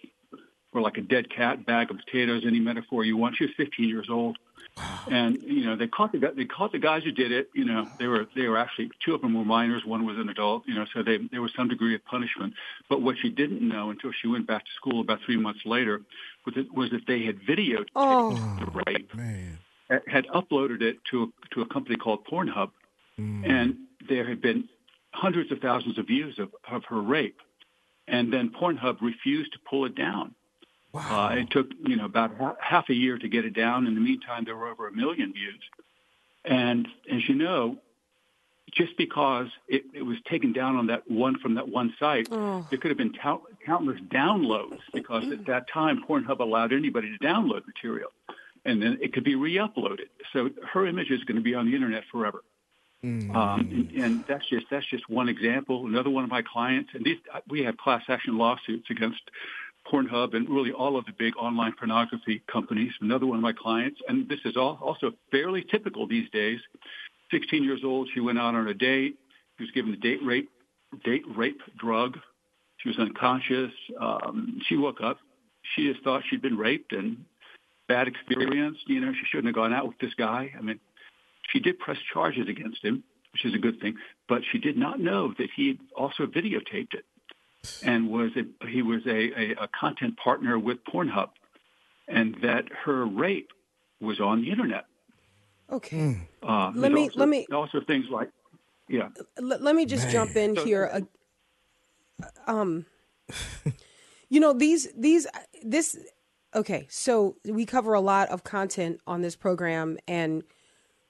or 0.73 0.81
like 0.81 0.97
a 0.97 1.03
dead 1.03 1.31
cat 1.31 1.67
bag 1.67 1.91
of 1.91 1.99
potatoes, 1.99 2.45
any 2.47 2.61
metaphor 2.61 3.05
you 3.05 3.17
want. 3.17 3.37
She 3.37 3.45
was 3.45 3.53
15 3.57 3.89
years 3.89 4.09
old. 4.11 4.39
And 5.11 5.39
you 5.43 5.65
know 5.65 5.77
they 5.77 5.89
caught 5.89 6.13
the 6.13 6.19
guy- 6.19 6.31
they 6.37 6.45
caught 6.45 6.73
the 6.73 6.79
guys 6.79 7.03
who 7.03 7.11
did 7.11 7.33
it. 7.33 7.49
You 7.55 7.65
know 7.65 7.89
they 7.99 8.07
were 8.07 8.27
they 8.37 8.47
were 8.47 8.59
actually 8.59 8.91
two 9.05 9.15
of 9.15 9.23
them 9.23 9.33
were 9.35 9.45
minors, 9.45 9.85
one 9.85 10.05
was 10.05 10.19
an 10.19 10.29
adult. 10.29 10.65
You 10.69 10.75
know 10.75 10.85
so 10.93 11.03
they 11.03 11.17
there 11.33 11.41
was 11.41 11.53
some 11.57 11.69
degree 11.69 11.95
of 11.95 12.05
punishment. 12.05 12.53
But 12.89 13.01
what 13.01 13.17
she 13.21 13.31
didn't 13.31 13.67
know 13.67 13.91
until 13.91 14.13
she 14.13 14.29
went 14.29 14.47
back 14.47 14.65
to 14.65 14.71
school 14.77 15.01
about 15.01 15.21
three 15.25 15.39
months 15.39 15.61
later 15.65 16.03
was 16.47 16.55
that, 16.55 16.75
was 16.75 16.91
that 16.91 17.07
they 17.07 17.25
had 17.25 17.41
videotaped 17.41 17.89
Oh. 17.95 18.35
the 18.61 18.83
rape, 18.87 19.15
Man, 19.15 19.59
had 20.07 20.27
uploaded 20.29 20.83
it 20.83 20.99
to 21.11 21.25
a, 21.25 21.55
to 21.55 21.63
a 21.63 21.67
company 21.67 21.97
called 21.97 22.25
Pornhub, 22.27 22.71
and 23.19 23.77
there 24.09 24.27
had 24.27 24.41
been 24.41 24.69
hundreds 25.13 25.53
of 25.53 25.59
thousands 25.59 25.99
of 25.99 26.07
views 26.07 26.39
of, 26.39 26.49
of 26.71 26.85
her 26.87 27.01
rape, 27.01 27.39
and 28.09 28.33
then 28.33 28.49
Pornhub 28.51 29.01
refused 29.03 29.53
to 29.53 29.59
pull 29.69 29.85
it 29.85 29.95
down. 29.95 30.35
Uh, 30.95 31.35
it 31.39 31.51
took 31.51 31.69
you 31.87 31.97
know 31.97 32.05
about 32.07 32.33
half 32.61 32.89
a 32.89 32.95
year 32.95 33.19
to 33.19 33.29
get 33.29 33.45
it 33.45 33.53
down. 33.55 33.87
In 33.87 33.95
the 33.95 34.01
meantime, 34.01 34.45
there 34.45 34.57
were 34.57 34.69
over 34.69 34.89
a 34.89 34.93
million 34.93 35.33
views. 35.33 35.63
And 36.45 36.89
as 37.13 37.29
you 37.29 37.35
know, 37.35 37.77
just 38.73 38.97
because 38.97 39.49
it, 39.69 39.83
it 39.95 40.03
was 40.03 40.17
taken 40.29 40.53
down 40.53 40.77
on 40.77 40.87
that 40.89 41.11
one 41.11 41.39
from 41.39 41.55
that 41.55 41.69
one 41.69 41.95
site, 41.99 42.29
Oh. 42.31 42.67
there 42.71 42.79
could 42.79 42.91
have 42.91 42.99
been 42.99 43.13
count, 43.13 43.43
countless 43.65 44.01
downloads 44.01 44.79
because 44.93 45.25
at 45.33 45.47
that 45.47 45.69
time 45.69 46.03
Pornhub 46.09 46.41
allowed 46.41 46.73
anybody 46.73 47.17
to 47.17 47.25
download 47.25 47.67
material, 47.67 48.11
and 48.65 48.83
then 48.83 48.99
it 49.01 49.13
could 49.13 49.25
be 49.25 49.35
re-uploaded. 49.35 50.09
So 50.33 50.51
her 50.73 50.87
image 50.87 51.11
is 51.11 51.23
going 51.25 51.37
to 51.37 51.43
be 51.43 51.55
on 51.55 51.67
the 51.67 51.75
internet 51.75 52.05
forever. 52.13 52.43
Um, 53.03 53.31
and, 53.35 53.91
and 53.93 54.25
that's 54.29 54.47
just 54.49 54.67
that's 54.71 54.85
just 54.87 55.09
one 55.09 55.31
example. 55.31 55.87
Another 55.87 56.11
one 56.11 56.23
of 56.25 56.31
my 56.31 56.43
clients, 56.43 56.91
and 56.93 57.03
these 57.03 57.17
we 57.49 57.63
have 57.65 57.79
class 57.79 58.03
action 58.09 58.37
lawsuits 58.37 58.91
against 58.91 59.23
Pornhub 59.91 60.35
and 60.35 60.47
really 60.51 60.73
all 60.73 60.99
of 60.99 61.07
the 61.07 61.13
big 61.13 61.35
online 61.39 61.73
pornography 61.73 62.43
companies. 62.47 62.93
Another 63.01 63.25
one 63.25 63.39
of 63.39 63.43
my 63.43 63.55
clients, 63.55 64.01
and 64.07 64.29
this 64.29 64.41
is 64.45 64.55
all, 64.57 64.79
also 64.83 65.13
fairly 65.31 65.63
typical 65.65 66.07
these 66.07 66.29
days. 66.31 66.61
16 67.31 67.65
years 67.65 67.81
old, 67.85 68.09
she 68.13 68.21
went 68.21 68.39
out 68.39 68.55
on 68.55 68.69
a 68.69 68.75
date. 68.75 69.17
She 69.59 69.65
was 69.65 69.71
given 69.73 69.91
the 69.91 69.97
date 69.97 70.21
rape 70.25 70.51
date 71.05 71.23
rape 71.37 71.61
drug. 71.79 72.19
She 72.79 72.89
was 72.89 72.99
unconscious. 72.99 73.73
Um, 74.01 74.61
she 74.67 74.77
woke 74.77 75.01
up. 75.01 75.19
She 75.75 75.91
just 75.91 76.03
thought 76.03 76.23
she'd 76.29 76.43
been 76.43 76.57
raped 76.57 76.93
and 76.93 77.25
bad 77.87 78.09
experience. 78.09 78.79
You 78.87 79.01
know, 79.01 79.13
she 79.13 79.25
shouldn't 79.27 79.47
have 79.47 79.55
gone 79.55 79.73
out 79.73 79.87
with 79.87 79.99
this 79.99 80.15
guy. 80.15 80.53
I 80.57 80.63
mean, 80.63 80.81
she 81.53 81.61
did 81.61 81.79
press 81.79 81.99
charges 82.13 82.49
against 82.49 82.85
him, 82.85 83.05
which 83.33 83.45
is 83.45 83.55
a 83.55 83.59
good 83.59 83.81
thing, 83.81 83.97
but 84.29 84.43
she 84.51 84.59
did 84.59 84.77
not 84.77 84.99
know 85.01 85.35
that 85.39 85.49
he 85.55 85.79
also 85.97 86.27
videotaped 86.27 86.95
it 86.95 87.05
and 87.83 88.09
was 88.09 88.31
a, 88.37 88.67
he 88.67 88.83
was 88.83 89.03
a, 89.07 89.11
a, 89.11 89.65
a 89.65 89.69
content 89.79 90.17
partner 90.17 90.59
with 90.59 90.79
Pornhub, 90.85 91.31
and 92.09 92.37
that 92.43 92.65
her 92.85 93.05
rape 93.05 93.51
was 94.01 94.19
on 94.21 94.43
the 94.43 94.51
internet. 94.51 94.87
Okay. 95.71 96.29
Uh, 96.43 96.73
Let 96.75 96.93
me- 96.93 97.03
also, 97.05 97.19
let 97.21 97.29
me- 97.29 97.47
also 97.53 97.81
things 97.87 98.07
like 98.11 98.31
yeah. 98.89 99.09
Let, 99.39 99.63
let 99.63 99.75
me 99.77 99.87
just 99.87 100.05
Man. 100.05 100.13
jump 100.13 100.37
in 100.37 100.57
So- 100.57 100.65
here. 100.65 100.91
Uh, 100.93 101.01
Um, 102.47 102.87
you 104.29 104.41
know 104.41 104.53
these 104.53 104.89
these 104.97 105.27
this. 105.63 105.97
Okay, 106.55 106.87
so 106.91 107.37
we 107.45 107.65
cover 107.65 107.95
a 107.95 108.01
lot 108.01 108.29
of 108.31 108.43
content 108.43 109.01
on 109.07 109.21
this 109.23 109.37
program, 109.37 109.97
and 110.09 110.43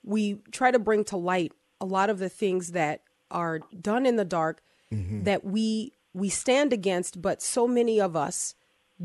we 0.05 0.35
try 0.53 0.71
to 0.71 0.79
bring 0.79 1.03
to 1.05 1.17
light 1.17 1.53
a 1.81 1.87
lot 1.87 2.11
of 2.11 2.19
the 2.19 2.29
things 2.29 2.73
that 2.73 3.01
are 3.31 3.61
done 3.81 4.05
in 4.05 4.17
the 4.17 4.25
dark 4.25 4.63
that 4.93 5.45
we 5.45 5.93
we 6.13 6.29
stand 6.29 6.73
against, 6.73 7.23
but 7.23 7.41
so 7.41 7.67
many 7.67 8.01
of 8.01 8.17
us 8.17 8.55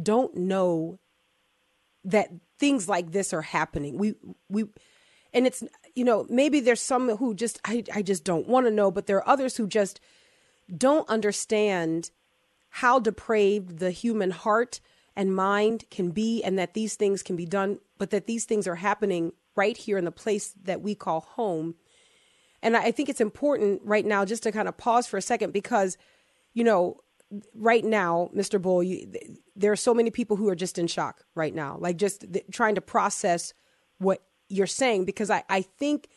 don't 0.01 0.35
know 0.35 0.99
that 2.03 2.29
things 2.59 2.89
like 2.89 3.11
this 3.11 3.31
are 3.33 3.43
happening. 3.43 3.97
We 3.97 4.15
we 4.49 4.65
and 5.35 5.45
it's 5.45 5.63
you 5.93 6.03
know 6.03 6.25
maybe 6.29 6.59
there's 6.59 6.81
some 6.81 7.17
who 7.17 7.35
just 7.35 7.59
I 7.65 7.83
I 7.93 8.01
just 8.01 8.23
don't 8.23 8.47
want 8.47 8.65
to 8.65 8.71
know, 8.71 8.89
but 8.89 9.05
there 9.05 9.17
are 9.17 9.27
others 9.27 9.57
who 9.57 9.67
just 9.67 9.99
don't 10.75 11.07
understand 11.07 12.09
how 12.69 12.99
depraved 12.99 13.79
the 13.79 13.91
human 13.91 14.31
heart 14.31 14.79
and 15.15 15.35
mind 15.35 15.85
can 15.89 16.11
be 16.11 16.43
and 16.43 16.57
that 16.57 16.73
these 16.73 16.95
things 16.95 17.23
can 17.23 17.35
be 17.35 17.45
done, 17.45 17.79
but 17.97 18.09
that 18.09 18.27
these 18.27 18.45
things 18.45 18.67
are 18.67 18.75
happening 18.75 19.31
right 19.55 19.77
here 19.77 19.97
in 19.97 20.05
the 20.05 20.11
place 20.11 20.53
that 20.63 20.81
we 20.81 20.93
call 20.95 21.21
home. 21.21 21.75
And 22.61 22.75
I 22.75 22.91
think 22.91 23.07
it's 23.07 23.21
important 23.21 23.81
right 23.83 24.05
now 24.05 24.25
just 24.25 24.43
to 24.43 24.51
kind 24.51 24.67
of 24.67 24.75
pause 24.75 25.07
for 25.07 25.17
a 25.17 25.21
second 25.21 25.53
because, 25.53 25.97
you 26.53 26.63
know, 26.63 26.97
right 27.53 27.85
now, 27.85 28.29
Mr. 28.35 28.61
Bull, 28.61 28.83
you, 28.83 29.11
there 29.55 29.71
are 29.71 29.77
so 29.77 29.93
many 29.93 30.09
people 30.09 30.35
who 30.35 30.49
are 30.49 30.55
just 30.55 30.77
in 30.77 30.87
shock 30.87 31.23
right 31.33 31.53
now, 31.53 31.77
like 31.79 31.97
just 31.97 32.21
th- 32.33 32.45
trying 32.51 32.75
to 32.75 32.81
process 32.81 33.53
what 33.99 34.21
you're 34.49 34.67
saying 34.67 35.05
because 35.05 35.29
I, 35.29 35.43
I 35.49 35.61
think 35.61 36.07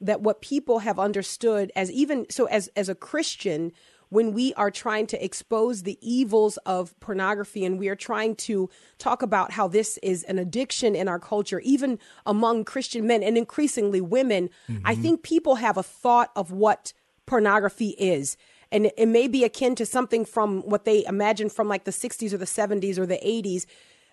that 0.00 0.20
what 0.20 0.40
people 0.40 0.80
have 0.80 0.98
understood 0.98 1.72
as 1.74 1.90
even 1.90 2.26
so 2.30 2.46
as 2.46 2.68
as 2.76 2.88
a 2.88 2.94
Christian 2.94 3.72
when 4.08 4.32
we 4.32 4.54
are 4.54 4.70
trying 4.70 5.06
to 5.08 5.24
expose 5.24 5.82
the 5.82 5.98
evils 6.00 6.58
of 6.58 6.98
pornography 7.00 7.64
and 7.64 7.76
we 7.76 7.88
are 7.88 7.96
trying 7.96 8.36
to 8.36 8.70
talk 8.98 9.20
about 9.20 9.50
how 9.52 9.66
this 9.66 9.98
is 10.00 10.22
an 10.24 10.38
addiction 10.38 10.94
in 10.94 11.08
our 11.08 11.18
culture 11.18 11.60
even 11.60 11.98
among 12.24 12.64
Christian 12.64 13.06
men 13.06 13.22
and 13.22 13.36
increasingly 13.38 14.00
women 14.00 14.50
I 14.84 14.92
mm-hmm. 14.92 15.02
think 15.02 15.22
people 15.22 15.56
have 15.56 15.76
a 15.76 15.82
thought 15.82 16.30
of 16.36 16.52
what 16.52 16.92
pornography 17.24 17.90
is. 17.98 18.36
And 18.70 18.86
it, 18.86 18.94
it 18.96 19.06
may 19.06 19.28
be 19.28 19.44
akin 19.44 19.74
to 19.76 19.86
something 19.86 20.24
from 20.24 20.60
what 20.62 20.84
they 20.84 21.04
imagine 21.06 21.48
from 21.48 21.68
like 21.68 21.84
the 21.84 21.90
60s 21.90 22.32
or 22.32 22.38
the 22.38 22.44
70s 22.44 22.98
or 22.98 23.06
the 23.06 23.20
80s 23.24 23.66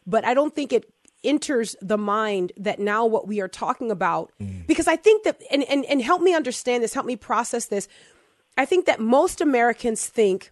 but 0.05 0.25
I 0.25 0.33
don't 0.33 0.53
think 0.53 0.73
it 0.73 0.91
enters 1.23 1.75
the 1.81 1.97
mind 1.97 2.51
that 2.57 2.79
now 2.79 3.05
what 3.05 3.27
we 3.27 3.41
are 3.41 3.47
talking 3.47 3.91
about. 3.91 4.31
Mm. 4.41 4.65
Because 4.67 4.87
i 4.87 4.95
think 4.95 5.23
that 5.23 5.41
and, 5.51 5.63
and 5.63 5.85
and 5.85 6.01
help 6.01 6.21
me 6.21 6.33
understand 6.33 6.83
this 6.83 6.93
help 6.93 7.05
me 7.05 7.15
process 7.15 7.65
this. 7.67 7.87
I 8.57 8.65
think 8.65 8.85
that 8.85 8.99
most 8.99 9.41
americans 9.41 10.05
think 10.07 10.51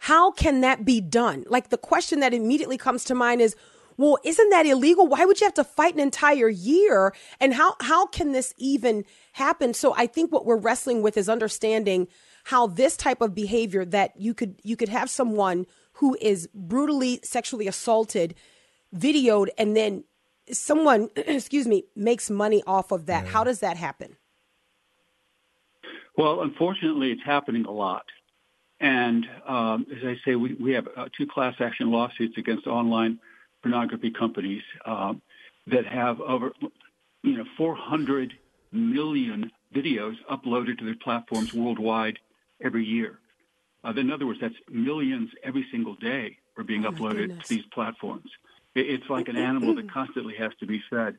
how 0.00 0.30
can 0.30 0.60
that 0.60 0.84
be 0.84 1.00
done? 1.00 1.44
Like 1.48 1.70
the 1.70 1.76
question 1.76 2.20
that 2.20 2.32
immediately 2.32 2.78
comes 2.78 3.04
to 3.04 3.14
mind 3.14 3.40
is 3.40 3.56
well 3.96 4.18
isn't 4.24 4.50
that 4.50 4.66
illegal? 4.66 5.06
Why 5.06 5.24
would 5.24 5.40
you 5.40 5.46
have 5.46 5.54
to 5.54 5.64
fight 5.64 5.94
an 5.94 6.00
entire 6.00 6.48
year? 6.48 7.12
And 7.40 7.54
how 7.54 7.74
how 7.80 8.06
can 8.06 8.32
this 8.32 8.54
even 8.58 9.04
happen? 9.32 9.74
So 9.74 9.94
i 9.96 10.06
think 10.06 10.32
what 10.32 10.46
we're 10.46 10.56
wrestling 10.56 11.02
with 11.02 11.16
is 11.16 11.28
understanding 11.28 12.08
how 12.44 12.66
this 12.66 12.96
type 12.96 13.20
of 13.20 13.34
behavior 13.34 13.84
that 13.84 14.18
you 14.18 14.32
could 14.32 14.60
you 14.62 14.76
could 14.76 14.88
have 14.88 15.10
someone 15.10 15.66
who 15.94 16.16
is 16.20 16.48
brutally 16.54 17.20
sexually 17.22 17.66
assaulted 17.66 18.34
videoed 18.96 19.48
and 19.58 19.76
then 19.76 20.04
someone 20.50 21.08
excuse 21.16 21.66
me 21.66 21.84
makes 21.94 22.30
money 22.30 22.62
off 22.66 22.90
of 22.92 23.06
that 23.06 23.26
how 23.26 23.44
does 23.44 23.60
that 23.60 23.76
happen 23.76 24.16
Well, 26.16 26.42
unfortunately, 26.42 27.12
it's 27.12 27.22
happening 27.24 27.64
a 27.64 27.70
lot. 27.70 28.04
And 28.80 29.24
um, 29.46 29.86
as 29.96 30.02
I 30.04 30.16
say, 30.24 30.34
we, 30.34 30.54
we 30.54 30.72
have 30.72 30.88
uh, 30.96 31.08
two 31.16 31.26
class 31.26 31.54
action 31.60 31.90
lawsuits 31.90 32.36
against 32.36 32.66
online 32.66 33.18
pornography 33.62 34.10
companies 34.10 34.62
um, 34.84 35.22
that 35.68 35.86
have 35.86 36.20
over, 36.20 36.52
you 37.22 37.36
know, 37.36 37.44
400 37.56 38.32
million 38.72 39.50
videos 39.74 40.14
uploaded 40.30 40.78
to 40.78 40.84
their 40.84 40.96
platforms 40.96 41.52
worldwide 41.54 42.18
every 42.62 42.84
year. 42.84 43.18
Uh, 43.84 43.92
in 43.96 44.10
other 44.10 44.26
words, 44.26 44.40
that's 44.40 44.54
millions 44.70 45.30
every 45.44 45.66
single 45.70 45.94
day 45.94 46.36
are 46.56 46.64
being 46.64 46.84
Oh, 46.84 46.90
uploaded 46.90 47.40
to 47.42 47.48
these 47.48 47.64
platforms. 47.72 48.30
It, 48.78 48.86
it's 48.94 49.08
like 49.10 49.28
an 49.28 49.36
animal 49.36 49.74
that 49.76 49.90
constantly 49.92 50.34
has 50.36 50.52
to 50.60 50.66
be 50.66 50.82
fed. 50.90 51.16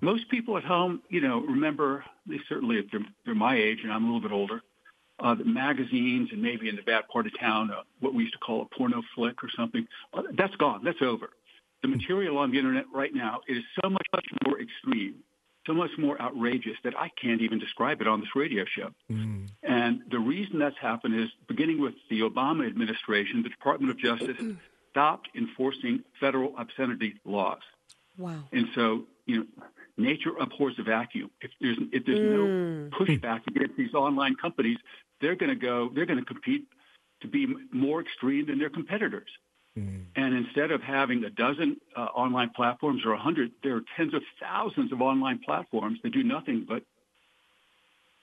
Most 0.00 0.28
people 0.28 0.56
at 0.56 0.64
home, 0.64 1.02
you 1.08 1.20
know, 1.20 1.40
remember, 1.40 2.04
they 2.26 2.40
certainly, 2.48 2.76
if 2.78 2.86
they're, 2.90 3.06
they're 3.24 3.34
my 3.34 3.56
age 3.56 3.80
and 3.82 3.92
I'm 3.92 4.04
a 4.04 4.06
little 4.06 4.20
bit 4.28 4.32
older, 4.32 4.62
uh, 5.18 5.34
the 5.34 5.44
magazines 5.44 6.28
and 6.32 6.42
maybe 6.42 6.68
in 6.68 6.76
the 6.76 6.82
bad 6.82 7.08
part 7.08 7.26
of 7.26 7.38
town, 7.38 7.70
uh, 7.70 7.82
what 8.00 8.12
we 8.14 8.24
used 8.24 8.34
to 8.34 8.38
call 8.38 8.62
a 8.62 8.74
porno 8.76 9.02
flick 9.14 9.42
or 9.42 9.50
something. 9.56 9.86
Uh, 10.12 10.22
that's 10.36 10.54
gone. 10.56 10.80
That's 10.84 11.00
over. 11.00 11.30
The 11.82 11.88
material 11.88 12.38
on 12.38 12.50
the 12.50 12.58
internet 12.58 12.84
right 12.92 13.14
now 13.14 13.40
is 13.46 13.62
so 13.80 13.88
much, 13.88 14.06
much 14.12 14.26
more 14.46 14.60
extreme, 14.60 15.16
so 15.66 15.74
much 15.74 15.90
more 15.98 16.20
outrageous 16.20 16.76
that 16.84 16.94
I 16.98 17.10
can't 17.22 17.40
even 17.40 17.58
describe 17.58 18.00
it 18.00 18.08
on 18.08 18.20
this 18.20 18.30
radio 18.34 18.64
show. 18.76 18.90
And 19.62 20.02
the 20.10 20.18
reason 20.18 20.58
that's 20.58 20.78
happened 20.80 21.14
is 21.18 21.28
beginning 21.48 21.80
with 21.80 21.94
the 22.10 22.20
Obama 22.20 22.66
administration, 22.66 23.42
the 23.42 23.48
Department 23.48 23.90
of 23.90 23.98
Justice 23.98 24.36
stopped 24.96 25.28
enforcing 25.36 26.02
federal 26.18 26.54
obscenity 26.56 27.14
laws. 27.24 27.60
wow 28.16 28.42
And 28.50 28.66
so, 28.74 29.04
you 29.26 29.36
know, 29.38 29.46
nature 29.98 30.32
abhors 30.40 30.74
a 30.78 30.82
vacuum. 30.82 31.30
If 31.42 31.50
there's 31.60 31.76
if 31.92 32.06
there's 32.06 32.18
no 32.38 32.44
pushback 32.98 33.40
against 33.46 33.76
these 33.76 33.94
online 33.94 34.36
companies, 34.36 34.78
they're 35.20 35.36
going 35.36 35.50
to 35.50 35.62
go. 35.70 35.90
They're 35.94 36.06
going 36.06 36.18
to 36.18 36.24
compete 36.24 36.64
to 37.20 37.28
be 37.28 37.46
more 37.72 38.00
extreme 38.00 38.46
than 38.46 38.58
their 38.58 38.70
competitors. 38.70 39.28
And 40.16 40.34
instead 40.34 40.70
of 40.70 40.80
having 40.80 41.22
a 41.24 41.28
dozen 41.28 41.76
uh, 41.94 42.00
online 42.00 42.50
platforms 42.56 43.02
or 43.04 43.12
a 43.12 43.18
hundred, 43.18 43.52
there 43.62 43.76
are 43.76 43.82
tens 43.94 44.14
of 44.14 44.22
thousands 44.40 44.90
of 44.90 45.02
online 45.02 45.38
platforms 45.44 45.98
that 46.02 46.14
do 46.14 46.22
nothing 46.22 46.64
but 46.66 46.82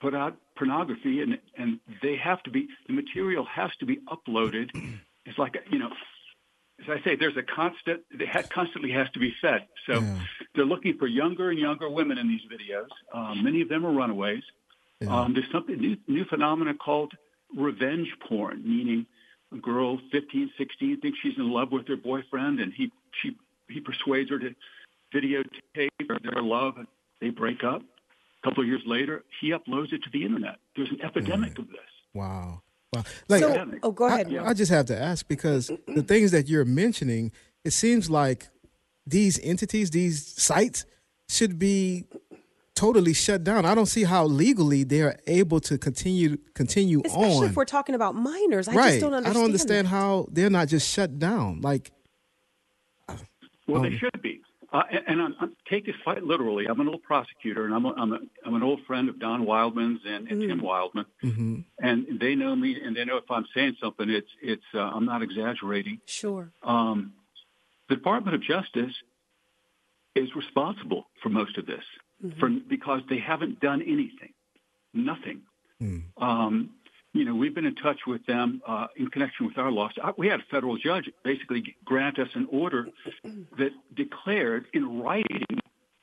put 0.02 0.16
out 0.16 0.36
pornography, 0.56 1.22
and 1.22 1.38
and 1.56 1.80
they 2.02 2.16
have 2.16 2.42
to 2.44 2.50
be 2.50 2.68
the 2.88 2.94
material 2.94 3.46
has 3.46 3.70
to 3.82 3.86
be 3.86 4.00
uploaded. 4.16 4.68
It's 5.28 5.38
like 5.38 5.56
a, 5.56 5.62
you 5.72 5.80
know, 5.80 5.92
as 6.82 6.90
I 6.90 7.04
say, 7.04 7.16
there's 7.16 7.38
a 7.38 7.44
constant. 7.44 8.02
It 8.12 8.28
ha- 8.28 8.44
constantly 8.50 8.92
has 8.92 9.10
to 9.12 9.20
be 9.20 9.34
fed. 9.42 9.68
So 9.88 10.00
they're 10.56 10.66
looking 10.66 10.98
for 10.98 11.08
younger 11.08 11.50
and 11.50 11.60
younger 11.60 11.90
women 11.90 12.18
in 12.18 12.28
these 12.28 12.42
videos. 12.52 12.88
Um, 13.14 13.44
many 13.44 13.62
of 13.62 13.70
them 13.70 13.86
are 13.86 13.92
runaways. 13.92 14.44
Um, 15.08 15.34
there's 15.34 15.52
something 15.52 15.78
new, 15.78 15.98
new 16.08 16.26
phenomena 16.26 16.74
called 16.74 17.14
revenge 17.56 18.08
porn, 18.28 18.64
meaning 18.64 19.06
a 19.52 19.58
girl 19.58 20.00
15, 20.12 20.52
16 20.58 21.02
thinks 21.02 21.20
she's 21.22 21.38
in 21.38 21.52
love 21.52 21.72
with 21.72 21.88
her 21.88 21.98
boyfriend, 21.98 22.60
and 22.60 22.74
he 22.74 22.92
she 23.22 23.36
he 23.70 23.80
persuades 23.80 24.30
her 24.30 24.40
to 24.40 24.56
videotape 25.14 25.90
their 26.08 26.42
love. 26.42 26.78
And 26.78 26.88
they 27.22 27.30
break 27.30 27.64
up. 27.64 27.82
A 27.82 28.48
couple 28.48 28.64
of 28.64 28.68
years 28.68 28.82
later, 28.86 29.24
he 29.40 29.52
uploads 29.52 29.94
it 29.94 30.04
to 30.04 30.10
the 30.12 30.26
internet. 30.26 30.58
There's 30.76 30.90
an 30.90 31.02
epidemic 31.02 31.58
of 31.60 31.68
this. 31.68 31.80
Wow. 32.14 32.63
Wow. 32.94 33.04
Like, 33.30 33.42
so 33.42 33.54
I- 33.54 33.66
oh 33.84 33.92
go 33.92 34.06
ahead 34.06 34.34
I, 34.36 34.50
I 34.50 34.54
just 34.54 34.72
have 34.72 34.86
to 34.88 35.00
ask 35.00 35.28
because 35.28 35.72
the 35.88 36.04
things 36.04 36.32
that 36.32 36.48
you're 36.48 36.66
mentioning, 36.66 37.32
it 37.64 37.72
seems 37.72 38.10
like 38.10 38.48
these 39.08 39.40
entities, 39.44 39.90
these 39.92 40.26
sites, 40.42 40.86
should 41.30 41.58
be 41.58 42.06
totally 42.76 43.14
shut 43.14 43.44
down. 43.44 43.66
I 43.66 43.76
don't 43.76 43.86
see 43.88 44.04
how 44.04 44.26
legally 44.26 44.84
they 44.84 45.02
are 45.02 45.16
able 45.28 45.60
to 45.62 45.78
continue 45.78 46.38
continue 46.54 47.02
Especially 47.06 47.38
on. 47.38 47.46
if 47.46 47.56
we're 47.56 47.66
talking 47.66 47.96
about 47.96 48.16
minors. 48.16 48.68
I 48.68 48.74
right. 48.74 48.90
just 48.90 49.02
don't 49.02 49.14
understand. 49.14 49.28
I 49.28 49.34
don't 49.40 49.46
understand 49.46 49.88
that. 49.88 49.92
how 49.92 50.28
they're 50.32 50.50
not 50.50 50.68
just 50.68 50.90
shut 50.90 51.18
down. 51.20 51.62
Like 51.62 51.92
Well, 53.68 53.78
Um, 53.78 53.84
they 53.84 53.98
should 53.98 54.22
be. 54.22 54.42
Uh, 54.74 54.82
and 55.08 55.22
I'm, 55.22 55.36
I'm, 55.40 55.56
take 55.70 55.86
this 55.86 55.96
quite 56.04 56.24
literally. 56.24 56.66
I'm 56.66 56.80
an 56.80 56.88
old 56.88 57.04
prosecutor, 57.04 57.66
and 57.66 57.76
I'm, 57.76 57.86
a, 57.86 57.94
I'm, 57.94 58.12
a, 58.12 58.20
I'm 58.44 58.56
an 58.56 58.64
old 58.64 58.80
friend 58.88 59.08
of 59.08 59.20
Don 59.20 59.46
Wildmon's 59.46 60.02
and, 60.04 60.28
and 60.28 60.42
Tim 60.42 60.62
Wildmon. 60.62 61.06
hmm 61.22 61.60
And 61.80 62.20
they 62.20 62.34
know 62.34 62.56
me, 62.56 62.82
and 62.84 62.96
they 62.98 63.06
know 63.06 63.18
if 63.18 63.30
I'm 63.30 63.46
saying 63.54 63.76
something, 63.80 64.10
it's 64.10 64.28
it's 64.42 64.64
uh, 64.74 64.80
I'm 64.80 65.06
not 65.06 65.22
exaggerating. 65.22 66.00
Sure. 66.08 66.50
Um, 66.64 67.14
the 67.88 67.96
Department 67.96 68.34
of 68.36 68.42
Justice 68.42 68.94
is 70.16 70.30
responsible 70.36 71.06
for 71.22 71.30
most 71.30 71.58
of 71.60 71.68
this, 71.68 71.84
for 72.40 72.50
because 72.50 73.02
they 73.10 73.20
haven't 73.20 73.60
done 73.60 73.82
anything, 73.84 74.34
nothing. 74.94 75.42
Um, 76.18 76.72
you 77.14 77.26
know, 77.26 77.36
we've 77.36 77.54
been 77.54 77.66
in 77.66 77.76
touch 77.76 78.00
with 78.08 78.26
them 78.26 78.62
uh, 78.68 78.88
in 78.98 79.08
connection 79.08 79.46
with 79.46 79.58
our 79.58 79.72
lawsuit. 79.72 80.04
Uh, 80.04 80.14
We 80.18 80.28
had 80.28 80.40
a 80.40 80.46
federal 80.50 80.78
judge 80.78 81.10
basically 81.24 81.76
grant 81.86 82.18
us 82.20 82.30
an 82.34 82.48
order 82.52 82.88
that 83.58 83.72
declared 83.96 84.66
in 84.74 85.00
writing 85.00 85.46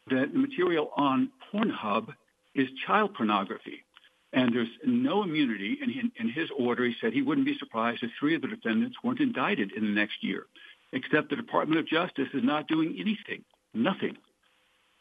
that 0.08 0.32
the 0.32 0.38
material 0.38 0.90
on 0.96 1.30
Pornhub 1.52 2.14
is 2.54 2.68
child 2.86 3.14
pornography. 3.14 3.84
And 4.32 4.54
there's 4.54 4.68
no 4.84 5.24
immunity. 5.24 5.78
And 5.82 5.90
in, 5.90 6.12
in 6.16 6.28
his 6.28 6.48
order, 6.56 6.84
he 6.84 6.94
said 7.00 7.12
he 7.12 7.22
wouldn't 7.22 7.46
be 7.46 7.58
surprised 7.58 8.04
if 8.04 8.10
three 8.18 8.36
of 8.36 8.42
the 8.42 8.48
defendants 8.48 8.96
weren't 9.02 9.20
indicted 9.20 9.72
in 9.72 9.82
the 9.82 9.90
next 9.90 10.22
year, 10.22 10.46
except 10.92 11.30
the 11.30 11.36
Department 11.36 11.80
of 11.80 11.86
Justice 11.88 12.28
is 12.32 12.44
not 12.44 12.68
doing 12.68 12.96
anything, 13.00 13.44
nothing. 13.74 14.16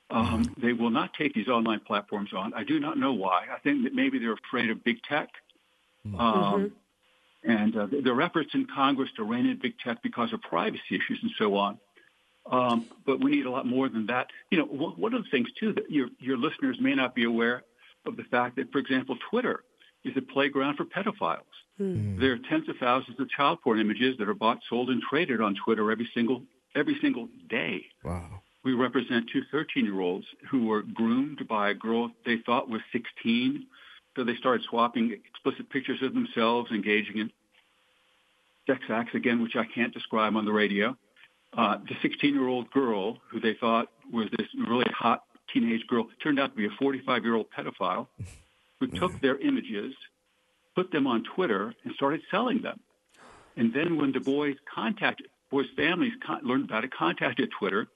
Um, 0.09 0.55
they 0.59 0.73
will 0.73 0.89
not 0.89 1.13
take 1.13 1.35
these 1.35 1.47
online 1.47 1.81
platforms 1.81 2.31
on. 2.35 2.55
I 2.55 2.63
do 2.63 2.79
not 2.79 2.97
know 2.97 3.13
why. 3.13 3.45
I 3.55 3.59
think 3.59 3.83
that 3.83 3.93
maybe 3.93 4.17
they're 4.17 4.33
afraid 4.33 4.71
of 4.71 4.83
big 4.83 5.03
tech. 5.03 5.29
Um, 6.17 6.71
And 7.43 7.75
uh, 7.77 7.87
there 8.03 8.13
are 8.13 8.21
efforts 8.21 8.49
in 8.53 8.67
Congress 8.67 9.09
to 9.15 9.23
rein 9.23 9.45
in 9.45 9.59
big 9.59 9.79
tech 9.79 10.03
because 10.03 10.33
of 10.33 10.41
privacy 10.41 10.81
issues 10.91 11.19
and 11.21 11.31
so 11.37 11.55
on. 11.55 11.77
Um, 12.51 12.85
but 13.05 13.23
we 13.23 13.31
need 13.31 13.45
a 13.45 13.51
lot 13.51 13.65
more 13.65 13.87
than 13.87 14.07
that. 14.07 14.27
You 14.51 14.57
know, 14.59 14.65
one 14.65 14.93
one 14.93 15.13
of 15.13 15.23
the 15.23 15.29
things 15.29 15.47
too 15.59 15.71
that 15.73 15.89
your 15.89 16.09
your 16.19 16.37
listeners 16.37 16.77
may 16.81 16.95
not 16.95 17.15
be 17.15 17.23
aware 17.23 17.63
of 18.05 18.17
the 18.17 18.23
fact 18.23 18.55
that, 18.57 18.71
for 18.71 18.79
example, 18.79 19.17
Twitter 19.29 19.63
is 20.03 20.15
a 20.17 20.21
playground 20.21 20.75
for 20.77 20.85
pedophiles. 20.85 21.43
There 22.19 22.33
are 22.33 22.37
tens 22.49 22.67
of 22.67 22.75
thousands 22.77 23.17
of 23.21 23.29
child 23.29 23.59
porn 23.63 23.79
images 23.79 24.17
that 24.17 24.27
are 24.27 24.33
bought, 24.33 24.59
sold, 24.69 24.89
and 24.89 25.01
traded 25.01 25.39
on 25.39 25.55
Twitter 25.63 25.91
every 25.91 26.09
single 26.13 26.43
every 26.75 26.97
single 27.01 27.29
day. 27.49 27.85
wow. 28.03 28.41
We 28.65 28.73
represent 28.73 29.29
two 29.31 29.43
13-year-olds 29.53 30.25
who 30.51 30.65
were 30.67 30.81
groomed 30.81 31.47
by 31.47 31.69
a 31.69 31.73
girl 31.73 32.11
they 32.25 32.37
thought 32.45 32.69
was 32.69 32.81
16. 32.91 33.65
So 34.19 34.25
they 34.25 34.35
started 34.35 34.65
swapping 34.69 35.13
explicit 35.13 35.69
pictures 35.69 36.01
of 36.01 36.13
themselves, 36.13 36.71
engaging 36.71 37.19
in 37.19 37.31
sex 38.67 38.81
acts 38.89 39.15
again, 39.15 39.41
which 39.41 39.55
I 39.55 39.63
can't 39.63 39.93
describe 39.93 40.35
on 40.35 40.43
the 40.43 40.51
radio. 40.51 40.97
Uh, 41.57 41.77
the 41.87 41.95
16-year-old 42.05 42.69
girl 42.71 43.19
who 43.29 43.39
they 43.39 43.53
thought 43.53 43.87
was 44.11 44.27
this 44.37 44.47
really 44.67 44.91
hot 44.91 45.23
teenage 45.53 45.87
girl 45.87 46.09
turned 46.21 46.37
out 46.37 46.51
to 46.51 46.57
be 46.57 46.65
a 46.65 46.83
45-year-old 46.83 47.45
pedophile 47.57 48.07
who 48.81 48.87
took 48.87 49.21
their 49.21 49.37
images, 49.37 49.93
put 50.75 50.91
them 50.91 51.07
on 51.07 51.23
Twitter, 51.23 51.73
and 51.85 51.95
started 51.95 52.19
selling 52.29 52.61
them. 52.61 52.77
And 53.55 53.73
then 53.73 53.95
when 53.95 54.11
the 54.11 54.19
boys 54.19 54.57
contacted, 54.75 55.27
boys' 55.49 55.67
families 55.77 56.11
con- 56.27 56.41
learned 56.43 56.65
about 56.65 56.83
it, 56.83 56.91
contacted 56.91 57.51
Twitter. 57.57 57.87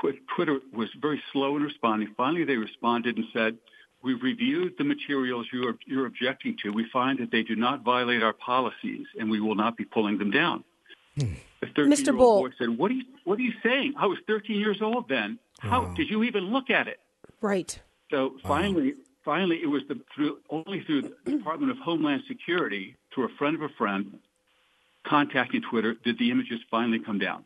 Twi- 0.00 0.20
Twitter 0.36 0.60
was 0.72 0.88
very 1.02 1.20
slow 1.32 1.56
in 1.56 1.64
responding. 1.64 2.14
Finally, 2.16 2.44
they 2.44 2.56
responded 2.56 3.16
and 3.16 3.26
said, 3.32 3.58
"We've 4.02 4.22
reviewed 4.22 4.74
the 4.78 4.84
materials 4.84 5.46
you 5.52 5.68
are, 5.68 5.76
you're 5.86 6.06
objecting 6.06 6.56
to. 6.62 6.70
We 6.70 6.88
find 6.90 7.18
that 7.18 7.30
they 7.30 7.42
do 7.42 7.56
not 7.56 7.82
violate 7.82 8.22
our 8.22 8.32
policies, 8.32 9.06
and 9.18 9.30
we 9.30 9.40
will 9.40 9.54
not 9.54 9.76
be 9.76 9.84
pulling 9.84 10.18
them 10.18 10.30
down." 10.30 10.64
Hmm. 11.18 11.34
The 11.60 11.66
13-year-old 11.66 12.18
Bull. 12.18 12.42
boy 12.42 12.50
said, 12.58 12.70
"What 12.78 12.90
are 12.90 12.94
you 12.94 13.04
What 13.24 13.38
are 13.38 13.42
you 13.42 13.54
saying? 13.62 13.94
I 13.96 14.06
was 14.06 14.18
13 14.26 14.60
years 14.60 14.80
old 14.80 15.08
then. 15.08 15.38
How 15.58 15.86
did 15.86 16.08
you 16.08 16.22
even 16.24 16.44
look 16.52 16.70
at 16.70 16.86
it?" 16.88 17.00
Right. 17.40 17.80
So 18.10 18.36
finally, 18.42 18.94
finally, 19.24 19.60
it 19.62 19.66
was 19.66 19.82
the, 19.88 20.00
through 20.14 20.38
only 20.48 20.82
through 20.84 21.02
the 21.24 21.30
Department 21.30 21.70
of 21.70 21.78
Homeland 21.78 22.22
Security, 22.26 22.96
through 23.12 23.24
a 23.24 23.28
friend 23.36 23.54
of 23.56 23.62
a 23.62 23.68
friend, 23.70 24.18
contacting 25.04 25.62
Twitter, 25.62 25.94
did 25.94 26.18
the 26.18 26.30
images 26.30 26.60
finally 26.70 26.98
come 26.98 27.18
down. 27.18 27.44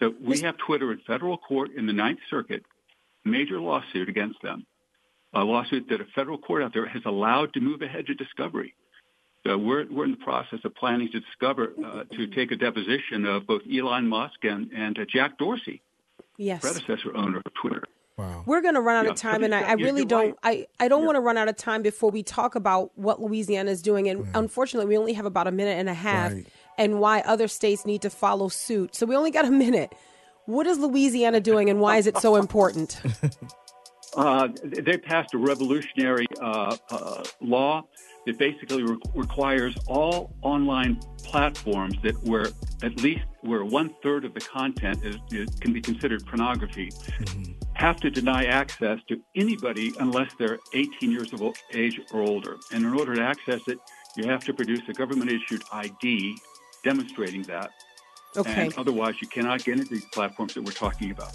So 0.00 0.14
we 0.20 0.40
have 0.40 0.56
Twitter 0.58 0.92
in 0.92 0.98
federal 1.06 1.38
court 1.38 1.70
in 1.74 1.86
the 1.86 1.92
Ninth 1.92 2.20
Circuit, 2.28 2.64
major 3.24 3.60
lawsuit 3.60 4.08
against 4.08 4.42
them, 4.42 4.66
a 5.40 5.44
lawsuit 5.44 5.88
that 5.90 6.00
a 6.00 6.04
federal 6.14 6.38
court 6.38 6.62
out 6.62 6.72
there 6.74 6.86
has 6.86 7.02
allowed 7.04 7.52
to 7.54 7.60
move 7.60 7.82
ahead 7.82 8.06
to 8.06 8.14
discovery. 8.14 8.74
So 9.46 9.56
we're 9.56 9.86
we're 9.90 10.04
in 10.06 10.12
the 10.12 10.16
process 10.24 10.60
of 10.64 10.74
planning 10.74 11.08
to 11.12 11.20
discover 11.20 11.72
uh, 11.84 12.04
to 12.16 12.26
take 12.28 12.50
a 12.50 12.56
deposition 12.56 13.24
of 13.26 13.46
both 13.46 13.62
Elon 13.72 14.08
Musk 14.08 14.44
and 14.44 14.70
and 14.72 14.98
uh, 14.98 15.04
Jack 15.08 15.38
Dorsey, 15.38 15.82
Yes. 16.36 16.60
predecessor 16.62 17.16
owner 17.16 17.38
of 17.38 17.54
Twitter. 17.60 17.84
Wow. 18.18 18.44
We're 18.46 18.62
going 18.62 18.74
to 18.74 18.80
run 18.80 18.96
out 18.96 19.04
Yeah, 19.04 19.10
of 19.10 19.16
time, 19.18 19.44
and 19.44 19.54
I, 19.54 19.60
I 19.60 19.72
really 19.74 20.06
don't. 20.06 20.36
I, 20.42 20.66
I 20.80 20.88
don't 20.88 21.04
want 21.04 21.16
to 21.16 21.20
run 21.20 21.36
out 21.36 21.48
of 21.48 21.56
time 21.58 21.82
before 21.82 22.10
we 22.10 22.22
talk 22.22 22.54
about 22.54 22.90
what 22.96 23.20
Louisiana 23.20 23.70
is 23.70 23.82
doing. 23.82 24.08
And 24.08 24.26
unfortunately, 24.34 24.88
we 24.88 24.96
only 24.96 25.12
have 25.12 25.26
about 25.26 25.46
a 25.46 25.52
minute 25.52 25.78
and 25.78 25.88
a 25.90 25.94
half, 25.94 26.32
Right. 26.32 26.46
and 26.78 26.98
why 26.98 27.20
other 27.20 27.46
states 27.46 27.84
need 27.84 28.00
to 28.02 28.10
follow 28.10 28.48
suit. 28.48 28.94
So 28.94 29.04
we 29.04 29.14
only 29.14 29.30
got 29.30 29.44
a 29.44 29.50
minute. 29.50 29.92
What 30.46 30.66
is 30.66 30.78
Louisiana 30.78 31.40
doing, 31.40 31.68
and 31.68 31.78
why 31.78 31.98
is 31.98 32.06
it 32.06 32.16
so 32.16 32.36
important? 32.36 32.98
Uh, 34.16 34.48
they 34.64 34.96
passed 34.96 35.34
a 35.34 35.38
revolutionary 35.38 36.26
uh, 36.40 36.76
uh, 36.90 37.22
law 37.40 37.82
that 38.24 38.38
basically 38.38 38.82
re- 38.82 38.96
requires 39.14 39.76
all 39.86 40.34
online 40.42 40.98
platforms 41.18 41.94
that 42.02 42.14
where 42.24 42.48
at 42.82 43.00
least 43.02 43.24
where 43.42 43.64
one 43.64 43.94
third 44.02 44.24
of 44.24 44.32
the 44.32 44.40
content 44.40 45.04
is, 45.04 45.16
is 45.30 45.48
can 45.60 45.72
be 45.72 45.80
considered 45.80 46.24
pornography 46.26 46.90
have 47.74 47.96
to 47.98 48.10
deny 48.10 48.44
access 48.44 48.98
to 49.08 49.20
anybody 49.34 49.92
unless 50.00 50.32
they're 50.38 50.58
18 50.72 51.10
years 51.10 51.32
of 51.34 51.42
age 51.74 52.00
or 52.12 52.22
older. 52.22 52.56
And 52.72 52.84
in 52.84 52.94
order 52.94 53.14
to 53.14 53.22
access 53.22 53.60
it, 53.68 53.78
you 54.16 54.26
have 54.28 54.42
to 54.44 54.54
produce 54.54 54.80
a 54.88 54.94
government 54.94 55.30
issued 55.30 55.62
ID 55.70 56.38
demonstrating 56.82 57.42
that. 57.44 57.70
Okay. 58.34 58.66
And 58.66 58.74
otherwise, 58.78 59.14
you 59.20 59.28
cannot 59.28 59.64
get 59.64 59.78
into 59.78 59.92
these 59.92 60.06
platforms 60.06 60.54
that 60.54 60.62
we're 60.62 60.72
talking 60.72 61.10
about. 61.10 61.32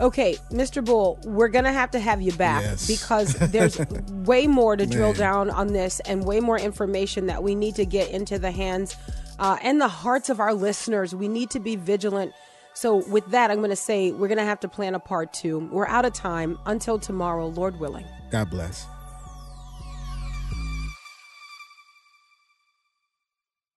Okay, 0.00 0.36
Mr. 0.50 0.84
Bull, 0.84 1.18
we're 1.24 1.48
going 1.48 1.64
to 1.64 1.72
have 1.72 1.90
to 1.92 2.00
have 2.00 2.20
you 2.20 2.32
back 2.32 2.62
Yes. 2.62 2.86
because 2.86 3.34
there's 3.52 3.78
way 4.10 4.46
more 4.46 4.76
to 4.76 4.86
drill 4.86 5.12
down 5.12 5.50
on 5.50 5.68
this 5.68 6.00
and 6.00 6.24
way 6.24 6.40
more 6.40 6.58
information 6.58 7.26
that 7.26 7.42
we 7.42 7.54
need 7.54 7.76
to 7.76 7.86
get 7.86 8.10
into 8.10 8.38
the 8.38 8.50
hands 8.50 8.96
uh, 9.38 9.56
and 9.62 9.80
the 9.80 9.88
hearts 9.88 10.30
of 10.30 10.40
our 10.40 10.52
listeners. 10.54 11.14
We 11.14 11.28
need 11.28 11.50
to 11.50 11.60
be 11.60 11.76
vigilant. 11.76 12.32
So, 12.76 13.08
with 13.08 13.24
that, 13.30 13.52
I'm 13.52 13.58
going 13.58 13.70
to 13.70 13.76
say 13.76 14.10
we're 14.10 14.26
going 14.26 14.38
to 14.38 14.44
have 14.44 14.58
to 14.60 14.68
plan 14.68 14.96
a 14.96 14.98
part 14.98 15.32
two. 15.32 15.68
We're 15.70 15.86
out 15.86 16.04
of 16.04 16.12
time. 16.12 16.58
Until 16.66 16.98
tomorrow, 16.98 17.46
Lord 17.46 17.78
willing. 17.78 18.04
God 18.30 18.50
bless. 18.50 18.86